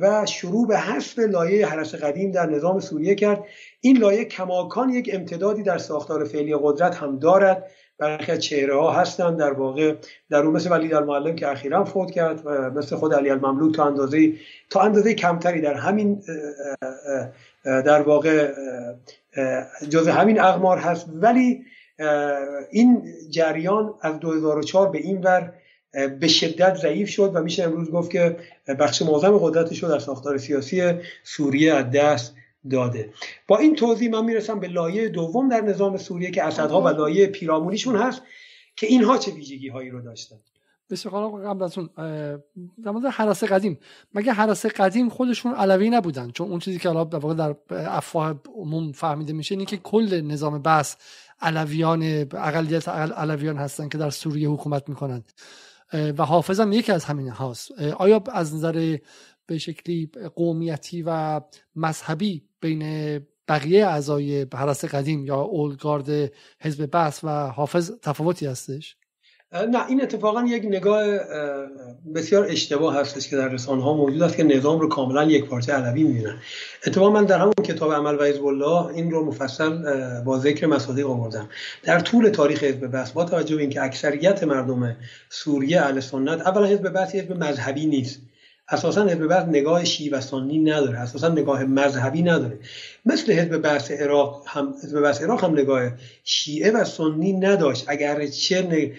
[0.00, 3.44] و شروع به حذف لایه حرس قدیم در نظام سوریه کرد.
[3.80, 7.70] این لایه کماکان یک امتدادی در ساختار فعلی قدرت هم دارد.
[7.98, 9.94] برخی از چهره ها هستند در واقع
[10.30, 13.84] در اون مثل ولید المعلم که اخیرا فوت کرد و مثل خود علی المملوک تا
[13.84, 14.32] اندازه
[14.70, 16.22] تا اندازه کمتری در همین
[17.64, 18.52] در واقع
[19.88, 21.06] جز همین اغمار هست.
[21.14, 21.64] ولی
[22.70, 25.52] این جریان از 2004 به این ور
[26.20, 28.36] به شدت ضعیف شد و میشه امروز گفت که
[28.78, 30.92] بخش معظم قدرتش رو در ساختار سیاسی
[31.24, 32.34] سوریه از دست
[32.70, 33.10] داده.
[33.48, 37.26] با این توضیح من می‌رسم به لایه دوم در نظام سوریه که اسدها و لایه
[37.26, 38.22] پیرامونیشون هست
[38.76, 40.36] که اینها چه ویژگی هایی رو داشتن.
[40.90, 41.88] بسیار قبل از اون
[42.84, 43.78] در مورد حراس قدیم.
[44.14, 48.40] مگه حراس قدیم خودشون علوی نبودن؟ چون اون چیزی که حالا در واقع در افواه
[48.54, 50.96] عموم فهمیده میشه اینه که کل نظام بس
[51.40, 52.02] علویان
[52.32, 55.24] اقلیت علویان هستن که در سوریه حکومت می‌کنن.
[55.92, 57.72] و حافظم یکی از همین هاست.
[57.80, 58.98] آیا از نظر
[59.46, 61.40] به شکلی قومیتی و
[61.76, 63.18] مذهبی بین
[63.48, 68.96] بقیه اعضای حرس قدیم یا اولگارد حزب بس و حافظ تفاوتی هستش؟
[69.64, 71.04] نه این اتفاقا یک نگاه
[72.14, 75.72] بسیار اشتباه هستش که در رسانه ها موجود است که نظام رو کاملا یک پارچه
[75.72, 76.36] علوی می‌بینن.
[76.86, 79.78] اتفاقا من در همون کتاب عمل و حزب الله این رو مفصل
[80.22, 81.48] با ذکر مصادیق آوردم.
[81.82, 84.96] در طول تاریخ حزب بس با توجه به اینکه اکثریت مردم
[85.30, 88.20] سوریه اهل سنت اولا حزب بس حزب مذهبی نیست.
[88.68, 90.98] اساسا حزب بعث نگاه شیعی و سنی نداره.
[90.98, 92.58] اساسا نگاه مذهبی نداره.
[93.04, 95.90] مثل حزب بعث عراق هم حزب بعث عراق هم نگاه
[96.24, 97.84] شیعه و سنی نداشت.
[97.88, 98.92] اگر چه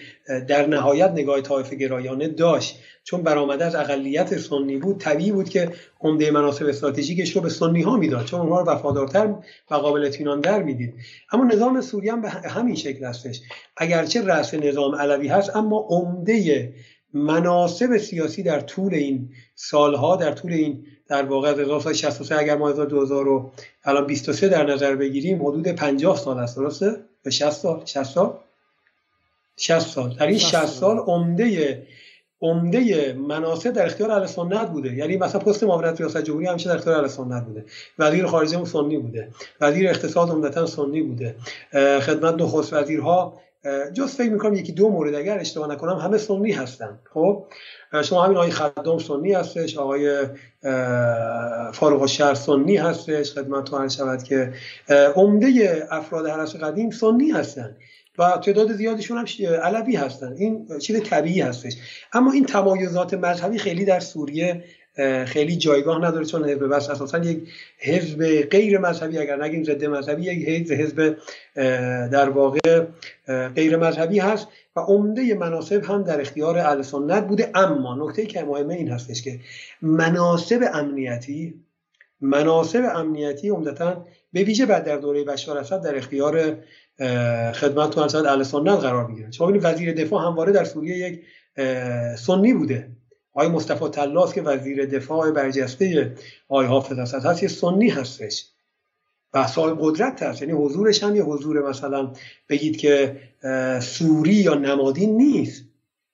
[0.48, 2.78] در نهایت نگاه طایفه گرایانه داشت.
[3.04, 7.82] چون برآمده از اقلیت سنی بود طبیعی بود که عمده مناسب استراتژیکش رو به سنی
[7.82, 8.24] ها می‌داد.
[8.24, 9.34] چون اونها رو وفادارتر
[9.70, 10.94] و قابل اطمینان در می‌دید.
[11.32, 13.40] اما نظام سوریه هم به همین شکل هستش.
[13.76, 16.72] اگرچه رأس نظام علوی هست اما عمده
[17.14, 22.72] مناسب سیاسی در طول این سالها در طول این در واقع از 1963 اگر ما
[22.72, 23.50] 2000 رو
[23.84, 28.34] الان 23 در نظر بگیریم حدود 50 سال است درسته؟ به 60 سال؟ 60 سال؟
[29.56, 30.14] 60 سال.
[30.14, 30.98] در این 60 سال.
[30.98, 31.86] عمده
[32.40, 34.94] عمده مناسب در اختیار اهل سنت بوده.
[34.94, 37.64] یعنی مثلا پست معاونت ریاست جمهوری همیشه در اختیار اهل سنت بوده.
[37.98, 39.28] وزیر خارجه سنی بوده.
[39.60, 41.34] وزیر اقتصاد عمدتا سنی بوده.
[42.00, 43.40] خدمت نخست وزیرها
[43.94, 46.98] جز فکر می‌کنم یکی دو مورد اگر اشتباه نکنم همه سنی هستن.
[47.14, 47.46] خب؟
[48.04, 50.26] شما همین آقای خدام سنی هستش آقای
[51.72, 54.52] فاروق شهر سنی هستش خدمت شود که
[55.14, 57.76] عمده افراد حرس قدیم سنی هستن
[58.18, 59.26] و تعداد زیادشون هم
[59.62, 60.32] علوی هستن.
[60.32, 61.76] این چیز طبیعی هستش.
[62.12, 64.64] اما این تمایزات مذهبی خیلی در سوریه
[65.26, 67.48] خیلی جایگاه نداره چون حزب بس اساسا یک
[67.78, 71.16] حزب غیر مذهبی اگر نگیم ضد مذهبی یک حزب
[72.12, 72.84] در واقع
[73.54, 77.50] غیر مذهبی هست و عمده مناسب هم در اختیار اهل سنت بوده.
[77.54, 79.40] اما نکته که مهمه این هستش که
[79.82, 81.54] مناسب امنیتی
[82.20, 86.56] مناسب امنیتی عمدتا به ویژه بعد در دوره بشار اسد در اختیار
[87.52, 89.30] خدمت تو اهل سنت قرار می‌گیرن.
[89.30, 91.20] شما ببینید وزیر دفاع همواره در سوریه یک
[92.16, 92.88] سنی بوده.
[93.38, 96.12] آقای مصطفی طلاس که وزیر دفاع برجسته
[96.48, 98.46] آقای حافظ اسد هست یه سنی هستش.
[99.34, 102.12] و صاحب قدرت هست یعنی حضورش هم یه حضور مثلا
[102.48, 103.16] بگید که
[103.80, 105.64] سوری یا نمادی نیست.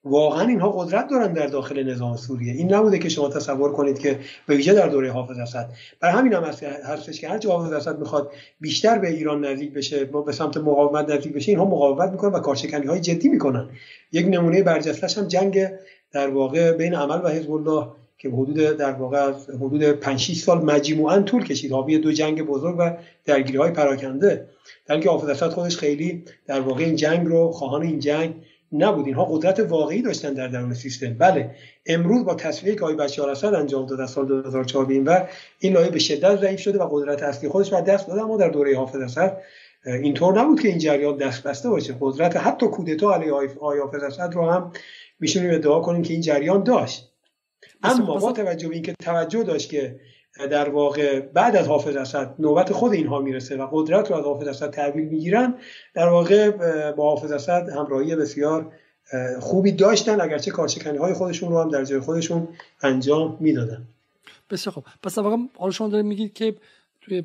[0.06, 2.52] واقعا اینها قدرت دارن در داخل نظام سوریه.
[2.52, 5.68] این نبوده که شما تصور کنید که به ویژه در دوره حافظ اسد.
[6.00, 6.44] بر همین هم
[6.84, 11.32] هستش که هرچه حافظ اسد می‌خواد بیشتر به ایران نزدیک بشه به سمت مقاومت نزدیک
[11.32, 13.68] بشه اینها مقاومت می‌کنن و کارشکنی های جدی می‌کنن.
[14.12, 15.68] یک نمونه برجستش هم جنگ
[16.14, 17.88] در واقع بین عمل و حزب الله
[18.18, 21.72] که حدود در واقع حدود 5 6 سال مجموعا طول کشید.
[21.72, 24.48] حاوی دو جنگ بزرگ و درگیری های پراکنده.
[24.86, 28.34] در که حافظ خودش خیلی در واقع این جنگ رو خواهان این جنگ
[28.72, 29.06] نبود.
[29.06, 31.14] اینها قدرت واقعی داشتن در درون سیستم.
[31.14, 31.50] بله
[31.86, 35.26] امروز با تصویه که آقای بشار اسد انجام داد از سال 2004 به و
[35.58, 38.48] این لایه به شدت ضعیف شده و قدرت اصلی خودش رو دست داده اما در
[38.48, 39.36] دوره حافظ اسد
[39.86, 41.96] اینطور نبود که این جریان دست بسته باشه.
[42.00, 44.72] قدرت حتی کودتا علیه آقای حافظ اسد رو هم
[45.24, 47.10] میشونیم ادعا کنیم که این جریان داشت.
[47.82, 50.00] اما با توجه به اینکه توجه داشت که
[50.50, 54.48] در واقع بعد از حافظ اسد نوبت خود اینها می‌رسه و قدرت رو از حافظ
[54.48, 55.54] اسد تحویل می‌گیرن
[55.94, 56.50] در واقع
[56.90, 58.72] با حافظ اسد همراهی بسیار
[59.40, 62.48] خوبی داشتن اگرچه کارشکنی های خودشون رو هم در جای خودشون
[62.82, 63.88] انجام می‌دادن.
[64.50, 64.84] بسیار خوب.
[65.02, 66.54] پس واقعا حالا شما دارید میگید که
[67.00, 67.22] توی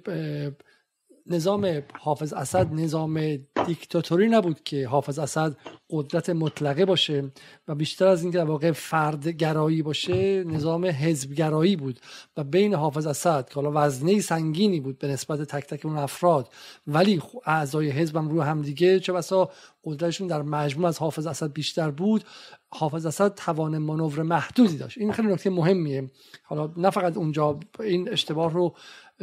[1.27, 5.57] نظام حافظ اسد نظام دیکتاتوری نبود که حافظ اسد
[5.89, 7.31] قدرت مطلقه باشه
[7.67, 11.99] و بیشتر از اینکه واقع فرد گرایی باشه نظام حزب گرایی بود.
[12.37, 16.53] و بین حافظ اسد که حالا وزنه سنگینی بود به نسبت تک تک اون افراد
[16.87, 19.49] ولی اعضای حزبم رو هم دیگه چه بسا
[19.83, 22.23] قدرتشون در مجموع از حافظ اسد بیشتر بود.
[22.69, 24.97] حافظ اسد توان مانور محدودی داشت.
[24.97, 26.11] این خیلی نکته مهمیه.
[26.43, 28.75] حالا نه فقط اونجا این اشتباه رو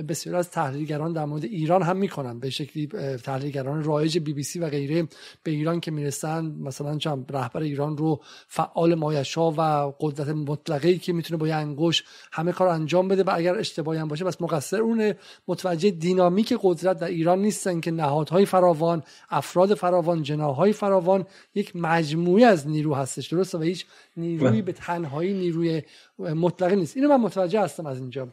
[0.02, 2.40] بسیار از تحلیلگران در مورد ایران هم می‌کنن.
[2.40, 2.86] به شکلی
[3.16, 5.08] تحلیلگران رایج بی بی سی و غیره
[5.42, 11.12] به ایران که می‌رسن مثلا چند رهبر ایران رو فعال مایشا و قدرت مطلقه که
[11.12, 14.80] می‌تونه با یه انگوش همه کار انجام بده و اگر اشتباهی هم باشه بس مقصر
[14.80, 15.14] اون
[15.48, 22.46] متوجه دینامیک قدرت در ایران نیستن که نهادهای فراوان افراد فراوان جناهای فراوان یک مجموعه
[22.46, 23.86] از نیرو هستش درسته؟ و هیچ
[24.16, 24.62] نیروی بله.
[24.62, 25.82] به تنهایی نیروی
[26.18, 26.96] مطلقه نیست.
[26.96, 28.28] اینو من متوجه هستم از اینجا.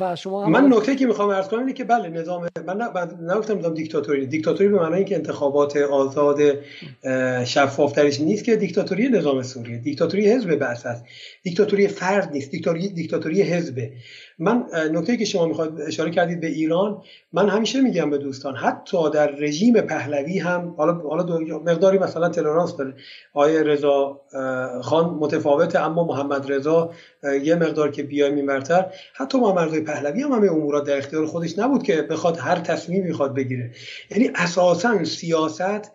[0.00, 2.82] و شما من نکته که می‌خوام عرض کنم اینه که بله نظام من
[3.30, 4.26] نگفتم نظام دیکتاتوری.
[4.26, 6.40] دیکتاتوری به معنی اینکه انتخابات آزاد
[7.44, 9.78] شفاف درش نیست که دیکتاتوری نظام سوریه.
[9.78, 11.04] دیکتاتوری حزب بعث است.
[11.42, 12.50] دیکتاتوری فرد نیست.
[12.50, 13.92] دیکتاتوری دیکتاتوری حزبه
[14.38, 17.02] من نکته که شما می‌خواد اشاره کردید به ایران
[17.32, 22.76] من همیشه میگم به دوستان حتی در رژیم پهلوی هم حالا حالا مقداری مثلا تلرانس
[22.76, 22.94] داره.
[23.34, 24.20] آیه رضا
[24.82, 26.90] خان متفاوته اما محمد رضا
[27.42, 31.58] یه مقدار که بیایم اینورتر حتی محمد رضا پهلوی هم همه امورات در اختیار خودش
[31.58, 33.70] نبود که بخواد هر تصمیم می‌خواد بگیره.
[34.10, 35.90] یعنی اساسا سیاست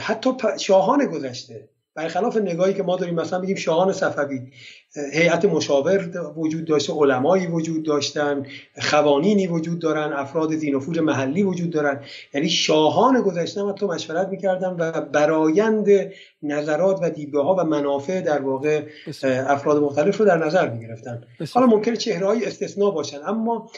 [0.00, 1.68] حتی شاهان گذشته.
[1.98, 4.40] برخلاف نگاهی که ما داریم مثلا بگیم شاهان صفوی
[5.12, 8.46] هیئت مشاور وجود داشته علمایی وجود داشتن
[8.80, 12.00] خوانینی وجود دارن افراد زینفوج محلی وجود دارن.
[12.34, 15.88] یعنی شاهان گذشته حتی مشورت می‌کردن و برایند
[16.42, 18.82] نظرات و دیدگاه ها و منافع در واقع
[19.24, 21.22] افراد مختلف رو در نظر می‌گرفتن.
[21.54, 23.70] حالا ممکنه چهره های استثناء باشن اما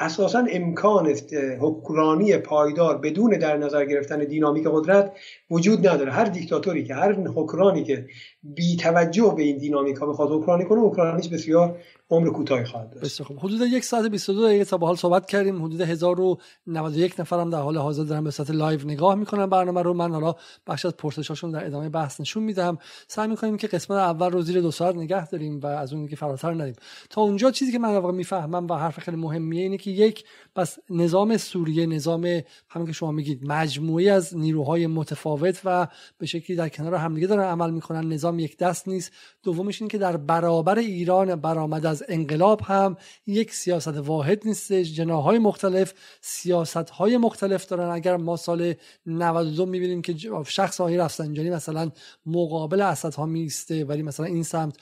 [0.00, 1.14] اساسا امکان
[1.60, 5.12] حکمرانی پایدار بدون در نظر گرفتن دینامیک قدرت
[5.50, 6.12] وجود نداره.
[6.12, 8.06] هر دیکتاتوری که هر حکمرانی که
[8.42, 11.80] بی توجه به این دینامیک ها بخواد حکمرانی کنه حکمرانیش بسیار
[12.10, 13.04] عمر کوتاهی خواهد داشت.
[13.04, 13.38] بسیار خوب.
[13.38, 15.64] حدود یک ساعت 22 دقیقه تا به حال صحبت کردیم.
[15.64, 19.94] حدود 1091 نفرم در حال حاضر دارن به صورت live نگاه می‌کنن برنامه رو.
[19.94, 20.34] من حالا
[20.66, 24.60] بخشی از پرسشاشون در ادامه بحث نشون میدم سعی می‌کنیم که قسمت اول رو زیر
[24.60, 26.74] دو ساعت نگه داریم و از اون که فراتر نریم.
[27.10, 30.24] تا اونجا چیزی که من واقعا می‌فهمم و حرف خیلی مهمیه اینه که یک
[30.56, 32.40] پس نظام سوریه نظام
[32.70, 35.88] همین که شما میگید مجموعی از نیروهای متفاوت و
[36.18, 38.12] به شکلی در کنار همدیگه دارن عمل می‌کنن.
[38.12, 39.12] نظام یک دست نیست.
[39.42, 42.96] دومش این که در برابر ایران برآمد از انقلاب هم
[43.26, 44.92] یک سیاست واحد نیستش.
[44.92, 47.88] جناهای مختلف سیاست های مختلف دارن.
[47.90, 48.74] اگر ما سال
[49.06, 50.14] 92 می‌بینیم که
[50.46, 51.90] شخص های رفسنجانی مثلا
[52.26, 54.76] مقابل اسد ها میسته ولی مثلا این سمت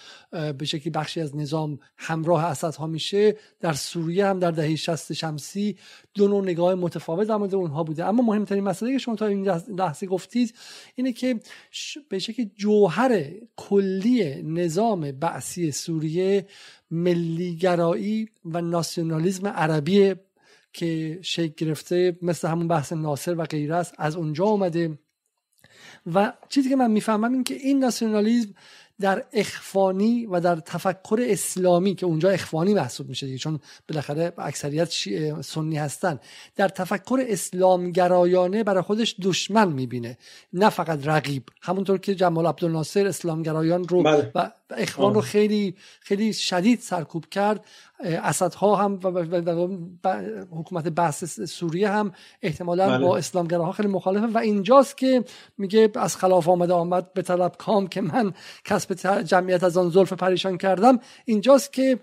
[0.58, 5.12] به شکلی بخشی از نظام همراه اسد ها میشه در سوریه هم در دهه 60
[5.12, 5.76] شمسی
[6.14, 8.04] دو نوع نگاه متفاوت در مورد اونها بوده.
[8.04, 10.06] اما مهمترین مسئله که شما تا این لحظه
[10.42, 10.58] گفتید
[10.94, 11.40] اینه که
[12.08, 16.46] به شکل جوهر کلی نظام بعثی سوریه
[16.90, 20.14] ملیگرایی و ناسیونالیزم عربی
[20.72, 24.98] که شکل گرفته مثل همون بحث ناصر و غیره است از اونجا اومده.
[26.14, 28.54] و چیزی که من می‌فهمم این که این ناسیونالیزم
[29.02, 34.88] در اخفانی و در تفکر اسلامی که اونجا اخوانی محسوب میشه دیگه چون بالاخره اکثریت
[35.40, 36.20] سنی هستن
[36.56, 40.18] در تفکر اسلامگرایانه برای خودش دشمن می‌بینه
[40.52, 44.32] نه فقط رقیب همونطور که جمال عبدالناصر اسلامگرایان رو بله.
[44.34, 47.64] و اخوان رو خیلی خیلی شدید سرکوب کرد.
[48.00, 49.08] اسدها هم و,
[50.50, 52.12] حکومت بحث سوریه هم
[52.42, 53.06] احتمالا بله.
[53.06, 54.26] با اسلامگراها خیلی مخالفه.
[54.26, 55.24] و اینجاست که
[55.58, 58.32] میگه از خلاف آمده آمد به طلب کام که من
[58.64, 60.98] کسب جمعیت از آن زلف پریشان کردم.
[61.24, 61.98] اینجاست که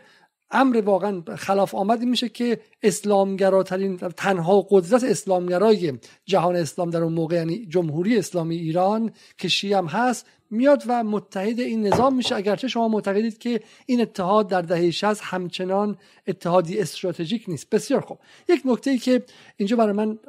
[0.51, 5.93] امر واقعا خلاف آمدی میشه که اسلامگراترین تنها قدرت اسلامگرای
[6.25, 11.03] جهان اسلام در اون موقع یعنی جمهوری اسلامی ایران که شیعه هم هست میاد و
[11.03, 12.35] متحد این نظام میشه.
[12.35, 15.97] اگرچه شما معتقدید که این اتحاد در دهه 60 همچنان
[16.27, 17.69] اتحادی استراتژیک نیست.
[17.69, 18.19] بسیار خوب.
[18.49, 19.23] یک نکته ای که
[19.57, 20.19] اینجا برای من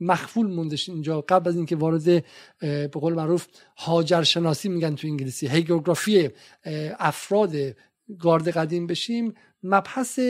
[0.00, 2.24] مخفول موندش اینجا قبل از اینکه وارد
[2.60, 3.46] به قول معروف
[3.76, 6.30] هاجر شناسی میگن تو انگلیسی هیگوگرافی
[6.98, 7.54] افراد
[8.18, 10.20] گارد قدیم بشیم مبحث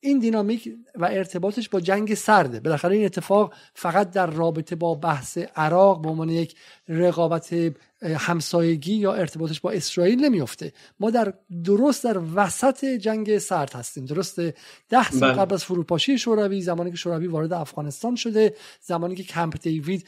[0.00, 2.60] این دینامیک و ارتباطش با جنگ سرده.
[2.60, 6.56] بالاخره این اتفاق فقط در رابطه با بحث عراق به عنوان یک
[6.88, 7.54] رقابت
[8.02, 14.04] همسایگی یا ارتباطش با اسرائیل نمیفته ما در درست در وسط جنگ سرد هستیم.
[14.04, 14.40] درست
[14.88, 15.40] ده سال بله.
[15.40, 20.06] قبل از فروپاشی شوروی زمانی که شوروی وارد افغانستان شده زمانی که کمپ دیوید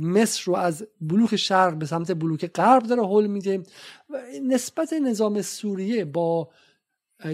[0.00, 3.62] مصر رو از بلوک شرق به سمت بلوک غرب داره حل میده.
[4.42, 6.48] نسبت نظام سوریه با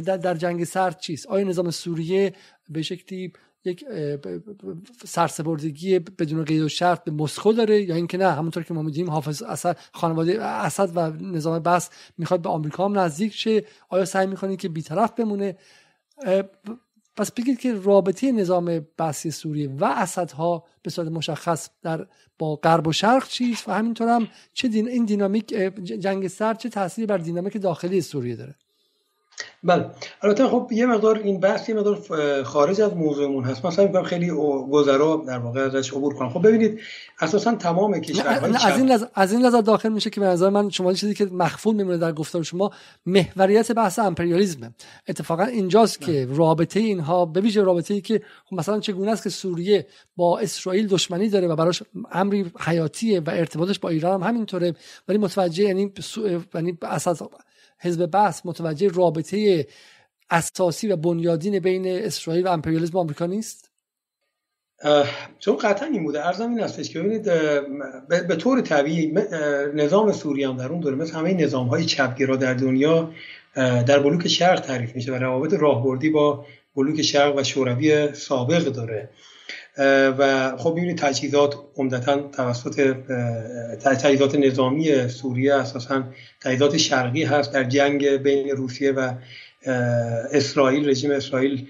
[0.05, 2.33] در, در جنگ سرد چیست؟ آیا نظام سوریه
[2.69, 3.33] به شکلی
[3.65, 3.85] یک
[5.05, 9.11] سرسپردگی بدون قید و شرط به مسکو داره یا اینکه نه همونطور که ما می‌دونیم
[9.11, 13.65] حافظ اسد خانواده اسد و نظام بس می‌خواد به آمریکا هم نزدیک شه.
[13.89, 15.57] آیا سعی می‌کنه که بیطرف بمونه؟
[17.17, 22.07] پس بگید که رابطه نظام بحثی سوریه و اسدها به صورت مشخص در
[22.39, 25.47] با غرب و شرق چیست؟ و همینطور هم چه دین این دینامیک
[25.85, 28.55] جنگ سرد چه تأثیری بر دینامیک داخلی سوریه داره؟
[29.63, 29.91] بله.
[30.23, 33.67] البته خب یه مقدار این بحث یه مقدار خارج از موضوعمون هست.
[33.67, 34.31] مثلا میگم خیلی
[34.71, 36.29] گذرا در واقع ازش عبور کنم.
[36.29, 36.81] خب ببینید
[37.21, 40.93] اساسا تمام کشورهای از این از این لحظه داخل میشه که به نظر من شما
[40.93, 42.71] چیزی که مخفول میمونه در گفتار شما
[43.07, 44.75] محوریت بحث امپریالیسم
[45.09, 46.37] اتفاقا اینجاست که بله.
[46.37, 50.87] رابطه اینها به ویژه رابطه ای که خب مثلا چگونه است که سوریه با اسرائیل
[50.87, 51.83] دشمنی داره و براش
[52.13, 54.75] امری حیاتیه و ارتباطش با ایران هم همینطوره.
[55.09, 55.93] ولی متوجه یعنی
[56.55, 57.23] یعنی اساس
[57.81, 59.67] حزب بحث متوجه رابطه
[60.31, 63.71] اساسی و بنیادین بین اسرائیل و امپریالیسم آمریکا نیست؟
[65.39, 66.27] چون قطعا این بوده.
[66.27, 67.25] ارزم این هستش که ببینید
[68.29, 69.13] به طور طبیعی
[69.75, 73.11] نظام سوریه هم در اون دوره مثل همه نظام های چپگرا در دنیا
[73.57, 76.47] در بلوک شرق تعریف میشه و روابط راهبردی با
[76.77, 79.11] بلوک شرق و شوروی سابق داره.
[79.79, 82.97] و خب می‌بینید تجهیزات عمدتا توسط
[83.85, 86.05] تجهیزات نظامی سوریه اساسا
[86.41, 89.13] تجهیزات شرقی هست در جنگ بین روسیه و
[90.33, 91.67] اسرائیل رژیم اسرائیل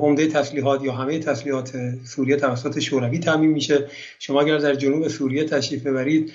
[0.00, 1.72] عمده تسلیحات یا همه تسلیحات
[2.04, 3.84] سوریه توسط شوروی تعمین میشه.
[4.18, 6.32] شما اگر در جنوب سوریه تشریف ببرید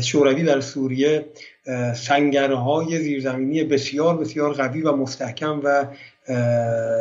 [0.00, 1.24] شوروی در سوریه
[1.94, 5.86] سنگرهای زیرزمینی بسیار بسیار قوی و مستحکم و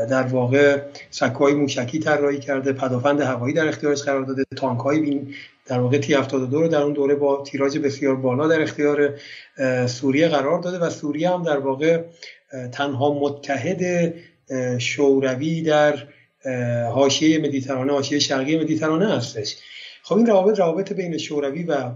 [0.09, 5.21] در واقع سکوهای موشکی طراحی کرده پدافند هوایی در اختیارش قرار داده تانک های
[5.65, 9.13] در واقع تی 72 رو در اون دوره با تیراژ بسیار بالا در اختیار
[9.87, 12.03] سوریه قرار داده و سوریه هم در واقع
[12.71, 14.13] تنها متحد
[14.77, 16.07] شوروی در
[16.93, 19.57] حاشیه مدیترانه حاشیه شرقی مدیترانه هستش.
[20.03, 21.91] خب این روابط روابط بین شوروی و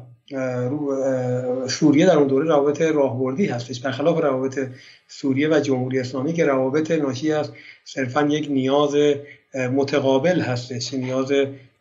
[1.67, 4.59] سوریه در اون دوره روابط راهبردی هستش برخلاف روابط
[5.07, 7.51] سوریه و جمهوری اسلامی که روابط ناشی از
[7.83, 8.95] صرفا یک نیاز
[9.55, 11.31] متقابل هستش نیاز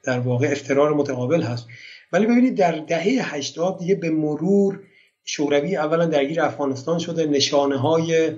[0.03, 1.67] در واقع استرار متقابل هست.
[2.13, 4.81] ولی ببینید در دهه 80 دیگه به مرور
[5.25, 7.27] شوروی اولا درگیر افغانستان شده.
[7.27, 8.33] نشانه های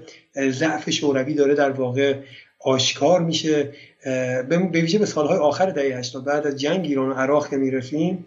[0.50, 2.14] ضعف شوروی داره در واقع
[2.60, 3.72] آشکار میشه.
[4.48, 8.26] به ویژه به سالهای آخر دهه 80 بعد از جنگ ایران و عراق که می‌رسیم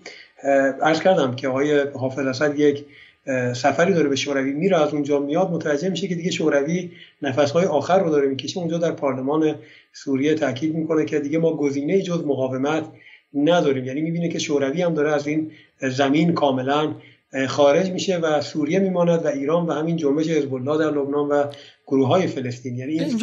[0.81, 2.85] عرض کردم که آقای حافظ اسد یک
[3.53, 6.91] سفری داره به شوروی میره از اونجا میاد متوجه میشه که دیگه شوروی
[7.21, 8.59] نفسهای آخر رو داره می‌کشه.
[8.59, 9.55] اونجا در پارلمان
[9.93, 12.83] سوریه تاکید می‌کنه که دیگه ما گزینه جز مقاومت
[13.33, 13.85] نداریم.
[13.85, 15.51] یعنی می‌بینه که شوروی هم داره از این
[15.81, 16.95] زمین کاملا
[17.47, 21.43] خارج میشه و سوریه میماند و ایران و همین جنبش حزب الله در لبنان و
[21.87, 23.17] گروه های فلسطین یعنی این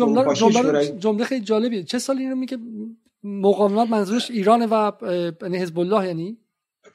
[0.99, 1.83] جمله, خیلی جالبیه.
[1.83, 2.59] چه سالی اینو میگه؟
[3.25, 4.93] مقاومت منظورش ایران و
[5.43, 6.37] حزب الله یعنی؟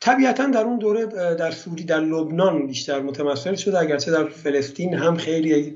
[0.01, 1.05] طبیعتا در اون دوره
[1.35, 3.79] در سوری در لبنان بیشتر متمثل شده.
[3.79, 5.73] اگرچه در فلسطین هم خیلی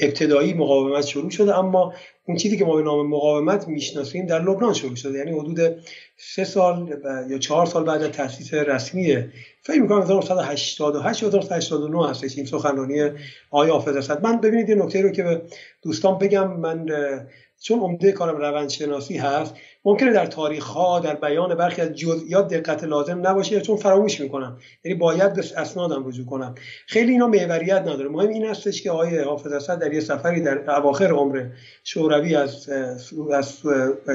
[0.00, 1.94] ابتدایی مقاومت شروع شده اما
[2.24, 5.18] اون چیزی که ما به نام مقاومت می‌شناسیم در لبنان شروع شده.
[5.18, 5.60] یعنی حدود
[6.16, 9.16] سه سال یا چهار سال بعد از تاسیس رسمی
[9.62, 13.10] فکر می‌کنم 1988 یا 1989 هستش این سخنرانی
[13.50, 14.22] آقای حافظ اسد.
[14.22, 15.42] من ببینید یه نکته رو که به
[15.82, 16.56] دوستان بگم.
[16.56, 16.86] من
[17.62, 22.84] چون عمده کارم روانشناسی هست ممکنه در تاریخ ها در بیان برخی از جزئیات دقت
[22.84, 24.58] لازم نباشه چون فراموش می‌کنم.
[24.84, 26.54] یعنی باید به اسنادم رجوع کنم.
[26.86, 28.08] خیلی اینا محوریت نداره.
[28.08, 31.46] مهم این هستش که آقای حافظ اسد در یه سفری در اواخر عمر
[31.84, 32.68] شوروی از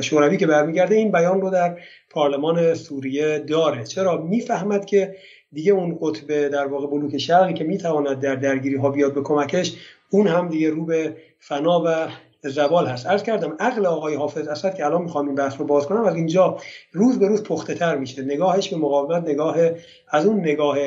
[0.01, 1.77] شوروی که برمیگرده این بیان رو در
[2.09, 3.83] پارلمان سوریه داره.
[3.83, 5.15] چرا؟ می‌فهمد که
[5.51, 9.73] دیگه اون قطب در واقع بلوک شرقی که می‌تواند در درگیری ها بیاد به کمکش
[10.09, 12.07] اون هم دیگه رو به فنا و
[12.43, 13.07] زوال هست.
[13.07, 16.15] عرض کردم عقل آقای حافظ اسد که الان می‌خوام این بحث رو باز کنم از
[16.15, 16.57] اینجا
[16.91, 18.21] روز به روز پخته تر میشه.
[18.21, 19.57] نگاهش به مقاومت نگاه
[20.09, 20.77] از اون نگاه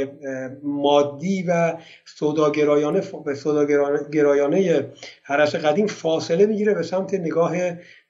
[0.62, 4.86] مادی و سوداگرایانه به سوداگرایانه
[5.22, 7.56] حرس قدیم فاصله می‌گیره به سمت نگاه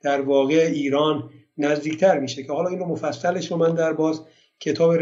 [0.03, 4.21] در واقع ایران نزدیکتر میشه که حالا اینو مفصلش رو من در باز
[4.61, 4.95] کتاب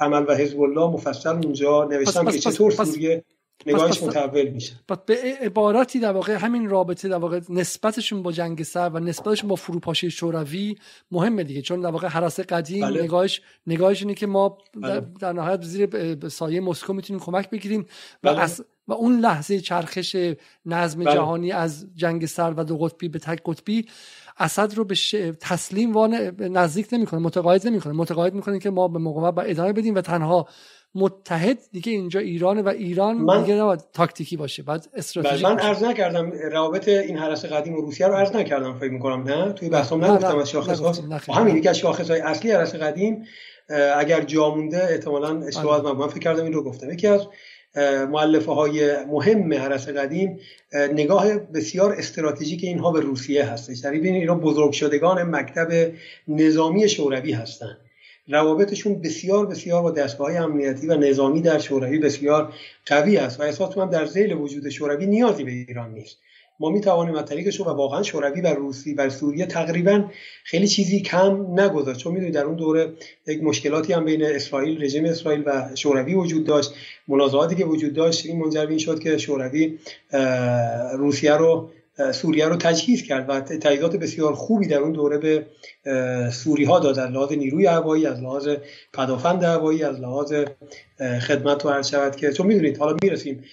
[0.00, 3.24] عمل و حزب الله مفصل اونجا نوشتم که چطور سوریه
[3.66, 4.74] نگاهش متحول میشه
[5.06, 9.56] به عبارتی در واقع همین رابطه در واقع نسبتشون با جنگ سر و نسبتشون با
[9.56, 10.76] فروپاشی شوروی
[11.10, 13.02] مهمه دیگه چون در واقع حراس قدیم بله.
[13.02, 15.06] نگاهش نگاهش اینه که ما در, بله.
[15.20, 15.88] در نهایت زیر
[16.28, 17.86] سایه مسکو می‌تونیم کمک بگیریم
[18.22, 18.50] و بله.
[18.88, 20.16] و اون لحظه چرخش
[20.66, 21.14] نظم بله.
[21.14, 23.86] جهانی از جنگ سر و دو قطبی به تک قطبی
[24.38, 24.94] اسد رو به
[25.40, 26.06] تسلیم و
[26.38, 30.48] نزدیک نمی‌کنه متقاعد نمی‌کنه متقاعد می‌کنه که ما به مقاومت با ادامه بدیم و تنها
[30.94, 35.82] متحد دیگه اینجا ایرانه و ایران من دیگه نباید تاکتیکی باشه بعد استراتژی من عرض
[35.82, 40.04] نکردم روابط این حرس قدیم و روسیه رو عرض نکردم فکر می‌کنم نه؟ توی بحثم
[40.04, 43.24] نگفتم از شاخص ها همین یکی از شاخص های اصلی حرس قدیم
[43.96, 45.92] اگر جا مونده احتمالاً اشتباه از من.
[45.92, 46.90] من فکر کردم این رو گفتم.
[46.90, 47.26] یکی از
[48.10, 50.38] معلفه های مهم حرس قدیم
[50.92, 53.78] نگاه بسیار استراتژیک اینها به روسیه هستش.
[53.78, 55.92] در این اینا بزرگ شدگان مکتب
[56.28, 57.78] نظامی شوروی هستند
[58.32, 62.54] روابطشون بسیار بسیار با دستگاه امنیتی و نظامی در شوروی بسیار
[62.86, 66.18] قوی است و احساس من در زیل وجود شوروی نیازی به ایران نیست.
[66.60, 70.04] ما می توانیم از طریقش و واقعا شوروی بر روسی بر سوریه تقریبا
[70.44, 71.98] خیلی چیزی کم نگذاشت.
[71.98, 72.92] چون می‌دونید در اون دوره
[73.26, 76.74] یک مشکلاتی هم بین اسرائیل رژیم اسرائیل و شوروی وجود داشت.
[77.08, 79.78] منازعاتی که وجود داشت این منجر به این شد که شوروی
[80.98, 81.70] روسیه رو
[82.12, 85.46] سوریه رو تجهیز کرد و تجهیزات بسیار خوبی در اون دوره به
[86.30, 86.98] سوری ها داد.
[86.98, 88.48] از لحاظ نیروی هوایی از لحاظ
[88.92, 90.34] پدافند هوایی از لحاظ
[91.20, 93.44] خدمت و عرض شود که چون می‌دونید حالا می‌رسیم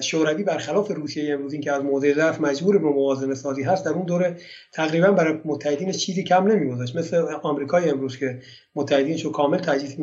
[0.00, 3.90] شوروی برخلاف روسیه امروز این که از موضع ضعف مجبور به موازنه سازی هست در
[3.90, 4.36] اون دوره
[4.72, 6.96] تقریبا برای متحدینش چیزی کم نمیگذاشت.
[6.96, 8.38] مثل آمریکای امروز که
[8.74, 9.96] متحدینش رو کامل تجهیز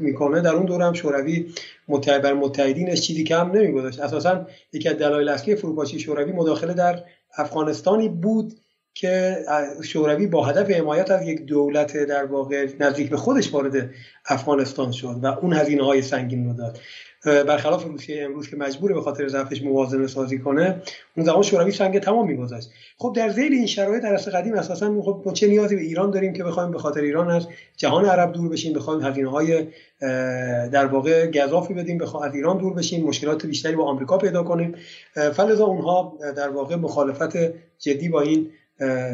[0.00, 1.46] می‌کنه در اون دوره هم شوروی
[1.88, 4.00] متحد بر متحدینش چیزی کم نمیگذاشت.
[4.00, 7.02] اساسا یکی از دلایل اصلی فروپاشی شوروی مداخله در
[7.38, 8.54] افغانستانی بود
[8.94, 9.44] که
[9.84, 13.90] شوروی با هدف حمایت از یک دولت در واقع نزدیک به خودش وارد
[14.26, 16.78] افغانستان شد و اون هزینه های سنگین رو داد.
[17.24, 20.82] برخلاف روسیه امروز که مجبور به خاطر ضعفش موازنه سازی کنه
[21.16, 25.32] اون زمان شوروی سنگ تمام میگذاشت خب در ذیل این شرایط در قدیم اساسا خب
[25.32, 28.72] چه نیازی به ایران داریم که بخوایم به خاطر ایران از جهان عرب دور بشیم
[28.72, 29.66] بخوایم هزینه های
[30.70, 34.74] در واقع گزافی بدیم بخوایم از ایران دور بشیم مشکلات بیشتری با آمریکا پیدا کنیم.
[35.14, 37.36] فلذا اونها در واقع مخالفت
[37.78, 38.50] جدی با این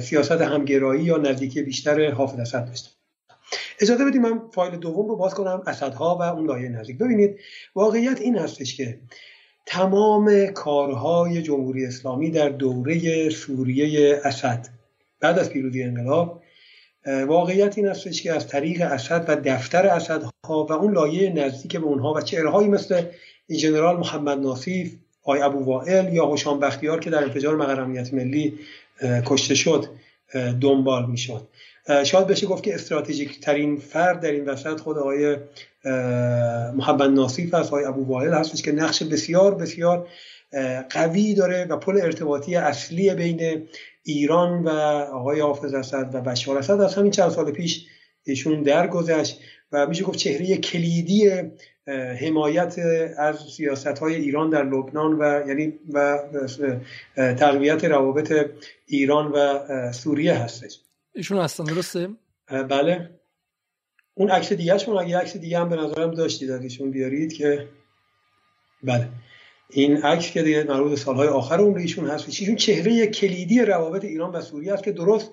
[0.01, 2.91] سیاست همگرایی یا نزدیکی بیشتر حافظ اسد داشتن.
[3.81, 6.99] اجازه بدید من فایل دوم رو باز کنم اسدها و اون لایه نزدیک.
[6.99, 7.37] ببینید
[7.75, 8.99] واقعیت این هستش که
[9.67, 14.69] تمام کارهای جمهوری اسلامی در دوره سوریه اسد
[15.21, 16.43] بعد از پیروزی انقلاب
[17.07, 21.87] واقعیت این هستش که از طریق اسد و دفتر اسدها و اون لایه نزدیک به
[21.87, 23.03] اونها و چهرههایی مثل
[23.59, 28.59] جنرال محمد ناصیف آی ابو وائل یا هوشام بختیار که در انفجار مقر ملی
[29.27, 29.87] کشته شد
[30.61, 31.49] دنبال می‌شد.
[32.05, 35.37] شاید بشه گفت که استراتژیک ترین فرد در این وسط خود آقای
[36.75, 40.09] محمد ناصیف است آقای ابو وائل هستش که نقش بسیار بسیار
[40.91, 43.69] قوی داره و پل ارتباطی اصلی بین
[44.03, 44.69] ایران و
[45.13, 47.87] آقای حافظ اسد و بشار اسد از همین چند سال پیش
[48.25, 49.41] ایشون درگذشت
[49.73, 51.31] و میشه گفت چهره کلیدی
[52.21, 52.79] حمایت
[53.19, 56.19] از سیاست های ایران در لبنان و یعنی و
[57.17, 58.51] تقویت روابط
[58.87, 60.81] ایران و سوریه هستش.
[61.15, 62.09] ایشون هستن درسته؟
[62.49, 63.11] بله.
[64.15, 67.69] اون عکس دیگه شون اگه عکس دیگه هم به نظرم داشتید ایشون بیارید که
[68.83, 69.09] بله.
[69.71, 74.33] این عکس که دیگه مربوط سالهای آخر عمر ایشون هست ایشون چهره کلیدی روابط ایران
[74.33, 75.31] و سوریه است که درست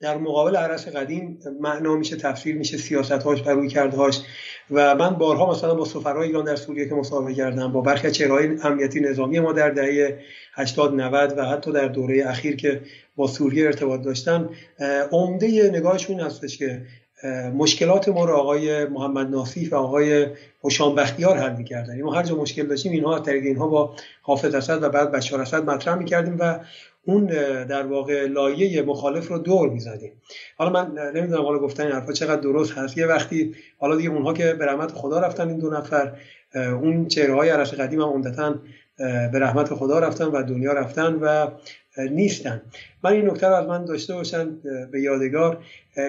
[0.00, 4.20] در مقابل عرص قدیم معنا میشه تفسیر میشه سیاست هاش و روی کردهاش
[4.70, 8.12] و من بارها مثلا با سفرهای ایران در سوریه که مصاحبه کردم با برخی از
[8.12, 10.18] چهرهای امنیتی نظامی ما در دهه
[10.52, 12.80] 80 90 و حتی در دوره اخیر که
[13.16, 14.48] با سوریه ارتباط داشتن
[15.12, 16.82] عمده نگاهشون هستش که
[17.54, 20.26] مشکلات ما رو آقای محمد ناصیف و آقای
[20.62, 22.02] حشام بختیار حل می‌کردن.
[22.02, 25.70] ما هر جا مشکل داشتیم اینها طریق اینها با حافظ اسد و بعد بشار اسد
[25.70, 26.58] مطرح می‌کردیم و
[27.06, 27.26] اون
[27.64, 30.12] در واقع لایه مخالف رو دور می‌زدیم.
[30.56, 32.98] حالا من نمی‌دونم حالا گفتن این حرفا چقدر درست هست.
[32.98, 36.12] یه وقتی حالا دیگه اونها که به رحمت خدا رفتن این دو نفر
[36.54, 38.54] اون چهره های عرش قدیم هم عمدتا
[38.98, 41.50] به رحمت خدا رفتن و دنیا رفتن و
[42.10, 42.62] نیستن.
[43.04, 44.58] من این نکته رو از من داشته باشن
[44.92, 45.64] به یادگار.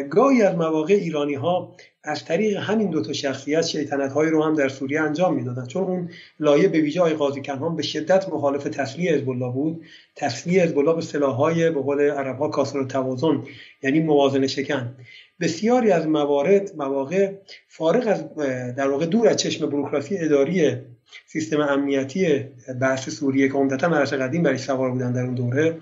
[0.10, 4.53] گاهی از مواقع ایرانی ها از طریق همین دو تا شخصیت شیطنت هایی رو هم
[4.53, 5.66] در سوریه انجام می‌دادن.
[5.66, 6.10] چون اون
[6.40, 9.82] لایه به ویژه آقای قاضی کنهان به شدت مخالف تسلیح حزب الله بود.
[10.16, 13.44] تسلیح حزب الله به سلاحهای به قول عرب ها کاسر توازن
[13.84, 14.95] یعنی موازنه شکن.
[15.40, 17.34] بسیاری از موارد مواقع
[17.68, 18.36] فارغ از
[18.76, 20.78] در واقع دور از چشم بروکراسی اداری
[21.26, 22.40] سیستم امنیتی
[22.82, 25.77] بحث سوریه که عمدتا مرش قدیم برای سوار بودن در اون دوره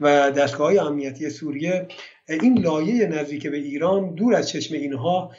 [0.00, 1.88] و دستگاه های امنیتی سوریه
[2.30, 5.32] این لایه نزدیک به ایران دور از چشم اینها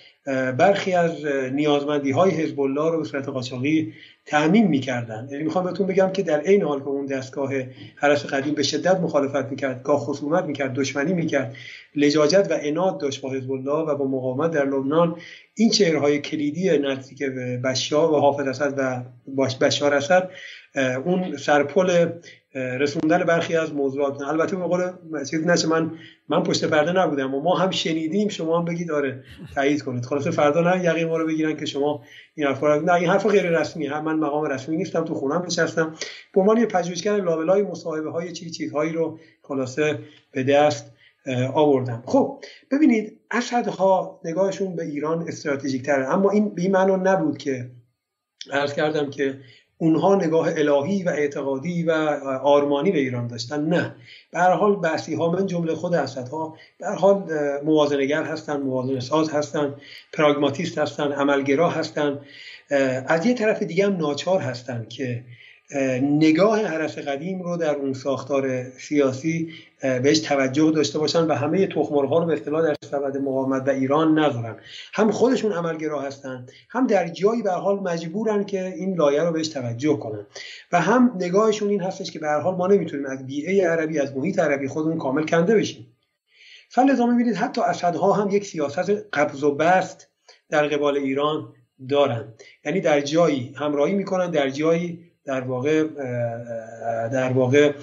[0.57, 3.93] برخی از نیازمندی های حزب الله رو به صورت قاچاقی
[4.25, 5.27] تعمین می‌کردن.
[5.31, 7.53] یعنی می‌خوام بهتون بگم که در عین حال که اون دستگاه
[7.95, 11.55] حرس قدیم به شدت مخالفت می‌کرد گاه خصومت می‌کرد دشمنی می‌کرد
[11.95, 15.15] لجاجت و اناد داشت با حزب الله و با مقاومت در لبنان.
[15.55, 17.23] این چهرهای کلیدی نزدیک
[17.63, 19.03] بشار و حافظ اسد و
[19.61, 20.29] بشار اسد
[21.05, 22.09] اون سرپل
[22.55, 24.21] رسوندن برخی از موضوعات.
[24.21, 24.91] البته به قول
[25.31, 25.91] چیز نشه من
[26.29, 29.23] من پشت پرده نبودم و ما هم شنیدیم شما هم بگید آره
[29.55, 30.05] تایید کنید.
[30.05, 32.03] خلاص فردا نه یقین ما رو بگیرن که شما
[32.35, 35.95] این حرفا نه این حرف غیر رسمی هم من مقام رسمی نیستم تو خونم نشستم.
[36.33, 39.99] به عنوان یه پژوهشگر لابلای مصاحبه های چی چیزهایی رو خلاصه
[40.31, 40.91] به دست
[41.53, 42.03] آوردم.
[42.05, 47.71] خب ببینید اسدها نگاهشون به ایران استراتژیک تره اما این بی نبود که
[48.51, 49.39] عرض کردم که
[49.81, 51.91] اونها نگاه الهی و اعتقادی و
[52.43, 53.65] آرمانی به ایران داشتن.
[53.65, 53.95] نه.
[54.31, 57.23] به هر حال بحثی ها من جمله خود اسدها به هر حال
[57.65, 59.75] موازنگر هستن موازنه ساز هستن
[60.13, 62.19] پراگماتیست هستن عملگرا هستن.
[63.07, 65.23] از یه طرف دیگه هم ناچار هستن که
[66.01, 69.49] نگاه حرس قدیم رو در اون ساختار سیاسی
[69.81, 74.19] بهش توجه داشته باشن و همه تخمرها رو به اصطلاح در سبد مقاومت و ایران
[74.19, 74.55] نذارن.
[74.93, 79.47] هم خودشون عملگرا هستن هم در جایی به حال مجبورن که این لایه رو بهش
[79.47, 80.25] توجه کنن.
[80.71, 84.39] و هم نگاهشون این هستش که به حال ما نمی‌تونیم از بیعه عربی از محیط
[84.39, 85.87] عربی خودمون کامل کنده بشیم.
[86.69, 90.07] فلذا می‌بینید حتی اسدها هم یک سیاست قبض و بست
[90.49, 91.53] در قبال ایران
[91.89, 92.33] دارن.
[92.65, 95.83] یعنی در جایی همراهی می‌کنن در جایی در واقع
[97.07, 97.73] در واقع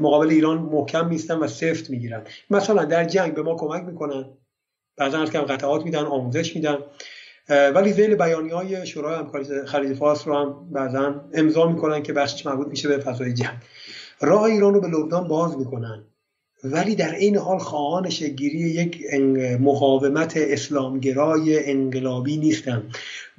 [0.00, 2.22] مقابل ایران محکم میستن و سفت می‌گیرن.
[2.50, 4.24] مثلا در جنگ به ما کمک می‌کنن.
[4.96, 6.78] بعضا از کم قطعات میدن آموزش میدن.
[7.48, 12.46] ولی زیل بیانی های شورای همکاری خلیج فارس رو هم بعضا امضا می‌کنن که بخشش
[12.46, 13.58] مربوط میشه به فضای جنگ.
[14.20, 16.04] راه ایران رو به لبنان باز می‌کنن.
[16.64, 19.14] ولی در این حال خواهان شگیری یک
[19.60, 22.90] مقاومت اسلامگرای انقلابی نیستن.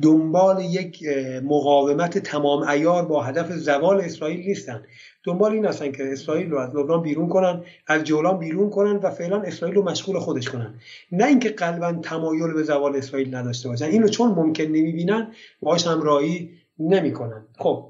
[0.02, 1.04] دنبال یک
[1.44, 4.84] مقاومت تمام ایار با هدف زوال اسرائیل نیستن.
[5.24, 9.10] دنبال این هستن که اسرائیل رو از لبنان بیرون کنن از جولان بیرون کنن و
[9.10, 10.80] فعلا اسرائیل رو مشغول خودش کنن.
[11.12, 13.86] نه اینکه قلبا تمایل به زوال اسرائیل نداشته باشن.
[13.86, 15.32] اینو چون ممکن نمی‌بینن
[15.62, 16.50] باهاش همراهی
[16.80, 17.46] نمی‌کنن.
[17.58, 17.86] خب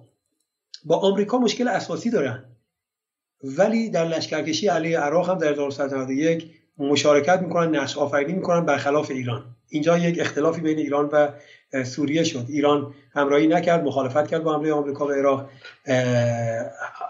[0.85, 2.43] با آمریکا مشکل اساسی دارن.
[3.43, 9.43] ولی در لشکرکشی علیه عراق هم در 1991 مشارکت می‌کنن نقش آفرینی می‌کنن برخلاف ایران.
[9.69, 11.27] اینجا یک اختلافی بین ایران و
[11.85, 12.45] سوریه شد.
[12.49, 15.49] ایران همراهی نکرد مخالفت کرد با حمله آمریکا به عراق.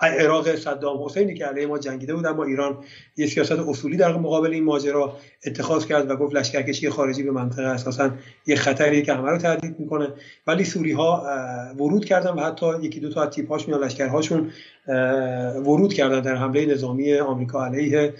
[0.01, 2.77] عراق صدام حسینی که علیه ما جنگیده بود اما ایران
[3.17, 7.63] یه سیاست اصولی در مقابل این ماجرا اتخاذ کرد و گفت لشکرکشی خارجی به منطقه
[7.63, 8.11] اساسا
[8.47, 10.07] یه خطری که همه رو تهدید می‌کنه.
[10.47, 11.23] ولی سوری ها
[11.75, 14.51] ورود کردن و حتی یکی دو تا از تیپ هاشون یا لشکرهاشون
[15.55, 18.13] ورود کردن در حمله نظامی آمریکا علیه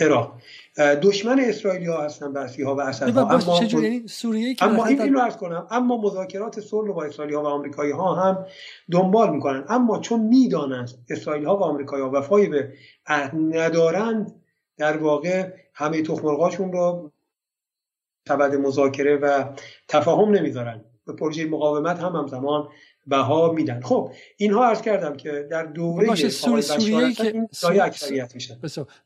[0.00, 0.40] عراق.
[0.78, 5.18] دشمن اسرائیلی ها هستن بحثی ها و اسد ها اما یعنی سوریه اما این اینو
[5.18, 8.46] عرض کنم اما مذاکرات صلح با اسرائیلی ها و آمریکایی ها هم
[8.90, 9.64] دنبال می‌کنن.
[9.68, 12.72] اما چون می‌دانند اسرائیلی ها و آمریکایی ها وفای به
[13.34, 14.42] ندارند
[14.76, 17.10] در واقع همه تخمرغاشون رو
[18.28, 19.44] سبد مذاکره و
[19.88, 20.84] تفاهم نمی‌ذارن.
[21.06, 22.68] به پروژه مقاومت هم همزمان
[23.06, 23.80] بها میدن.
[23.80, 27.48] خب اینها عرض کردم که در دوره باشه سوری سوریه که
[27.82, 28.58] اکثریت میشن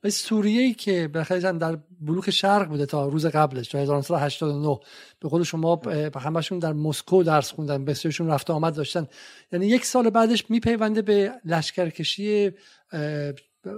[0.09, 4.79] سوریه که بخیر در بلوک شرق بوده تا روز قبلش تا 1989
[5.21, 5.81] به قول شما
[6.21, 9.07] همشون در مسکو درس خوندن بسیارشون رفته آمد داشتن.
[9.53, 12.51] یعنی یک سال بعدش میپیونده به لشکرکشی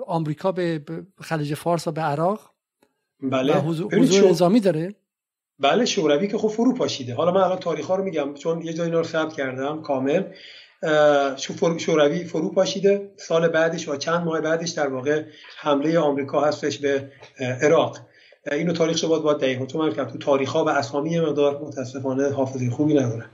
[0.07, 0.83] آمریکا به
[1.21, 2.51] خلیج فارس و به عراق.
[3.23, 3.55] بله.
[3.55, 3.95] حضور,
[4.31, 4.95] نظامی داره.
[5.61, 7.15] بله شوروی که خب فرو پاشیده.
[7.15, 10.23] حالا من الان تاریخ ها رو میگم چون یه جای اینا رو ثبت کردم کامل.
[11.79, 13.11] شوروی فرو پاشیده.
[13.17, 15.23] سال بعدش و چند ماه بعدش در واقع
[15.57, 17.99] حمله آمریکا هستش به عراق.
[18.53, 22.71] اینو تاریخ باید باید دقیقا تو من تو تاریخ ها و اسامی مقدار متاسفانه حافظه
[22.71, 23.31] خوبی ندارم.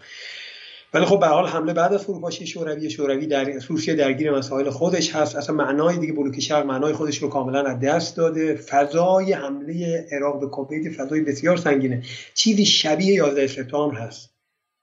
[0.95, 5.15] ولی خب به حال حمله بعد از فروپاشی شوروی شوروی در روسیه درگیر مسائل خودش
[5.15, 5.37] هست.
[5.37, 8.55] اصلا معنای دیگه بلوک شرق معنای خودش رو کاملا از دست داده.
[8.55, 12.03] فضای حمله عراق به کویت فضای بسیار سنگینه.
[12.35, 14.31] چیزی شبیه 11 سپتامبر هست.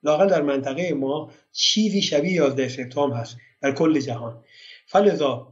[0.02, 4.44] لاقل در منطقه ما چیزی شبیه 11 سپتامبر هست در کل جهان.
[4.86, 5.48] فلذا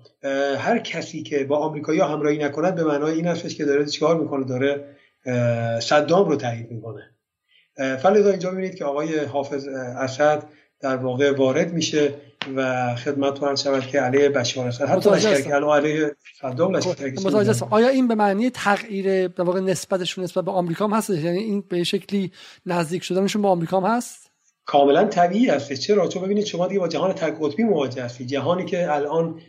[0.59, 4.45] هر کسی که با آمریکایی همراهی نکند به معنای این هستش که داره چیکار می‌کنه؟
[4.45, 4.85] داره
[5.81, 7.12] صدام رو تایید می‌کنه.
[7.77, 9.69] فلذا اینجا می‌بینید که آقای حافظ
[9.99, 10.43] اسد
[10.81, 12.15] در واقع وارد میشه
[12.57, 18.09] و خدمت رو شود که علیه بشار اسد حتی لشکر علیه صدام لشکر آیا این
[18.09, 22.33] به معنی تغییر در واقع نسبتشون نسبت به آمریکا هم هست یعنی این به شکلی
[22.67, 24.22] نزدیک شدنشون به آمریکا هم هست؟
[24.65, 28.27] کاملا طبیعی هست چرا؟ چون ببینید شما دیگه با جهان تک قطبی مواجه هستید.
[28.27, 29.41] جهانی که الان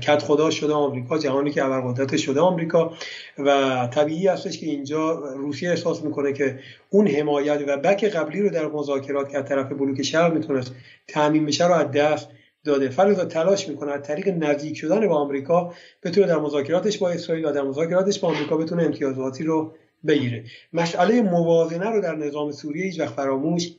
[0.00, 2.92] کت خدا شده آمریکا جهانی که ابرقدرت شده آمریکا.
[3.38, 6.58] و طبیعی هستش که اینجا روسیه احساس می‌کنه که
[6.90, 10.72] اون حمایت و بک قبلی رو در مذاکرات که از طرف بلوک شرق می‌تونست
[11.08, 12.28] تعمین بشه رو از دست
[12.64, 12.88] داده.
[12.88, 17.52] فرضا تلاش می‌کنه از طریق نزدیک شدن با آمریکا بتونه در مذاکراتش با اسرائیل و
[17.52, 19.74] در مذاکراتش با آمریکا بتونه امتیازاتی رو
[20.06, 20.44] بگیره.
[20.72, 23.72] مسئله موازنه رو در نظام سوریه هیچ وقت فراموش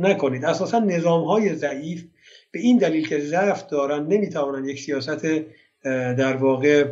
[0.00, 0.44] نکنید.
[0.44, 2.04] اساسا نظام های ضعیف
[2.52, 5.26] به این دلیل که ضعف دارن نمی‌توانند یک سیاست
[5.84, 6.86] در واقع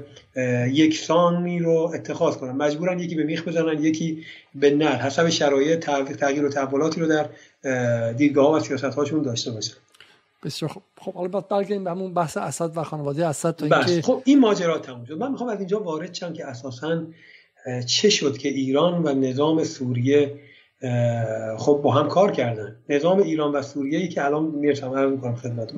[0.72, 2.52] یکسانی رو اتخاذ کنن.
[2.52, 4.24] مجبورن یکی به میخ بزنن یکی
[4.54, 4.96] به نر.
[4.96, 5.78] حسب شرایط
[6.16, 7.28] تغییر و تحولاتی رو در
[8.12, 9.74] دیدگاه و سیاست هاشون داشته باشن.
[10.44, 14.02] بسیار خب خب حالا بعد برگردیم به همون بحث اسد و خانواده اسد تا اینکه
[14.02, 15.18] خب این ماجرا تموم شد.
[15.18, 17.06] من می‌خوام از اینجا وارد شم که اساسا
[17.86, 20.34] چه شد که ایران و نظام سوریه
[21.58, 22.76] خب با هم کار کردن.
[22.88, 25.72] نظام ایران و سوریه ای که الان می‌رسم عرض می‌کنم خدمت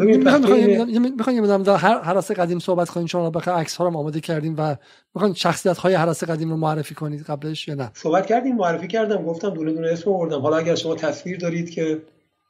[1.29, 4.77] یه مدام هر حراس قدیم صحبت کنیم چون بخاطر عکس ها رو آماده کردیم و
[5.15, 9.25] می‌خوام شخصیت های حراس قدیم رو معرفی کنید قبلش یا نه؟ صحبت کردیم معرفی کردم
[9.25, 10.41] گفتم دونه دونه اسم آوردم.
[10.41, 12.03] حالا اگر شما تصویر دارید که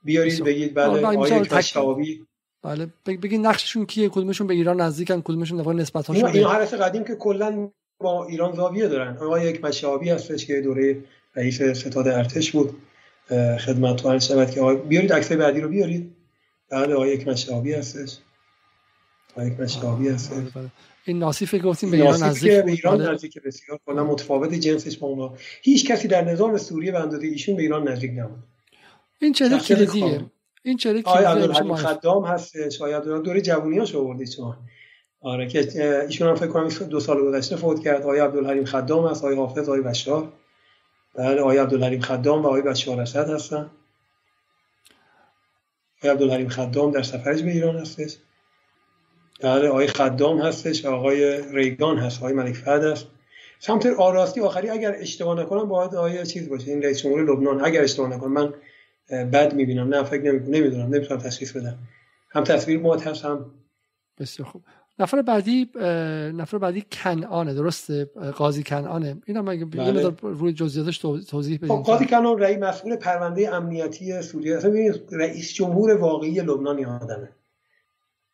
[0.05, 2.21] بیارید بگید بله آیه کشاوی
[2.63, 7.05] بله بگید نقششون کیه کدومشون به ایران نزدیکن کدومشون نفر نسبت هاشون این حراس قدیم
[7.05, 7.71] که کلا
[8.01, 9.17] با ایران زاویه دارن.
[9.17, 10.97] آقای یک مشابی هستش که دوره
[11.35, 12.77] رئیس ستاد ارتش بود.
[13.61, 16.17] خدمت تو شود که بیارید عکسای بعدی رو بیارید.
[16.71, 18.19] بله آقای یک مشابی هستش.
[19.33, 20.53] آقای یک مشابی هستش.
[21.05, 23.13] این ناصیفه گفتیم به ایران نزدیک به ایران بله.
[23.13, 25.35] نزدیک بسیار کلا متفاوت جنسش با اونا.
[25.63, 28.39] هیچ کسی در نظام سوریه به اندازه ایشون به ایران نزدیک نبود.
[29.21, 30.27] این چه کلیدیه
[30.63, 32.81] این چه کلیدیه آقای عبدالحلیم خدام هستش.
[32.81, 34.57] آقای عبدالحلیم دوره جوونیاش آوردید شما.
[35.21, 38.03] آره که ایشون هم فکر کنم دو سال گذشته فوت کرد.
[38.03, 40.33] آقای عبدالحلیم خدام هست آقای حافظ آقای بشار.
[41.15, 43.71] بله آقای عبدالحلیم خدام و آقای بشار اسد هستن.
[45.99, 48.17] آقای عبدالحلیم خدام در سفرش به ایران هستش.
[49.41, 52.19] بله آقای خدام هستش آقای ریگان هست.
[52.19, 53.07] آقای ملک فهد هست.
[53.59, 56.71] سمت آراستی آخری اگر اشتباه نکنم باید آقای چیز باشه.
[56.71, 57.65] این رئیس جمهور لبنان.
[57.65, 58.55] اگر اشتباه نکنم من
[59.31, 59.95] بد می‌بینم.
[59.95, 60.95] نه فکر نمی‌دونم.
[60.95, 61.79] نمی‌تونم تشخیص بدم.
[62.31, 63.51] هم تصویر مات هست هم
[64.19, 64.63] بسیار خوب.
[65.01, 65.69] نفر بعدی
[66.35, 68.05] نفر بعدی کنعانه درسته؟
[68.37, 69.17] قاضی کنعانه.
[69.27, 70.13] اینا مگه بله.
[70.23, 74.57] روی جزئیاتش توضیح بدید خب قاضی کنعان رئیس مسئول پرونده امنیتی سوریه.
[74.57, 74.75] اصلا
[75.13, 77.29] رئیس جمهور واقعی لبنان این آدمه.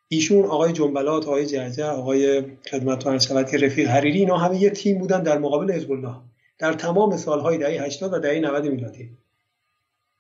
[0.09, 4.71] ایشون آقای جنبلات آقای جعجع آقای خدمت و شود که رفیق حریری اینا همه یه
[4.71, 6.15] تیم بودن در مقابل حزب الله
[6.59, 9.11] در تمام سالهای دهه 80 و دهه 90 میلادی.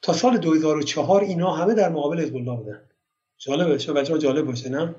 [0.02, 2.80] تا سال 2004 اینا همه در مقابل حزب الله بودن.
[3.38, 4.94] جالبه شو بچه‌ها جالب باشه نه؟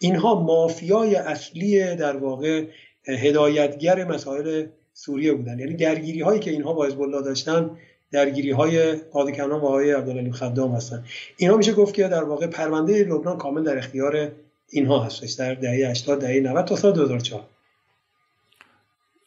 [0.00, 2.66] اینها مافیای اصلی در واقع
[3.08, 5.58] هدایتگر مسائل سوریه بودن.
[5.58, 7.70] یعنی درگیری هایی که اینها با حزب الله داشتن
[8.12, 11.04] درگیری های قاضی و آقای عبدالعلیم خدام هستن.
[11.36, 14.32] اینها میشه گفت که در واقع پرونده لبنان کامل در اختیار
[14.70, 15.32] اینها هستش.
[15.32, 17.48] در دهه 80 دهه 90 تا سال 2004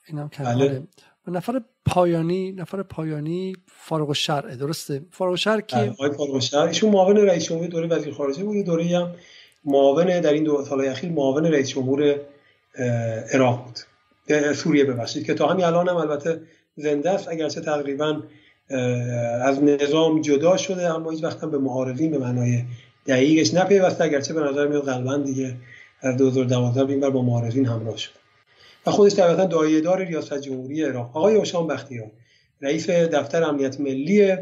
[0.07, 0.83] اینم بله.
[1.27, 6.67] نفر پایانی نفر پایانی فارغ الشرع درسته؟ فارغ الشرع کی؟ بله، آقای فارغ الشرع.
[6.67, 8.65] ایشون معاون رئیس جمهور دوره وزیر خارجه بود.
[8.65, 9.11] دوره هم
[9.65, 12.15] معاون در این دو سال اخیر معاون رئیس جمهور
[13.33, 13.79] عراق بود.
[14.53, 16.41] سوریه ببخشید که تا همین الان هم البته
[16.75, 17.27] زنده است.
[17.27, 18.23] اگرچه تقریبا
[19.41, 22.63] از نظام جدا شده اما هیچ وقت هم به معارضین به معنای
[23.07, 24.03] دقیقش نپیوسته.
[24.03, 25.55] اگرچه به نظر میاد غالبا دیگه
[26.01, 28.11] از 2012 به این با معارضین همراه شد.
[28.85, 29.45] و خودش طبیعتا
[29.81, 31.17] دار ریاست جمهوری عراق.
[31.17, 32.11] آقای اوشان بختیار
[32.61, 34.37] رئیس دفتر امنیت ملی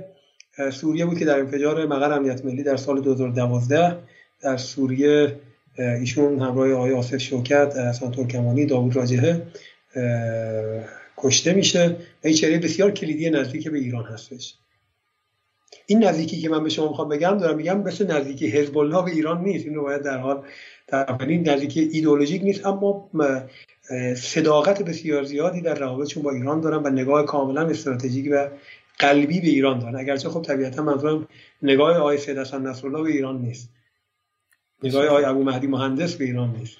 [0.72, 3.98] سوریه بود که در انفجار مقر امنیت ملی در سال 2012
[4.42, 5.36] در سوریه
[5.78, 9.42] ایشون همراه آقای آصف شوکت، حسن ترکمانی، داوود راجهه
[11.18, 11.88] کشته میشه
[12.24, 14.56] و این چهره بسیار کلیدی نزدیک به ایران هستش.
[15.86, 19.12] این نزدیکی که من به شما می‌خوام بگم دارم میگم مثل نزدیکی حزب الله به
[19.12, 19.66] ایران نیست.
[19.66, 20.44] این رو باید در حال
[21.28, 23.10] این نزدیکی ایدئولوژیک نیست اما
[24.16, 28.50] صداقت بسیار زیادی در روابطشون با ایران دارن و نگاه کاملا استراتژیک و
[29.00, 29.96] قلبی به ایران دارن.
[29.96, 31.28] اگرچه خب طبیعتا منظورم
[31.62, 33.70] نگاه آقای سید حسن نصرالله به ایران نیست.
[34.84, 36.78] نگاه آقای ابو مهدی مهندس به ایران نیست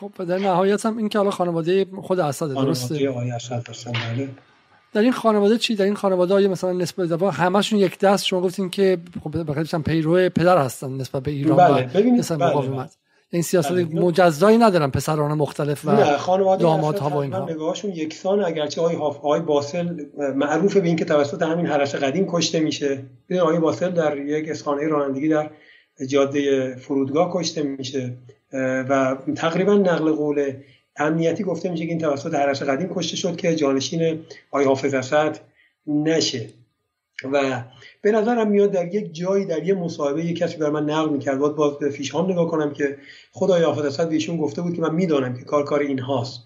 [0.00, 4.28] خب در نهایت هم این که حالا خانواده خود اسد درسته آقای اسد هستن بله
[4.92, 8.40] در این خانواده چی در این خانواده های مثلا نسبت دفعه همشون یک دست شما
[8.40, 11.86] گفتین که خب بخاطر پیرو پدر هستن نسبت به ایران بله.
[11.94, 12.68] ببینید بله.
[12.68, 12.88] بله.
[13.30, 13.84] این سیاست بله.
[13.84, 20.04] مجزایی ندارن پسران مختلف و دامادها با اینها نگاهشون یکسان اگرچه آقای آقای باسل
[20.34, 24.88] معروفه به اینکه توسط همین حرس قدیم کشته میشه ببین آقای باسل در یک اسخانه
[24.88, 25.50] رانندگی در
[26.06, 28.12] جاده فرودگاه کشته میشه
[28.88, 30.52] و تقریبا نقل قول
[30.96, 34.18] امنیتی گفته میشه که این توسط حرس قدیم کشته شد که جانشین
[34.50, 35.38] آقای حافظ اسد
[35.86, 36.48] نشه.
[37.32, 37.62] و
[38.02, 41.38] به نظرم میاد در یک جایی در یه مصاحبه یک کسی بر من نقل می‌کرد
[41.38, 42.96] باید باز به فیش هم نگاه کنم که
[43.32, 46.40] خدای حافظ اسد بهشون گفته بود که من می‌دانم که کار کار اینهاست.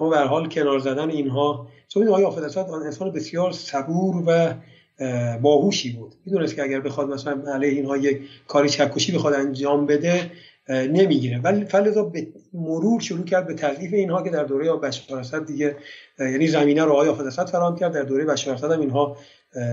[0.00, 4.54] اما به حال کنار زدن اینها چون آقای حافظ اسد انسان بسیار صبور و
[5.42, 6.14] باهوشی بود.
[6.26, 10.30] می‌دونست که اگر بخواد مثلا علیه اینها یک کاری چکشی بخواد انجام بده
[10.68, 11.38] نمی‌گیره.
[11.38, 15.76] ولی فلزا به مرور شروع کرد به تضعیف اینها که در دوره بشار اسد دیگه
[16.18, 19.16] یعنی زمینه رو آقای حافظ فراهم کرد در دوره بشار اسد هم اینها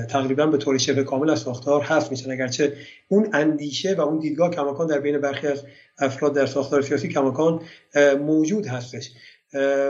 [0.09, 2.31] تقریبا به طور شبه کامل از ساختار حذف میشن.
[2.31, 2.73] اگرچه
[3.07, 5.63] اون اندیشه و اون دیدگاه کماکان در بین برخی از
[5.99, 7.61] افراد در ساختار سیاسی کماکان
[8.19, 9.11] موجود هستش.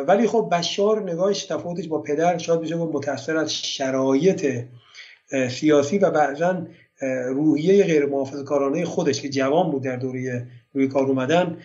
[0.08, 4.64] ولی خب بشار نگاهش تفاوتش با پدر شاید بشه متاثر از شرایط
[5.50, 6.68] سیاسی و بعضا
[7.28, 8.10] روحیه غیر
[8.46, 11.58] کارانه خودش که جوان بود در دوره روی کار اومدن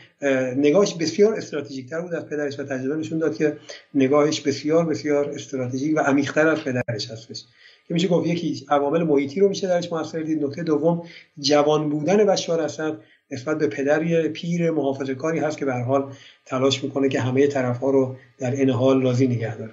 [0.56, 3.56] نگاهش بسیار استراتژیک تر بود از پدرش و تجربه نشون داد که
[3.94, 7.44] نگاهش بسیار بسیار استراتژیک و عمیق‌تر از پدرش هستش.
[7.88, 10.44] که میشه گفت یکی عوامل محیطی رو میشه درش موثر دید.
[10.44, 11.02] نکته دوم
[11.38, 12.92] جوان بودن بشار اسد
[13.30, 16.12] نسبت به پدری پیر محافظه کاری هست که به حال
[16.46, 19.72] تلاش می‌کنه که همه طرف ها رو در این حال راضی نگه داره.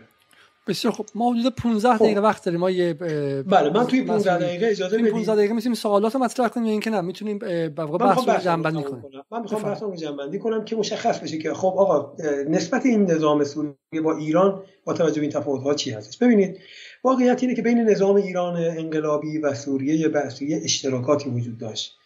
[0.68, 2.23] بسیار خب ما حدود 15 دقیقه خب.
[2.23, 2.60] وقت داریم.
[2.60, 5.11] ما یه بله من توی 15 دقیقه اجازه بدید.
[5.11, 7.02] 15 دقیقه می‌تونیم سوالات مطرح کنیم یا اینکه نه.
[7.02, 9.03] می‌تونیم به واقع بحث رو جمع بندی کنیم.
[9.31, 12.14] من می‌خوام بحث رو جمع بندی کنم که مشخص بشه که خب آقا
[12.49, 16.57] نسبت این نظام سوریه با ایران با توجه به این تفاوت ها چی هستش؟ ببینید
[17.03, 21.98] واقعیت اینه که بین نظام ایران انقلابی و سوریه بعثی اشتراکاتی وجود داشت.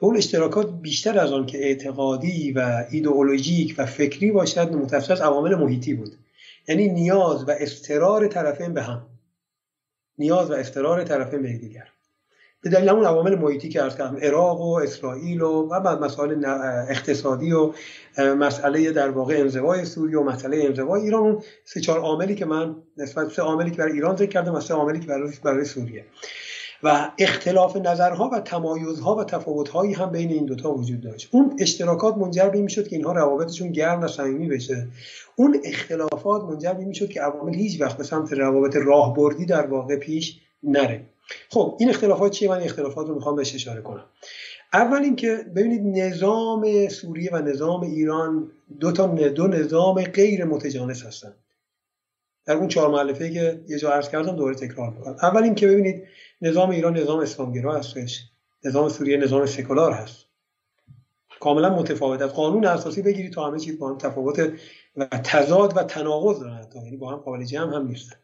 [0.00, 5.54] اون اشتراکات بیشتر از آن که اعتقادی و ایدئولوژیک و فکری باشد متفسر از عوامل
[5.54, 6.12] محیطی بود.
[6.68, 9.06] یعنی نیاز و استرار طرفین به هم.
[10.18, 11.88] نیاز و استرار طرفین به دیگر
[12.62, 16.44] به دلیل همون عوامل محیطی که ارز کردم عراق و اسرائیل و و مسائل
[16.88, 17.72] اقتصادی و
[18.18, 21.42] مسئله در واقع انزوای سوریه و مسئله انزوای ایران.
[21.64, 24.74] سه چهار عاملی که من نسبت سه عاملی که برای ایران ذکر کردم و سه
[24.74, 26.04] عاملی که برای برای سوریه.
[26.82, 31.28] و اختلاف نظرها و تمایزها و تفاوتهایی هم بین این دوتا وجود داشت.
[31.30, 34.88] اون اشتراکات منجر به این می‌شد که اینها روابطشون گرم و صمیمی بشه.
[35.36, 39.96] اون اختلافات منجر به می‌شد که عوامل هیچ وقت به سمت روابط راهبردی در واقع
[39.96, 41.02] پیش نره.
[41.48, 44.04] خب این اختلافات چیه؟ من اختلافات رو می‌خوام بهش اشاره کنم.
[44.72, 48.50] اول اینکه ببینید نظام سوریه و نظام ایران
[48.80, 51.32] دو تا دو نظام غیر متجانس هستن.
[52.46, 55.16] در اون چهار مؤلفه که یه جا عرض کردم دوره تکرار می‌کنم.
[55.22, 56.02] اول اینکه ببینید
[56.42, 58.24] نظام ایران نظام اسلامگرا هستش
[58.64, 60.26] نظام سوریه نظام سکولار هست.
[61.40, 62.22] کاملا متفاوت.
[62.22, 64.52] از قانون اساسی بگیرید تا همه چیز با هم تفاوت
[64.96, 68.16] و تضاد و تناقض دارن یعنی با هم قابل جمع هم نیستن.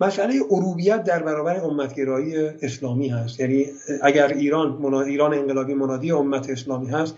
[0.00, 3.40] مسئله عروبیت در برابر امتگرایی اسلامی هست.
[3.40, 3.66] یعنی
[4.02, 7.16] اگر ایران ایران انقلابی منادی امت اسلامی هست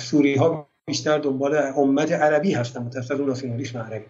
[0.00, 4.04] سوری ها بیشتر دنبال امت عربی هستن متأسف ناسیونالیسم عربی.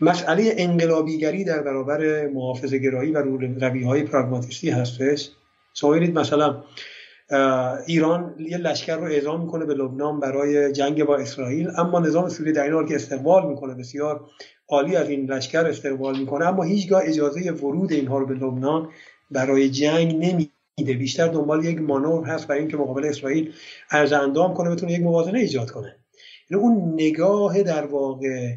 [0.00, 5.30] مسئله انقلابیگری در برابر محافظه گرایی و روی های پراگماتیستی هستش.
[5.74, 6.62] شما مثلا
[7.86, 12.52] ایران یه لشکر رو اعزام می‌کنه به لبنان برای جنگ با اسرائیل اما نظام سوریه
[12.52, 14.20] در این حال که استقبال می‌کنه بسیار
[14.68, 18.88] عالی از این لشکر استقبال می‌کنه اما هیچگاه اجازه ورود اینها رو به لبنان
[19.30, 20.94] برای جنگ نمیده.
[20.98, 23.52] بیشتر دنبال یک مانور هست برای اینکه مقابل اسرائیل
[23.90, 25.97] ارز اندام کنه بتونه یک موازنه ایجاد کنه.
[26.50, 28.54] یعنی اون نگاه در واقع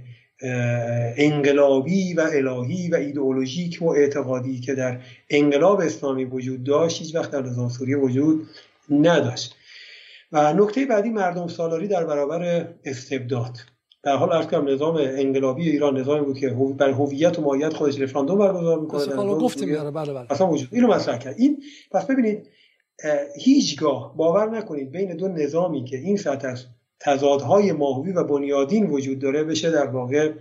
[1.17, 4.99] انقلابی و الهی و ایدئولوژیک و اعتقادی که در
[5.29, 8.47] انقلاب اسلامی وجود داشت هیچ وقت در نظام سوریه وجود
[8.89, 9.55] نداشت.
[10.31, 13.57] و نکته بعدی مردم سالاری در برابر استبداد.
[14.03, 18.01] در حال ارز کنم نظام انقلابی ایران نظامی بود که بر هویت و ماهیت خودش
[18.01, 20.31] رفراندوم برگزار می‌کنه در گفتیم بله بله.
[20.31, 21.35] اصلا وجود اینو مطرح کرد.
[21.37, 22.49] این پس ببینید
[23.39, 26.67] هیچگاه باور نکنید بین دو نظامی که این سطح است
[27.03, 30.33] تضادهای ماهوی و بنیادین وجود داره بشه در واقع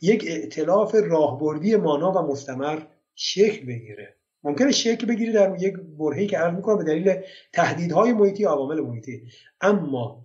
[0.00, 2.78] یک ائتلاف راهبردی مانا و مستمر
[3.14, 4.14] شکل بگیره.
[4.44, 7.14] ممکنه شکل بگیره در یک برهه‌ای که عرض می‌کنم به دلیل
[7.52, 9.22] تهدیدهای محیطی عوامل محیطی.
[9.60, 10.24] اما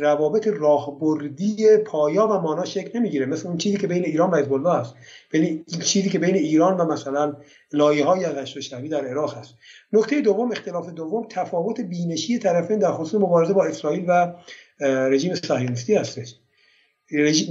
[0.00, 3.26] روابط راهبردی پایا و مانا شکل نمی‌گیره.
[3.26, 4.94] مثل اون چیزی که بین ایران و حزب الله است
[5.30, 7.36] بین این چیزی که بین ایران و مثلا
[7.72, 8.34] لایه های از
[8.90, 9.54] در عراق هست.
[9.92, 14.34] نکته دوم اختلاف دوم تفاوت بینشی طرفین در خصوص مبارزه با اسرائیل و
[14.84, 16.34] رژیم صهیونیستی هستش.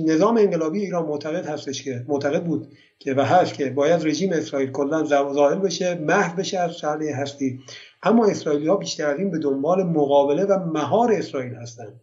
[0.06, 2.68] نظام انقلابی ایران معتقد هستش که معتقد بود
[3.00, 7.60] که و هست که باید رژیم اسرائیل کلا زائل بشه محو بشه از صحنه هستی.
[8.04, 12.02] اما اسرائیلی ها بیشتر این به دنبال مقابله و مهار اسرائیل هستند.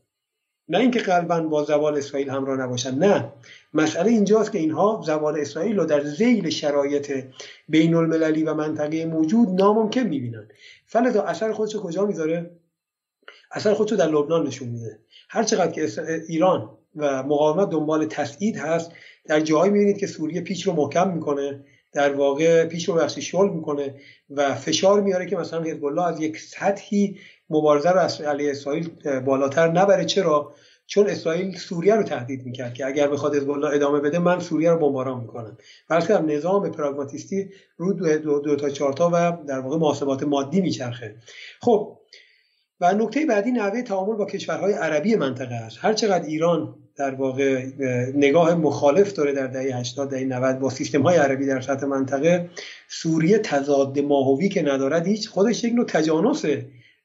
[0.69, 3.33] نه اینکه قلبا با زوال اسرائیل همراه نباشن نه.
[3.75, 7.25] مسئله اینجاست که اینها زوال اسرائیل رو در زیل شرایط
[7.69, 10.49] بین المللی و منطقه موجود ناممکن می‌بینن
[10.87, 12.51] فلدا اثر خودشو کجا می‌ذاره؟
[13.53, 14.99] اثر خودشو در لبنان نشون میده.
[15.29, 15.89] هر چقدر که
[16.29, 18.93] ایران و مقاومت دنبال تسعید هست
[19.25, 21.65] در جایی می‌بینید که سوریه پیچ رو محکم می‌کنه.
[21.95, 23.95] در واقع پیش رو بخشی شل می‌کنه
[24.31, 27.19] و فشار میاره که مثلا حزب الله از یک سطحی
[27.51, 28.89] مبارزه رو علیه اسرائیل
[29.21, 30.05] بالاتر نبره.
[30.05, 30.55] چرا؟
[30.87, 34.71] چون اسرائیل سوریه رو تهدید می‌کرد که اگر بخواد حزب الله ادامه بده من سوریه
[34.71, 35.59] رو بمباران می‌کنم.
[35.89, 40.61] بلکه نظام پراگماتیستی رو دو, دو, دو تا چهار تا و در واقع محاسبات مادی
[40.61, 41.17] میچرخه.
[41.61, 41.99] خب
[42.81, 45.79] و نکته بعدی نحوه تعامل با کشورهای عربی منطقه است.
[45.81, 47.67] هر چقدر ایران در واقع
[48.15, 52.51] نگاه مخالف داره در دهه 80 دهه 90 با سیستم های عربی در سطح منطقه.
[52.89, 56.45] سوریه تضاد ماهوی که ندارد هیچ خودش یک نوع تجانس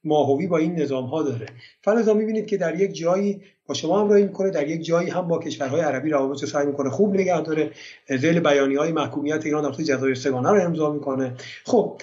[0.03, 1.45] ماهوی با این نظام ها داره.
[1.81, 5.39] فلزا می‌بینید که در یک جایی با شما همراهی می‌کنه در یک جایی هم با
[5.39, 7.71] کشورهای عربی روابط سعی می‌کنه خوب نگه داره.
[8.17, 11.33] ذیل بیانی های محکومیت ایران در جزایر سگانه رو امضا می‌کنه.
[11.65, 12.01] خب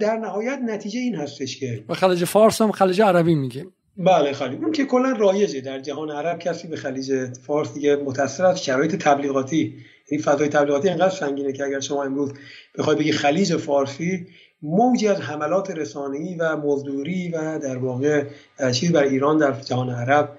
[0.00, 4.72] در نهایت نتیجه این هستش که خلیج فارس هم خلیج عربی میگیم بله خلیج اون
[4.72, 9.56] که کلا رایجه در جهان عرب کسی به خلیج فارس دیگه متأثر از شرایط تبلیغاتی.
[9.56, 9.74] این
[10.10, 12.32] یعنی فضای تبلیغاتی انقدر سنگینه که اگر شما امروز
[12.78, 14.26] بخوای بگی خلیج فارسی
[14.62, 18.24] موجی از حملات رسانه‌ای و مزدوری و در واقع
[18.72, 20.38] چیز بر ایران در جهان عرب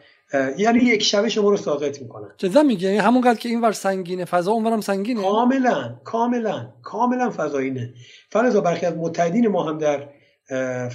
[0.57, 2.27] یعنی یک شبه شما رو ساقط می‌کنن.
[2.38, 7.93] چه میگه یعنی همونقدر که این ور سنگینه فضا اونورم سنگینه؟ کاملا کاملا کاملا فضایینه
[8.30, 10.07] فلزا برخی از متحدین ما هم در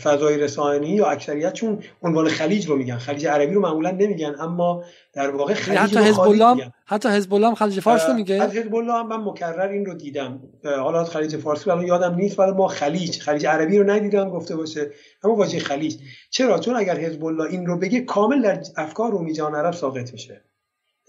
[0.02, 2.98] فضای رسانه‌ای یا اکثریت چون عنوان خلیج رو میگن.
[2.98, 7.34] خلیج عربی رو معمولا نمیگن اما در واقع یعنی خلیج حتی حزب الله حتی حزب
[7.34, 10.40] الله خلیج فارس رو میگه؟ از حزب الله هم من مکرر این رو دیدم.
[10.64, 14.90] حالا خلیج فارسی الان یادم نیست ولی ما خلیج خلیج عربی رو ندیدم گفته باشه.
[15.24, 15.96] اما واژه خلیج.
[16.30, 20.12] چرا؟ چون اگر حزب الله این رو بگه کامل در افکار رومی جهان عرب ساقط
[20.12, 20.42] میشه.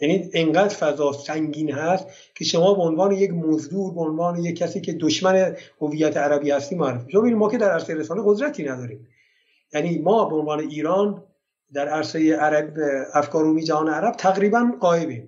[0.02, 4.82] یعنی انقدر فضا سنگین هست که شما به عنوان یک مزدور به عنوان یک کسی
[4.82, 9.08] که دشمن هویت عربی هستی معرفی شما ما که در عرصه رسانه قدرتی نداریم.
[9.74, 11.24] یعنی ما به عنوان ایران
[11.74, 12.74] در عرصه عرب
[13.14, 15.28] افکار رومی جهان عرب تقریبا قایبیم.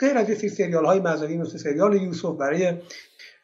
[0.00, 2.72] غیر از یک سریال های مذهبی مثل سریال یوسف برای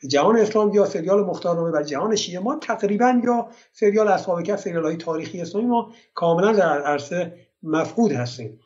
[0.08, 4.84] جهان اسلام یا سریال مختارنامه برای جهان شیعه ما تقریبا یا سریال اصحاب کف سریال
[4.84, 8.60] های تاریخی اسلامی ما کاملا در عرصه مفقود هستیم.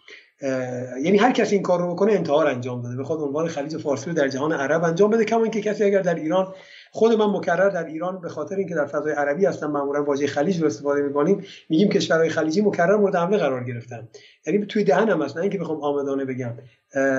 [1.03, 2.97] یعنی هر کسی این کار رو بکنه انتحار انجام داده.
[2.97, 6.15] بخواد عنوان خلیج فارسی رو در جهان عرب انجام بده کما اینکه کسی اگر در
[6.15, 6.55] ایران
[6.91, 10.61] خود من مکرر در ایران به خاطر اینکه در فضای عربی هستم معمولا واژه خلیج
[10.61, 14.09] رو استفاده می‌کنیم میگیم کشورهای خلیجی مکرر مورد حمله قرار گرفتن.
[14.47, 16.53] یعنی توی دهنم هست نه اینکه بخوام آمدانه بگم.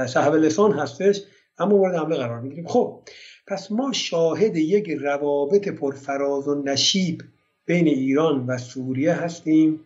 [0.08, 1.22] صاحب لسان هستش
[1.58, 2.68] اما مورد حمله قرار می‌گیریم.
[2.68, 3.00] خب
[3.48, 7.22] پس ما شاهد یک روابط پرفراز و نشیب
[7.66, 9.85] بین ایران و سوریه هستیم.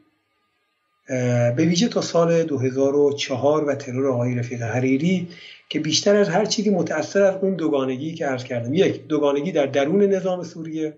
[1.10, 5.27] به ویژه تا سال 2004 و ترور آقای رفیق حریری
[5.69, 8.73] که بیشتر از هر چیزی متأثر از اون دوگانگی که عرض کردم.
[8.73, 10.98] یک دوگانگی در درون نظام سوریه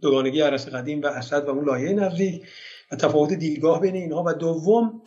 [0.00, 2.42] دوگانگی عرص قدیم و اسد و اون لایه نزدیک
[2.92, 4.24] و تفاوت دیدگاه بین اینها.
[4.26, 5.02] و دوم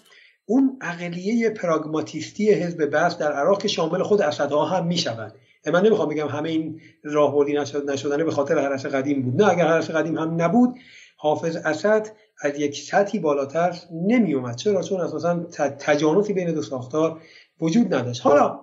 [0.45, 5.33] اون اقلیه پراگماتیستی حزب بس در عراق که شامل خود اسدها هم می شود
[5.65, 7.53] من نمی‌خوام بگم همه این راهبردی
[7.87, 9.41] نشدنه به خاطر حرس قدیم بود.
[9.41, 10.75] نه اگر حرس قدیم هم نبود
[11.17, 12.07] حافظ اسد
[12.43, 15.43] از یک سطحی بالاتر نمی اومد چرا؟ چون اساسا
[15.79, 17.21] تجانسی بین دو ساختار
[17.61, 18.21] وجود نداشت.
[18.21, 18.59] حالا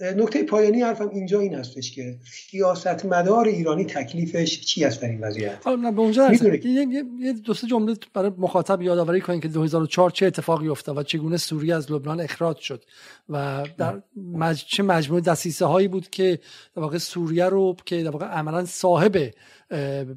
[0.00, 2.18] نکته پایانی حرفم اینجا این هستش که
[2.50, 7.54] سیاست مدار ایرانی تکلیفش چی است در این وضعیت؟ حالا به اونجا یه, یه دو
[7.54, 11.92] سه جمله برای مخاطب یادآوری کنیم که 2004 چه اتفاقی افتاد و چگونه سوریه از
[11.92, 12.84] لبنان اخراج شد
[13.28, 14.64] و در مج...
[14.64, 16.38] چه مجموعه دسیسه هایی بود که
[16.76, 19.34] در واقع سوریه رو که در واقع عملا صاحب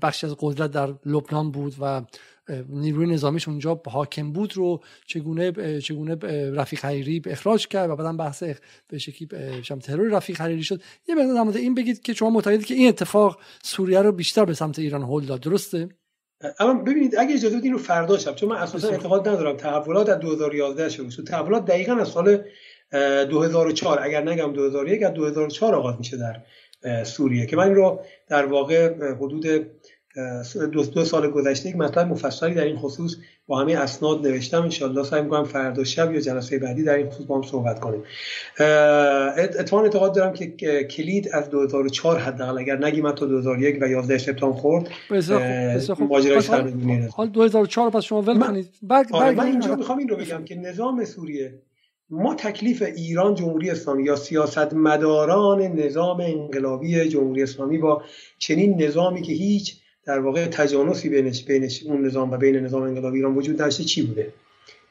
[0.02, 2.02] بخشی از قدرت در لبنان بود و
[2.70, 6.16] نیروی نظامیش اونجا حاکم بود رو چگونه چگونه
[6.52, 8.44] رفیق حریری اخراج کرد و بعدا بحث
[8.88, 9.28] به شکلی
[9.84, 10.82] ترور رفیق حریری شد.
[11.08, 14.54] یه مقدار در این بگید که شما معتقدید که این اتفاق سوریه رو بیشتر به
[14.54, 15.40] سمت ایران هل داد.
[15.40, 15.90] درسته؟
[16.60, 19.58] اما ببینید اگه اجازه بدین رو فردا شب چون من اساسا اعتقاد ندارم.
[19.58, 21.24] تحولات از 2011 شروع شد.
[21.24, 22.44] تحولات دقیقا از سال
[22.92, 26.44] 2004 اگر نگم 2001 از 2004 آغاز میشه در
[27.04, 29.46] سوریه که من این رو در واقع حدود
[30.72, 33.16] دو, دو سال گذشته یک مطلب مفصلی در این خصوص
[33.48, 34.62] با همه اسناد نوشتم.
[34.62, 38.04] انشالله سعی می‌کنم فردا شب یا جلسه بعدی در این خصوص با هم صحبت کنیم.
[39.38, 40.48] اتفاقا اعتقاد دارم که
[40.84, 44.90] کلید از 2004 حداقل اگر نگیم تا 2001 و 11 سپتامبر خورد
[46.00, 48.70] ماجرای سرنگونی حال 2004 پس شما ول کنید.
[48.82, 51.62] بعد آره من اینجا می‌خوام این رو بگم که نظام سوریه
[52.10, 58.04] ما تکلیف ایران جمهوری اسلامی یا سیاست مداران نظام انقلابی جمهوری اسلامی با
[58.40, 59.82] چنین نظامی که هیچ
[60.12, 64.02] در واقع تجانسی بینش بینش اون نظام و بین نظام انقلابی ایران وجود داشته چی
[64.02, 64.34] بوده؟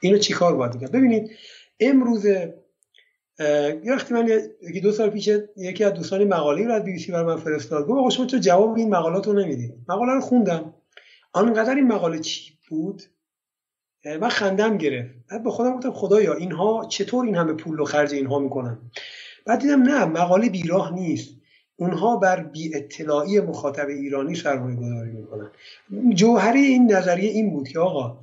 [0.01, 1.31] اینو چیکار باید کرد؟ ببینید
[1.81, 4.29] امروز یه وقتی من
[4.69, 7.99] یکی دو سال پیش یکی از دوستان مقاله رو از بی سی من فرستاد گفت
[7.99, 10.75] آقا شما تو جواب این مقالات رو نمی‌دید؟ مقاله رو خوندم.
[11.33, 13.03] آنقدر این مقاله چی بود؟
[14.05, 15.15] من خندم گرفت.
[15.31, 18.79] بعد به خودم گفتم خدایا اینها چطور این همه پول و خرج اینها می‌کنن؟
[19.47, 21.40] بعد دیدم نه مقاله بیراه نیست.
[21.81, 25.51] اونها بر بی اطلاعی مخاطب ایرانی سرمایه گذاری می‌کنن.
[26.15, 28.19] جوهره این نظریه این بود که آقا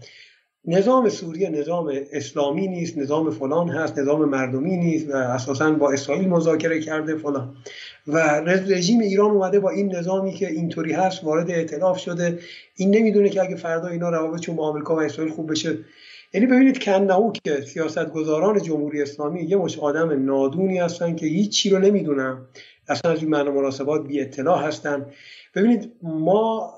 [0.66, 6.30] نظام سوریه نظام اسلامی نیست نظام فلان هست نظام مردمی نیست و اساسا با اسرائیل
[6.30, 7.56] مذاکره کرده فلان.
[8.08, 12.40] و رژیم ایران اومده با این نظامی که اینطوری هست وارد اعتلاف شده.
[12.76, 15.78] این نمی‌دونه که اگه فردا اینا روابط چون با آمریکا و اسرائیل خوب بشه.
[16.34, 21.70] یعنی ببینید کنهو که سیاستگزاران جمهوری اسلامی یه مش آدم نادونی هستن که هیچ چی
[21.70, 22.38] رو نمی‌دونن.
[22.88, 25.06] اصلا از این معنی مناسبات بی اطلاع هستن
[25.56, 26.74] ببینید ما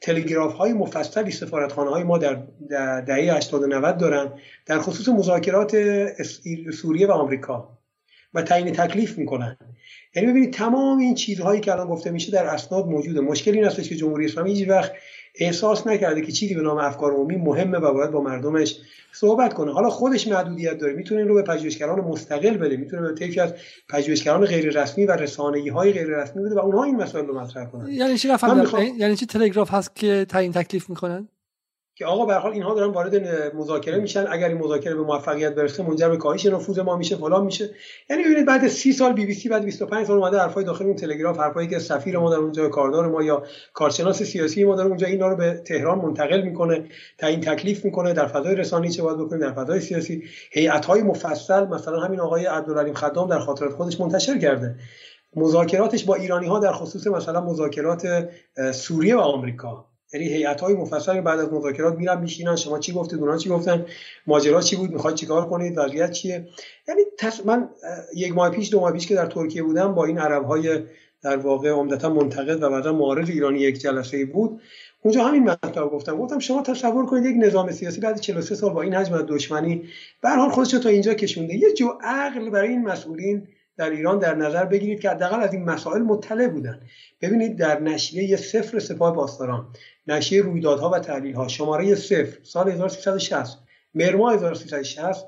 [0.00, 2.34] تلگراف های مفصلی سفارتخانه های ما در
[3.00, 4.32] دهه 80 و 90 دارن
[4.66, 5.76] در خصوص مذاکرات
[6.72, 7.78] سوریه و آمریکا
[8.34, 9.56] و تعیین تکلیف می‌کنن.
[10.14, 13.20] یعنی ببینید تمام این چیزهایی که الان گفته میشه در اسناد موجوده.
[13.20, 14.92] مشکلی این که جمهوری اسلامی هیچ وقت
[15.34, 18.78] احساس نکرده که چیزی به نام افکار عمومی مهمه و باید با مردمش
[19.12, 19.72] صحبت کنه.
[19.72, 20.92] حالا خودش محدودیت داره.
[20.92, 22.76] می‌تونه این رو به پژوهشگران مستقل بده.
[22.76, 23.54] می‌تونه به طیفی از
[23.88, 27.66] پژوهشگران غیر رسمی و رسانه‌ای های غیر رسمی بده و اونها این مسائل رو مطرح
[27.66, 27.88] کنن.
[27.88, 28.28] یعنی چی
[28.98, 31.28] یعنی چی تلگراف هست که تعیین تکلیف می‌کنن؟
[31.94, 33.14] که آقا به حال اینها دارن وارد
[33.54, 34.26] مذاکره میشن.
[34.30, 37.70] اگر این مذاکره به موفقیت برسه منجر به کاهش نفوذ ما میشه فلان میشه.
[38.10, 40.96] یعنی ببینید بعد 30 سال بی بی سی بعد 25 سال اومده حرفای داخل اون
[40.96, 43.42] تلگراف حرفایی که سفیر ما در اونجا کاردار ما یا
[43.74, 46.84] کارشناس سیاسی ما در اونجا اینا رو به تهران منتقل می‌کنه
[47.18, 48.12] تعیین تکلیف می‌کنه.
[48.12, 50.22] در فضای رسانه‌ای چه باید بکنه در فضای سیاسی.
[50.50, 54.74] هیئت‌های مفصل مثلا همین آقای عبدالعلیم خدام در خاطرات خودش منتشر کرده.
[55.36, 58.28] مذاکراتش با ایرانی ها در خصوص مثلا مذاکرات
[58.72, 59.91] سوریه و آمریکا.
[60.12, 62.56] یعنی هیئت های مفصل بعد از مذاکرات میرن میشینن.
[62.56, 63.86] شما چی گفتید؟ اونها چی گفتن؟
[64.26, 66.48] ماجرا چی بود؟ می‌خواید چیکار کنید؟ وضعیت چیه؟
[66.88, 67.00] یعنی
[67.44, 67.68] من
[68.16, 70.80] یک ماه پیش دو ماه پیش که در ترکیه بودم با این عرب های
[71.22, 74.60] در واقع عمدتا منتقد و بعدا معارض ایرانی یک جلسه بود.
[75.02, 76.16] اونجا همین مطلب گفتم.
[76.16, 79.82] گفتم شما تصور کنید یک نظام سیاسی بعد 43 سال با این حجم از دشمنی
[80.22, 81.54] به هر حال خودش تا اینجا کشونده.
[81.54, 85.64] یه جو عقل برای این مسئولین در ایران در نظر بگیرید که حداقل از این
[85.64, 86.80] مسائل مطلع بودن.
[87.20, 89.66] ببینید در نشریه صفر سپاه پاسداران
[90.06, 93.58] نشریه رویدادها و تحلیلها شماره صفر سال 1360
[93.94, 95.26] مرما 1360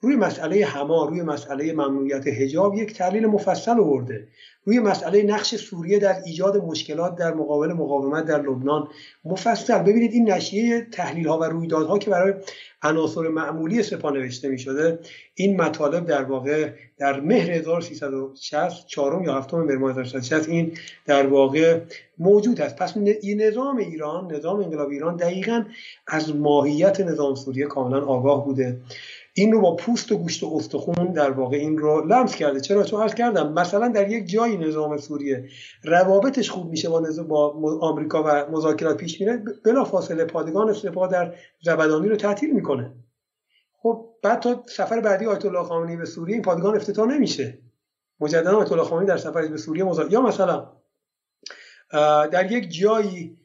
[0.00, 4.28] روی مسئله هما روی مسئله ممنوعیت حجاب یک تحلیل مفصل آورده.
[4.64, 8.88] روی مسئله نقش سوریه در ایجاد مشکلات در مقابل مقاومت در لبنان.
[9.24, 9.78] مفصل.
[9.78, 12.34] ببینید این نشریه تحلیل ها و رویدادها که برای
[12.82, 14.98] عناصر معمولی سپاه نوشته می شده
[15.34, 21.80] این مطالب در واقع در مهر 1360 چهارم یا هفتم مهر 1360 این در واقع
[22.18, 22.76] موجود است.
[22.76, 22.96] پس
[23.36, 25.64] نظام ایران نظام انقلاب ایران دقیقا
[26.06, 28.80] از ماهیت نظام سوریه کاملا آگاه بوده.
[29.40, 32.60] این رو با پوست و گوشت و استخون در واقع این رو لمس کرده.
[32.60, 35.48] چرا؟ چون عرض کردم مثلا در یک جایی نظام سوریه
[35.84, 41.34] روابطش خوب میشه با با آمریکا و مذاکرات پیش میره بلا فاصله پادگان سپاه در
[41.62, 42.94] زبدانی رو تعطیل می‌کنه.
[43.82, 47.58] خب بعد تا سفر بعدی آیت الله خامنه‌ای به سوریه این پادگان افتتاح نمیشه.
[48.20, 50.72] مجددا آیت الله خامنه‌ای در سفر به سوریه مذاکره یا مثلا
[52.32, 53.38] در یک جایی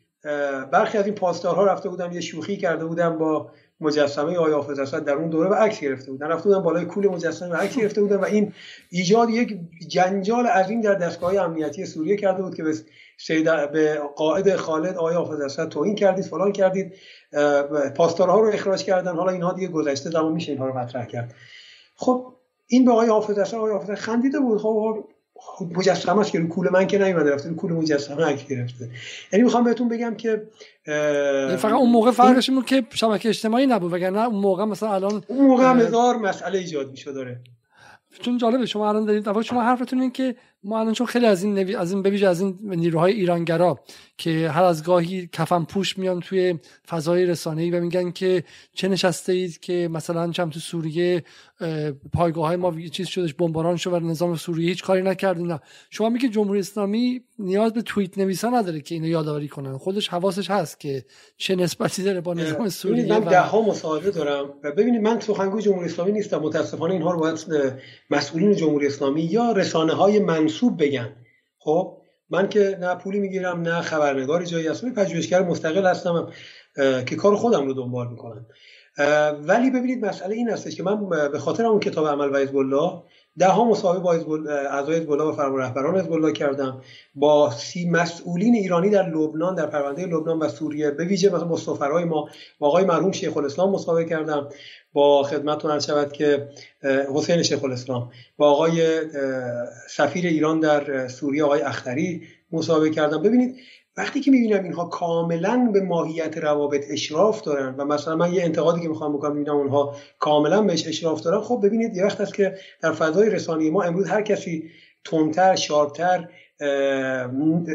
[0.72, 3.52] برخی از این پاسدارها رفته بودم یه شوخی کرده بودم با
[3.84, 7.08] مجسمه آقای حافظ اسد در اون دوره و عکس گرفته بودن رفته بودن بالای کول
[7.08, 8.54] مجسمه و عکس گرفته بودن و این
[8.90, 12.74] ایجاد یک جنجال عظیم در دستگاه امنیتی سوریه کرده بود که به
[13.18, 16.94] سید به قائد خالد آقای حافظ اسد توهین کردید فلان کردید
[17.96, 19.16] پاسدارها رو اخراج کردن.
[19.16, 21.34] حالا اینها دیگه گذشته زمان میشه اینها رو مطرح کرد.
[21.96, 22.34] خب
[22.68, 24.62] این به آقای حافظ اسد آقای حافظ خندیده بود.
[24.62, 25.04] خب
[25.76, 28.90] مجسمه است که رو کول من که نیومده رفته رو کول مجسمه عکس گرفته.
[29.34, 30.44] یعنی می‌خوام بهتون بگم که
[30.88, 35.24] یعنی فقط اون موقع فرقش بود که شبکه اجتماعی نبود وگرنه اون موقع مثلا الان
[35.28, 37.40] اون موقع هم هزار مسئله ایجاد میشه داره
[38.22, 41.78] چون جالبه شما الان دارید شما حرفتون این که ما الان چون خیلی از این
[41.78, 43.80] از این ببیج از این نیروهای ایرانگرا
[44.18, 49.34] که هر از گاهی کفن پوش میان توی فضای رسانه‌ای و میگن که چه نشسته
[49.34, 51.24] اید که مثلا چم تو سوریه
[52.14, 55.60] پایگاه های ما چیز شدش بمباران شد و نظام سوریه هیچ کاری نکرد نه
[55.90, 60.52] شما میگه جمهوری اسلامی نیاز به توییت نویسا نداره که اینو یادآوری کنن خودش حواسش
[60.52, 61.06] هست که
[61.38, 65.62] چه نسبتی داره با نظام سوریه من ده ها مصاحبه دارم و ببینید من سخنگوی
[65.62, 66.38] جمهوری اسلامی نیستم.
[66.38, 67.40] متاسفانه اینها رو باید
[68.10, 70.20] مسئولین جمهوری اسلامی یا رسانه های
[70.54, 71.16] منصوب بگن.
[71.58, 71.98] خب
[72.30, 76.32] من که نه پولی می‌گیرم نه خبرنگاری جایی هستم پژوهشگر مستقل هستم
[76.76, 78.46] که کار خودم رو دنبال می‌کنم.
[79.48, 83.04] ولی ببینید مسئله این هستش که من به خاطر اون کتاب عمل و الله
[83.40, 84.14] ده ها مصاحبه با
[84.52, 86.82] اعضای حزب و فرمان رهبران حزب الله کردم.
[87.16, 91.58] با سی مسئولین ایرانی در لبنان در پرونده لبنان و سوریه به ویژه مثلا با
[91.58, 92.30] سفرای ما
[92.60, 94.50] با آقای مرحوم شیخ الاسلام مصاحبه کردم.
[94.94, 96.48] با خدمتتون عرض شود که
[97.14, 98.12] حسین شیخ الاسلام.
[98.38, 99.02] با آقای
[99.90, 103.22] سفیر ایران در سوریه آقای اختری مصاحبه کردم.
[103.22, 103.56] ببینید
[103.98, 108.82] وقتی که می‌بینم اینها کاملا به ماهیت روابط اشراف دارن و مثلا من یه انتقادی
[108.82, 112.56] که می‌خوام بکنم می‌بینم اونها کاملا بهش اشراف دارن خب ببینید یه وقت است که
[112.82, 114.70] در فضای رسانه ما امروز هر کسی
[115.06, 116.30] تندتر شارپتر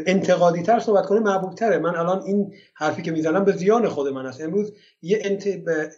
[0.05, 4.07] انتقادی تر صحبت کنه محبوب تره من الان این حرفی که می‌زنم به زیان خود
[4.07, 4.41] من است.
[4.41, 5.47] امروز یه انت...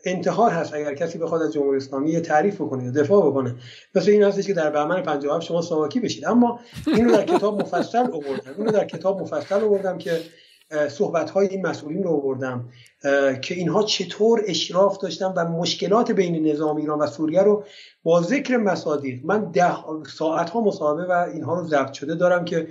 [0.06, 3.56] انتحار هست اگر کسی بخواد از جمهوری اسلامی یه تعریف بکنه دفاع بکنه.
[3.96, 6.26] مثل این هستش که در بهمن 57 شما سواکی بشید.
[6.26, 8.56] اما اینو در کتاب مفصل آوردم.
[8.58, 10.12] اینو در کتاب مفصل آوردم که
[10.90, 12.70] صحبت های این مسئولین رو آوردم
[13.42, 17.64] که اینها چطور اشراف داشتن و مشکلات بین نظام ایران و سوریه رو
[18.04, 19.26] با ذکر مصادیق.
[19.26, 19.76] من ده
[20.18, 22.68] ساعت ها مصاحبه و اینها رو ضبط شده دارم که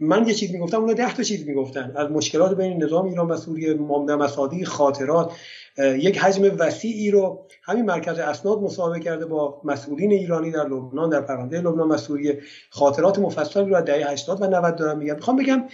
[0.00, 1.92] من یه چیز می‌گفتم اونا ده تا چیز می‌گفتن.
[1.96, 5.32] از مشکلات بین نظام ایران و سوریه مصادیق خاطرات
[5.78, 11.20] یک حجم وسیعی رو همین مرکز اسناد مصاحبه کرده با مسئولین ایرانی در لبنان در
[11.20, 12.40] پرونده لبنان و سوریه.
[12.70, 15.14] خاطرات مفصلی رو از دهه 80 و 90 دارم میگم.
[15.14, 15.64] می‌خوام بگم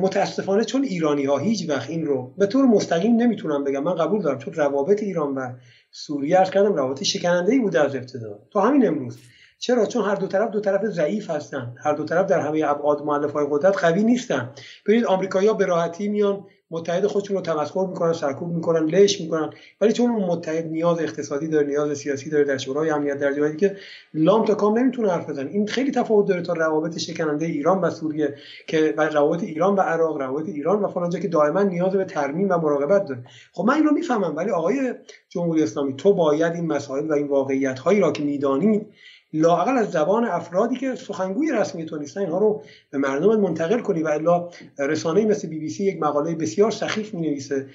[0.00, 3.82] متاسفانه چون ایرانی ها هیچ وقت این رو به طور مستقیم نمی‌تونم بگم.
[3.82, 5.52] من قبول دارم چون روابط ایران و
[5.90, 8.38] سوریه ارز کردم روابط شکننده ای بوده از ابتدا.
[8.52, 9.18] تا همین امروز.
[9.58, 11.74] چرا؟ چون هر دو طرف دو طرف ضعیف هستن.
[11.78, 14.50] هر دو طرف در همه ابعاد مؤلفه قدرت قوی نیستن.
[14.86, 19.50] ببینید آمریکایی‌ها به راحتی میان متحد خودشون رو تمسخر می‌کنن سرکوب می‌کنن لش می‌کنن.
[19.80, 23.56] ولی چون اون متحد نیاز اقتصادی داره نیاز سیاسی داره در شورای امنیت در جایی
[23.56, 23.76] که
[24.14, 25.50] لام تا کام نمی‌تونه حرف بزنه.
[25.50, 28.34] این خیلی تفاوت داره تا روابط شکننده ایران و سوریه
[28.66, 32.50] که و روابط ایران و عراق روابط ایران و فلان که دائما نیاز به ترمیم
[32.50, 33.24] و مراقبت داره.
[33.52, 34.94] خب من این می‌فهمم ولی آقای
[35.28, 38.86] جمهوری اسلامی تو باید این مسائل و این واقعیت هایی را که می‌دانید
[39.34, 44.02] لاقل از زبان افرادی که سخنگوی رسمی تو نیستن اینها رو به مردم منتقل کنی
[44.02, 44.48] و الا
[44.78, 47.66] رسانه مثل بی بی سی یک مقاله بسیار سخیف می نویسه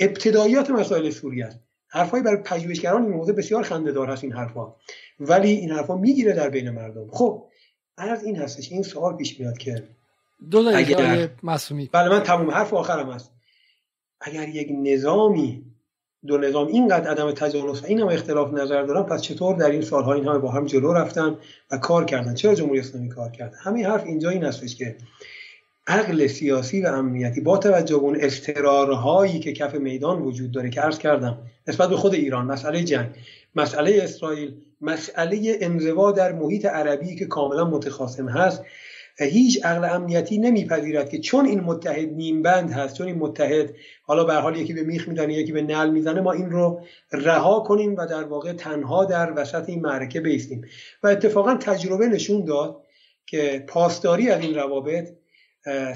[0.00, 1.58] ابتداییات مسائل سوریه است.
[1.88, 4.74] حرفایی برای پژوهشگران این موضوع بسیار خنده‌دار هست این حرفا
[5.20, 7.10] ولی این حرفا می‌گیره در بین مردم.
[7.10, 7.44] خب
[7.98, 9.88] از این هستش این سوال پیش میاد که
[10.50, 11.28] دو اگر...
[11.42, 11.90] معصومی.
[11.92, 13.32] بله من تموم حرف آخرم هست
[14.20, 15.64] اگر یک نظامی
[16.26, 16.66] دو نظام.
[16.66, 20.24] اینقدر عدم تجانس و این هم اختلاف نظر دارن پس چطور در این سالها این
[20.24, 21.36] همه با هم جلو رفتن
[21.70, 24.96] و کار کردن؟ چرا جمهوری اسلامی کار کرد؟ همین حرف اینجا این هستش که
[25.86, 30.80] عقل سیاسی و امنیتی با توجه به اون استرارهایی که کف میدان وجود داره که
[30.80, 31.38] عرض کردم
[31.68, 33.08] نسبت به خود ایران مسئله جنگ
[33.56, 38.64] مسئله اسرائیل مسئله انزوا در محیط عربی که کاملا متخاصم هست.
[39.24, 44.24] هیچ عقل امنیتی نمیپذیرد که چون این متحد نیم بند هست چون این متحد حالا
[44.24, 46.80] به حال یکی به میخ می‌زنه یکی به نل می‌زنه ما این رو
[47.12, 50.64] رها کنیم و در واقع تنها در وسط این معرکه بیستیم.
[51.02, 52.82] و اتفاقا تجربه نشون داد
[53.26, 55.08] که پاسداری از این روابط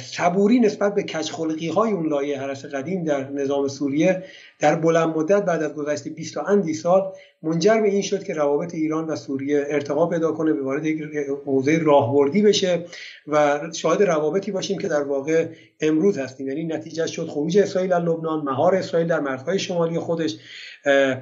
[0.01, 4.25] صبوری نسبت به کچخلقی های اون لایه حرس قدیم در نظام سوریه
[4.59, 8.35] در بلند مدت بعد از گذشت 20 تا اندی سال منجر به این شد که
[8.35, 11.03] روابط ایران و سوریه ارتقا پیدا کنه به وارد یک
[11.45, 12.85] حوزه راهبردی بشه
[13.27, 15.47] و شاهد روابطی باشیم که در واقع
[15.81, 16.49] امروز هستیم.
[16.49, 20.37] یعنی نتیجه شد خروج اسرائیل از لبنان مهار اسرائیل در مرزهای شمالی خودش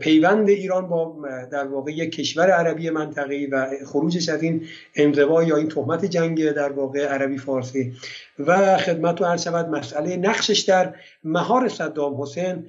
[0.00, 1.16] پیوند ایران با
[1.52, 6.50] در واقع یک کشور عربی منطقه‌ای و خروجش از این انزوا یا این تهمت جنگ
[6.50, 7.92] در واقع عربی فارسی.
[8.38, 12.66] و خدمت تو عرض شود مسئله نقشش در مهار صدام حسین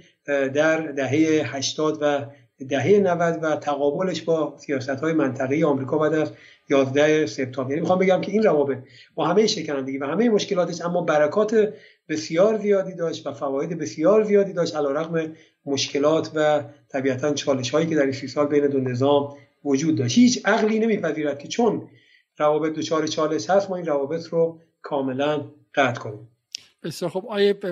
[0.53, 2.26] در دهه 80 و
[2.69, 6.31] دهه 90 و تقابلش با سیاست های منطقه آمریکا بعد از
[6.69, 7.69] 11 سپتامبر.
[7.69, 8.77] یعنی می‌خوام بگم که این روابط
[9.15, 11.73] با همه شکنندگی و همه مشکلاتش اما برکات
[12.10, 17.95] بسیار زیادی داشت و فواید بسیار زیادی داشت علیرغم مشکلات و طبیعتا چالش هایی که
[17.95, 20.18] در این سی سال بین دو نظام وجود داشت.
[20.18, 21.90] هیچ عقلی نمیپذیرد که چون
[22.38, 25.45] روابط دچار چالش هست ما این روابط رو کاملا
[25.76, 26.27] قطع کنیم.
[26.84, 27.72] بسیار خب آیه به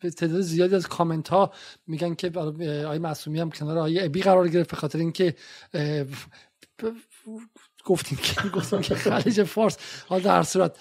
[0.00, 1.52] تعداد زیادی از کامنت ها
[1.86, 5.34] میگن که آیه معصومی هم کنار آیه ابی قرار گرفت به خاطر اینکه
[7.84, 9.78] گفتیم که گفتیم که خلیج فارس.
[10.08, 10.76] حالا در صورت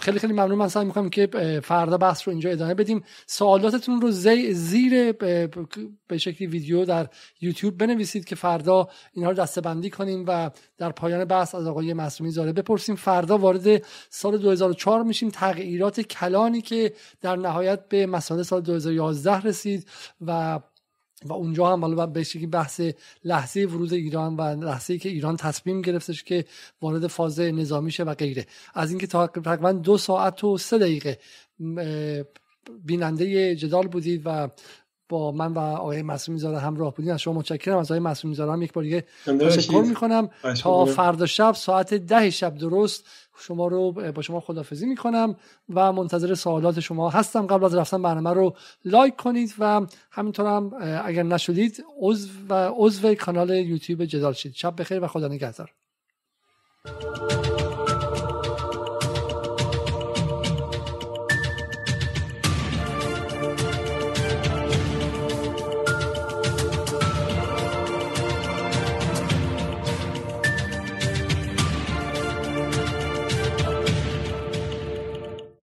[0.00, 0.58] خیلی خیلی ممنون.
[0.58, 3.04] من سعی می‌کنم که فردا بحث رو اینجا ادامه بدیم.
[3.26, 5.12] سوالاتتون رو زیر
[6.08, 7.08] به شکلی ویدیو در
[7.40, 11.92] یوتیوب بنویسید که فردا اینها رو دسته بندی کنیم و در پایان بحث از آقای
[11.92, 12.96] معصومی زاده بپرسیم.
[12.96, 15.30] فردا وارد سال 2004 میشیم.
[15.30, 19.88] تغییرات کلانی که در نهایت به مسائل سال 2011 رسید
[20.26, 20.60] و
[21.24, 22.80] و اونجا هم حالا به شکلی بحث
[23.24, 26.44] لحظه ورود ایران و لحظه ای که ایران تصمیم گرفتش که
[26.82, 28.46] وارد فاز نظامی شه و غیره.
[28.74, 31.18] از اینکه تقریبا دو ساعت و سه دقیقه
[32.84, 34.48] بیننده جدال بودید و
[35.08, 37.78] با من و آقای معصومی زاده همراه بودین از شما متشکرم.
[37.78, 40.30] از آقای معصومی زاده هم یک بار دیگه تشکر می‌کنم.
[40.62, 43.06] تا فردا شب ساعت ده شب درست
[43.40, 45.36] شما رو با شما خدافزی می‌کنم
[45.74, 47.46] و منتظر سوالات شما هستم.
[47.46, 50.72] قبل از رفتن برنامه رو لایک کنید و همینطور هم
[51.04, 54.54] اگر نشدید عضو و عضو کانال یوتیوب جدال شید.
[54.54, 55.72] شب بخیر و خدا نگهدار.